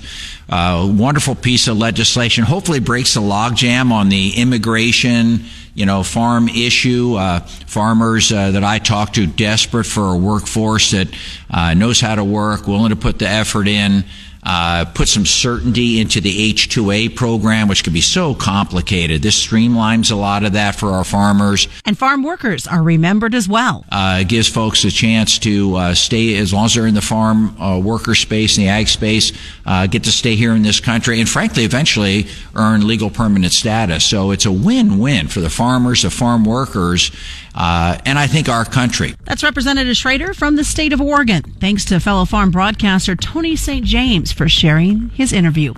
a 0.49 0.89
wonderful 0.89 1.35
piece 1.35 1.67
of 1.67 1.77
legislation. 1.77 2.43
Hopefully 2.43 2.79
breaks 2.79 3.13
the 3.13 3.21
logjam 3.21 3.91
on 3.91 4.09
the 4.09 4.31
immigration, 4.37 5.45
you 5.73 5.85
know, 5.85 6.03
farm 6.03 6.49
issue. 6.49 7.15
Uh, 7.15 7.39
farmers 7.39 8.31
uh, 8.31 8.51
that 8.51 8.63
I 8.63 8.79
talk 8.79 9.13
to 9.13 9.25
desperate 9.27 9.85
for 9.85 10.13
a 10.13 10.17
workforce 10.17 10.91
that 10.91 11.07
uh, 11.49 11.73
knows 11.73 11.99
how 11.99 12.15
to 12.15 12.23
work, 12.23 12.67
willing 12.67 12.89
to 12.89 12.95
put 12.95 13.19
the 13.19 13.27
effort 13.27 13.67
in 13.67 14.03
uh, 14.43 14.85
put 14.93 15.07
some 15.07 15.25
certainty 15.25 15.99
into 15.99 16.21
the 16.21 16.53
H2A 16.53 17.15
program, 17.15 17.67
which 17.67 17.83
can 17.83 17.93
be 17.93 18.01
so 18.01 18.33
complicated. 18.33 19.21
This 19.21 19.45
streamlines 19.45 20.11
a 20.11 20.15
lot 20.15 20.43
of 20.43 20.53
that 20.53 20.75
for 20.75 20.91
our 20.91 21.03
farmers. 21.03 21.67
And 21.85 21.97
farm 21.97 22.23
workers 22.23 22.67
are 22.67 22.81
remembered 22.81 23.35
as 23.35 23.47
well. 23.47 23.85
Uh, 23.91 24.19
it 24.21 24.27
gives 24.27 24.47
folks 24.47 24.83
a 24.83 24.91
chance 24.91 25.39
to 25.39 25.75
uh, 25.75 25.93
stay, 25.93 26.37
as 26.37 26.53
long 26.53 26.65
as 26.65 26.75
they're 26.75 26.87
in 26.87 26.95
the 26.95 27.01
farm 27.01 27.59
uh, 27.61 27.79
worker 27.79 28.15
space, 28.15 28.57
in 28.57 28.63
the 28.63 28.69
ag 28.69 28.87
space, 28.87 29.31
uh, 29.65 29.87
get 29.87 30.03
to 30.05 30.11
stay 30.11 30.35
here 30.35 30.53
in 30.53 30.63
this 30.63 30.79
country, 30.79 31.19
and 31.19 31.29
frankly, 31.29 31.63
eventually 31.63 32.27
earn 32.55 32.87
legal 32.87 33.09
permanent 33.09 33.53
status. 33.53 34.03
So 34.03 34.31
it's 34.31 34.45
a 34.45 34.51
win-win 34.51 35.27
for 35.27 35.39
the 35.39 35.49
farmers, 35.49 36.01
the 36.01 36.09
farm 36.09 36.45
workers, 36.45 37.11
uh, 37.55 37.97
and 38.05 38.17
I 38.17 38.27
think 38.27 38.49
our 38.49 38.65
country. 38.65 39.15
That's 39.25 39.43
Representative 39.43 39.95
Schrader 39.97 40.33
from 40.33 40.55
the 40.55 40.63
state 40.63 40.93
of 40.93 41.01
Oregon. 41.01 41.43
Thanks 41.59 41.85
to 41.85 41.99
fellow 41.99 42.25
farm 42.25 42.51
broadcaster 42.51 43.15
Tony 43.15 43.55
St. 43.55 43.85
James 43.85 44.31
for 44.31 44.47
sharing 44.47 45.09
his 45.09 45.33
interview. 45.33 45.73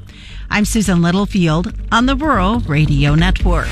I'm 0.50 0.66
Susan 0.66 1.02
Littlefield 1.02 1.74
on 1.92 2.06
the 2.06 2.16
Rural 2.16 2.60
Radio 2.62 3.16
Network. 3.16 3.68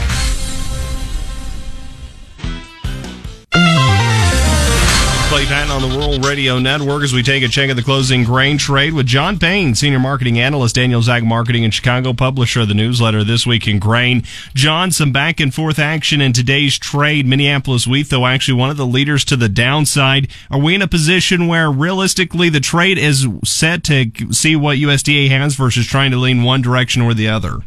Clay 5.41 5.49
Patton 5.49 5.71
on 5.71 5.81
the 5.81 5.97
Rural 5.97 6.19
Radio 6.19 6.59
Network 6.59 7.01
as 7.01 7.13
we 7.13 7.23
take 7.23 7.41
a 7.41 7.47
check 7.47 7.71
at 7.71 7.75
the 7.75 7.81
closing 7.81 8.23
grain 8.23 8.59
trade 8.59 8.93
with 8.93 9.07
John 9.07 9.39
Payne, 9.39 9.73
Senior 9.73 9.97
Marketing 9.97 10.39
Analyst, 10.39 10.75
Daniel 10.75 11.01
Ag 11.09 11.23
Marketing 11.23 11.63
in 11.63 11.71
Chicago, 11.71 12.13
publisher 12.13 12.59
of 12.59 12.67
the 12.67 12.75
newsletter 12.75 13.23
This 13.23 13.43
Week 13.43 13.67
in 13.67 13.79
Grain. 13.79 14.21
John, 14.53 14.91
some 14.91 15.11
back 15.11 15.39
and 15.39 15.51
forth 15.51 15.79
action 15.79 16.21
in 16.21 16.31
today's 16.31 16.77
trade. 16.77 17.25
Minneapolis 17.25 17.87
wheat, 17.87 18.11
though, 18.11 18.27
actually 18.27 18.59
one 18.59 18.69
of 18.69 18.77
the 18.77 18.85
leaders 18.85 19.25
to 19.25 19.35
the 19.35 19.49
downside. 19.49 20.27
Are 20.51 20.59
we 20.59 20.75
in 20.75 20.83
a 20.83 20.87
position 20.87 21.47
where 21.47 21.71
realistically 21.71 22.49
the 22.49 22.59
trade 22.59 22.99
is 22.99 23.25
set 23.43 23.83
to 23.85 24.11
see 24.31 24.55
what 24.55 24.77
USDA 24.77 25.29
has 25.29 25.55
versus 25.55 25.87
trying 25.87 26.11
to 26.11 26.17
lean 26.17 26.43
one 26.43 26.61
direction 26.61 27.01
or 27.01 27.15
the 27.15 27.29
other? 27.29 27.61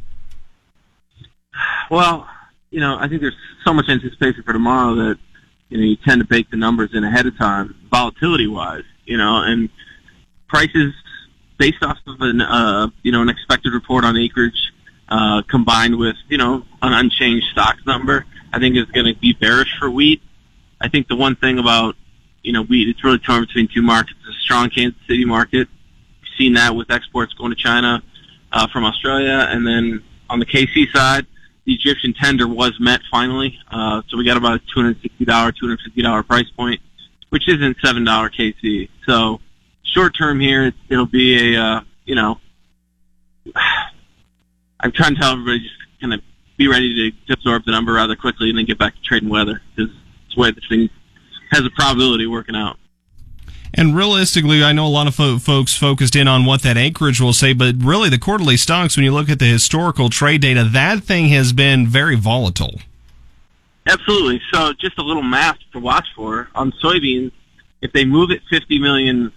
Well, 1.90 2.28
you 2.70 2.78
know, 2.78 2.96
I 3.00 3.08
think 3.08 3.20
there's 3.20 3.34
so 3.64 3.74
much 3.74 3.87
anticipation 3.88 4.44
for 4.44 4.52
tomorrow 4.52 4.94
that 4.94 5.18
you 5.74 5.80
know, 5.80 5.87
you 5.87 5.96
tend 5.96 6.20
to 6.20 6.24
bake 6.24 6.48
the 6.52 6.56
numbers 6.56 6.90
in 6.94 7.02
ahead 7.02 7.26
of 7.26 7.37
time, 7.37 7.74
volatility 7.90 8.46
wise, 8.46 8.84
you 9.06 9.16
know, 9.16 9.42
and 9.42 9.68
prices 10.46 10.94
based 11.58 11.82
off 11.82 11.98
of 12.06 12.20
an, 12.20 12.40
uh, 12.40 12.87
you 13.02 13.10
know, 13.10 13.22
an 13.22 13.28
expected 13.28 13.72
report 13.72 14.04
on 14.04 14.16
acreage, 14.16 14.72
uh, 15.08 15.42
combined 15.50 15.98
with, 15.98 16.14
you 16.28 16.38
know, 16.38 16.62
an 16.80 16.92
unchanged 16.92 17.46
stock 17.50 17.74
number, 17.87 18.24
I 18.52 18.60
think 18.60 18.76
is 18.76 18.84
going 18.84 19.12
to 19.12 19.20
be 19.20 19.32
bearish 19.32 19.76
for 19.76 19.90
wheat. 19.90 20.22
I 20.80 20.88
think 20.88 21.08
the 21.08 21.16
one 21.16 21.34
thing 21.34 21.58
about, 21.58 21.96
you 22.44 22.52
know, 22.52 22.62
wheat, 22.62 22.88
it's 22.88 23.02
really 23.02 23.18
torn 23.18 23.44
between 23.44 23.66
two 23.66 23.82
markets, 23.82 24.20
a 24.30 24.32
strong 24.42 24.70
Kansas 24.70 25.00
City 25.08 25.24
market. 25.24 25.66
We've 26.22 26.38
seen 26.38 26.52
that 26.52 26.76
with 26.76 26.88
exports 26.92 27.34
going 27.34 27.50
to 27.50 27.56
China, 27.56 28.00
uh, 28.52 28.68
from 28.68 28.84
Australia. 28.84 29.48
And 29.50 29.66
then 29.66 30.04
on 30.30 30.38
the 30.38 30.46
KC 30.46 30.92
side, 30.94 31.26
the 31.64 31.72
Egyptian 31.72 32.14
tender 32.14 32.46
was 32.46 32.78
met 32.78 33.00
finally. 33.10 33.58
Uh, 33.70 34.02
so 34.08 34.16
we 34.16 34.24
got 34.24 34.37
about 34.37 34.60
260 34.74 35.13
$200, 35.24 35.54
$250 35.96 36.26
price 36.26 36.50
point, 36.56 36.80
which 37.30 37.48
isn't 37.48 37.76
$7 37.78 38.04
KC. 38.06 38.88
So 39.06 39.40
short 39.82 40.16
term 40.16 40.40
here, 40.40 40.72
it'll 40.88 41.06
be 41.06 41.54
a, 41.54 41.60
uh, 41.60 41.80
you 42.04 42.14
know, 42.14 42.38
I'm 44.80 44.92
trying 44.92 45.14
to 45.14 45.20
tell 45.20 45.32
everybody 45.32 45.60
just 45.60 45.74
kind 46.00 46.12
of 46.12 46.20
be 46.56 46.68
ready 46.68 47.10
to 47.26 47.32
absorb 47.32 47.64
the 47.64 47.72
number 47.72 47.94
rather 47.94 48.16
quickly 48.16 48.50
and 48.50 48.58
then 48.58 48.64
get 48.64 48.78
back 48.78 48.94
to 48.94 49.00
trading 49.02 49.28
weather 49.28 49.60
because 49.74 49.92
it's 50.26 50.34
the 50.34 50.40
way 50.40 50.50
this 50.50 50.64
thing 50.68 50.88
has 51.50 51.64
a 51.64 51.70
probability 51.70 52.26
working 52.26 52.54
out. 52.54 52.76
And 53.77 53.96
realistically, 53.96 54.62
I 54.62 54.72
know 54.72 54.87
a 54.87 54.88
lot 54.88 55.08
of 55.08 55.16
fo- 55.16 55.38
folks 55.38 55.77
focused 55.77 56.14
in 56.14 56.29
on 56.29 56.44
what 56.44 56.62
that 56.62 56.77
acreage 56.77 57.20
will 57.20 57.33
say, 57.33 57.52
but 57.52 57.75
really 57.79 58.08
the 58.08 58.18
quarterly 58.18 58.56
stocks, 58.56 58.96
when 58.96 59.04
you 59.04 59.12
look 59.12 59.29
at 59.29 59.40
the 59.40 59.46
historical 59.46 60.10
trade 60.10 60.42
data, 60.42 60.62
that 60.62 61.02
thing 61.02 61.27
has 61.29 61.52
been 61.52 61.87
very 61.87 62.14
volatile. 62.14 62.81
Absolutely. 63.87 64.40
So 64.52 64.72
just 64.72 64.98
a 64.98 65.02
little 65.02 65.22
math 65.22 65.58
to 65.72 65.78
watch 65.78 66.06
for 66.16 66.48
on 66.54 66.72
soybeans. 66.82 67.32
If 67.82 67.92
they 67.92 68.04
move 68.04 68.30
it 68.30 68.40
50 68.48 68.78
million, 68.78 69.32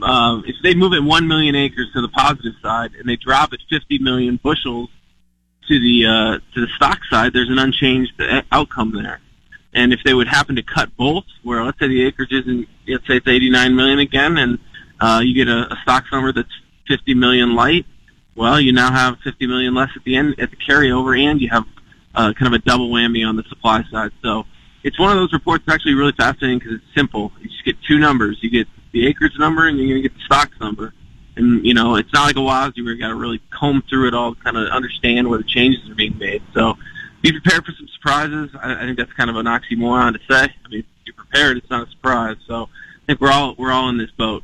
uh, 0.00 0.40
if 0.46 0.56
they 0.62 0.74
move 0.74 0.94
it 0.94 1.02
1 1.02 1.28
million 1.28 1.54
acres 1.54 1.88
to 1.92 2.00
the 2.00 2.08
positive 2.08 2.54
side 2.62 2.92
and 2.94 3.08
they 3.08 3.16
drop 3.16 3.52
it 3.52 3.60
50 3.68 3.98
million 3.98 4.40
bushels 4.42 4.88
to 5.68 5.78
the 5.78 6.06
uh, 6.06 6.38
to 6.54 6.60
the 6.60 6.68
stock 6.76 7.00
side, 7.10 7.32
there's 7.32 7.50
an 7.50 7.58
unchanged 7.58 8.12
outcome 8.50 8.92
there. 8.94 9.20
And 9.74 9.92
if 9.92 10.00
they 10.04 10.14
would 10.14 10.28
happen 10.28 10.56
to 10.56 10.62
cut 10.62 10.94
both, 10.96 11.24
where 11.42 11.64
let's 11.64 11.78
say 11.78 11.88
the 11.88 12.04
acreage 12.04 12.32
isn't, 12.32 12.68
let's 12.88 13.06
say 13.06 13.16
it's 13.16 13.28
89 13.28 13.74
million 13.74 13.98
again, 13.98 14.36
and 14.38 14.58
uh, 15.00 15.20
you 15.24 15.34
get 15.34 15.48
a, 15.48 15.72
a 15.72 15.76
stock 15.82 16.04
number 16.12 16.32
that's 16.32 16.52
50 16.88 17.14
million 17.14 17.54
light, 17.54 17.86
well, 18.34 18.60
you 18.60 18.72
now 18.72 18.92
have 18.92 19.18
50 19.24 19.46
million 19.46 19.74
less 19.74 19.90
at 19.96 20.04
the 20.04 20.16
end 20.16 20.38
at 20.38 20.50
the 20.50 20.56
carryover, 20.56 21.18
and 21.18 21.40
you 21.40 21.48
have 21.50 21.64
uh, 22.14 22.32
kind 22.32 22.52
of 22.54 22.60
a 22.60 22.64
double 22.64 22.90
whammy 22.90 23.26
on 23.26 23.36
the 23.36 23.44
supply 23.44 23.82
side. 23.90 24.12
So 24.22 24.44
it's 24.82 24.98
one 24.98 25.10
of 25.10 25.16
those 25.16 25.32
reports 25.32 25.64
that's 25.66 25.76
actually 25.76 25.94
really 25.94 26.12
fascinating 26.12 26.58
because 26.58 26.74
it's 26.74 26.94
simple. 26.94 27.32
You 27.40 27.48
just 27.48 27.64
get 27.64 27.76
two 27.86 27.98
numbers. 27.98 28.38
You 28.40 28.50
get 28.50 28.68
the 28.92 29.06
acreage 29.06 29.38
number, 29.38 29.66
and 29.68 29.78
you're 29.78 29.88
going 29.88 30.02
to 30.02 30.08
get 30.08 30.16
the 30.16 30.24
stocks 30.24 30.58
number. 30.60 30.92
And 31.36 31.64
you 31.64 31.74
know, 31.74 31.96
it's 31.96 32.12
not 32.12 32.26
like 32.26 32.36
a 32.36 32.40
WASDE 32.40 32.84
where 32.84 32.92
you 32.92 33.00
got 33.00 33.08
to 33.08 33.14
really 33.14 33.40
comb 33.50 33.82
through 33.88 34.08
it 34.08 34.14
all, 34.14 34.34
to 34.34 34.42
kind 34.42 34.56
of 34.56 34.68
understand 34.68 35.28
where 35.28 35.38
the 35.38 35.44
changes 35.44 35.88
are 35.88 35.94
being 35.94 36.18
made. 36.18 36.42
So 36.52 36.74
be 37.22 37.32
prepared 37.32 37.64
for 37.64 37.72
some 37.72 37.88
surprises. 37.88 38.50
I, 38.60 38.74
I 38.74 38.80
think 38.80 38.98
that's 38.98 39.12
kind 39.14 39.30
of 39.30 39.36
an 39.36 39.46
oxymoron 39.46 40.12
to 40.12 40.20
say. 40.28 40.44
I 40.64 40.68
mean, 40.68 40.80
if 40.80 40.86
you're 41.06 41.14
prepared, 41.14 41.56
it's 41.56 41.70
not 41.70 41.86
a 41.86 41.90
surprise. 41.90 42.36
So 42.46 42.64
I 42.64 43.06
think 43.06 43.20
we're 43.20 43.30
all 43.30 43.54
we're 43.56 43.72
all 43.72 43.88
in 43.88 43.96
this 43.96 44.10
boat. 44.10 44.42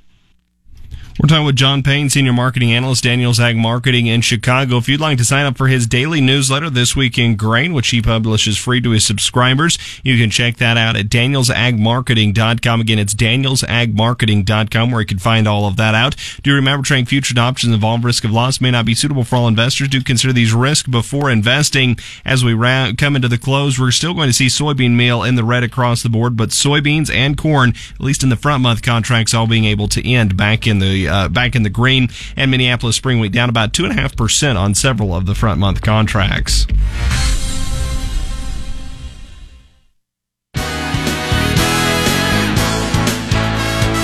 We're 1.20 1.26
talking 1.26 1.46
with 1.46 1.56
John 1.56 1.82
Payne, 1.82 2.10
Senior 2.10 2.32
Marketing 2.32 2.72
Analyst, 2.72 3.02
Daniels 3.02 3.40
Ag 3.40 3.56
Marketing 3.56 4.06
in 4.06 4.20
Chicago. 4.20 4.76
If 4.76 4.88
you'd 4.88 5.00
like 5.00 5.18
to 5.18 5.24
sign 5.24 5.46
up 5.46 5.56
for 5.56 5.66
his 5.66 5.88
daily 5.88 6.20
newsletter, 6.20 6.70
This 6.70 6.94
Week 6.94 7.18
in 7.18 7.34
Grain, 7.34 7.74
which 7.74 7.88
he 7.88 8.00
publishes 8.00 8.56
free 8.56 8.80
to 8.82 8.90
his 8.90 9.04
subscribers, 9.04 9.78
you 10.04 10.16
can 10.16 10.30
check 10.30 10.58
that 10.58 10.76
out 10.76 10.94
at 10.94 11.06
danielsagmarketing.com. 11.06 12.80
Again, 12.80 13.00
it's 13.00 13.14
danielsagmarketing.com 13.16 14.90
where 14.92 15.00
you 15.00 15.06
can 15.08 15.18
find 15.18 15.48
all 15.48 15.66
of 15.66 15.76
that 15.76 15.96
out. 15.96 16.14
Do 16.44 16.54
remember 16.54 16.84
trading 16.84 17.06
futures 17.06 17.30
and 17.30 17.40
options 17.40 17.74
involve 17.74 18.04
risk 18.04 18.22
of 18.22 18.30
loss 18.30 18.60
may 18.60 18.70
not 18.70 18.86
be 18.86 18.94
suitable 18.94 19.24
for 19.24 19.34
all 19.34 19.48
investors. 19.48 19.88
Do 19.88 20.00
consider 20.00 20.32
these 20.32 20.54
risks 20.54 20.88
before 20.88 21.32
investing. 21.32 21.98
As 22.24 22.44
we 22.44 22.54
ra- 22.54 22.92
come 22.96 23.16
into 23.16 23.26
the 23.26 23.38
close, 23.38 23.76
we're 23.76 23.90
still 23.90 24.14
going 24.14 24.28
to 24.28 24.32
see 24.32 24.46
soybean 24.46 24.92
meal 24.92 25.24
in 25.24 25.34
the 25.34 25.42
red 25.42 25.64
across 25.64 26.04
the 26.04 26.10
board, 26.10 26.36
but 26.36 26.50
soybeans 26.50 27.12
and 27.12 27.36
corn, 27.36 27.70
at 27.94 28.00
least 28.00 28.22
in 28.22 28.28
the 28.28 28.36
front 28.36 28.62
month 28.62 28.82
contracts, 28.82 29.34
all 29.34 29.48
being 29.48 29.64
able 29.64 29.88
to 29.88 30.08
end 30.08 30.36
back 30.36 30.64
in 30.68 30.78
the 30.78 31.07
uh, 31.08 31.28
back 31.28 31.56
in 31.56 31.62
the 31.62 31.70
green, 31.70 32.08
and 32.36 32.50
Minneapolis 32.50 32.96
spring 32.96 33.18
wheat 33.20 33.32
down 33.32 33.48
about 33.48 33.72
two 33.72 33.84
and 33.84 33.92
a 33.92 34.00
half 34.00 34.16
percent 34.16 34.58
on 34.58 34.74
several 34.74 35.14
of 35.14 35.26
the 35.26 35.34
front 35.34 35.58
month 35.58 35.82
contracts. 35.82 36.66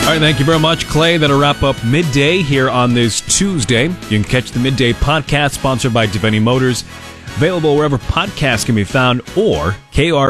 All 0.05 0.11
right, 0.11 0.21
thank 0.21 0.39
you 0.39 0.45
very 0.45 0.59
much, 0.59 0.87
Clay. 0.87 1.17
That'll 1.17 1.41
wrap 1.41 1.63
up 1.63 1.83
midday 1.83 2.43
here 2.43 2.69
on 2.69 2.93
this 2.93 3.23
Tuesday. 3.23 3.85
You 3.85 4.09
can 4.09 4.23
catch 4.23 4.51
the 4.51 4.61
midday 4.61 4.93
podcast 4.93 5.53
sponsored 5.53 5.95
by 5.95 6.07
Devaney 6.07 6.43
Motors, 6.43 6.83
available 7.37 7.75
wherever 7.75 7.97
podcasts 7.97 8.67
can 8.67 8.75
be 8.75 8.85
found 8.85 9.23
or 9.35 9.75
KR. 9.93 10.23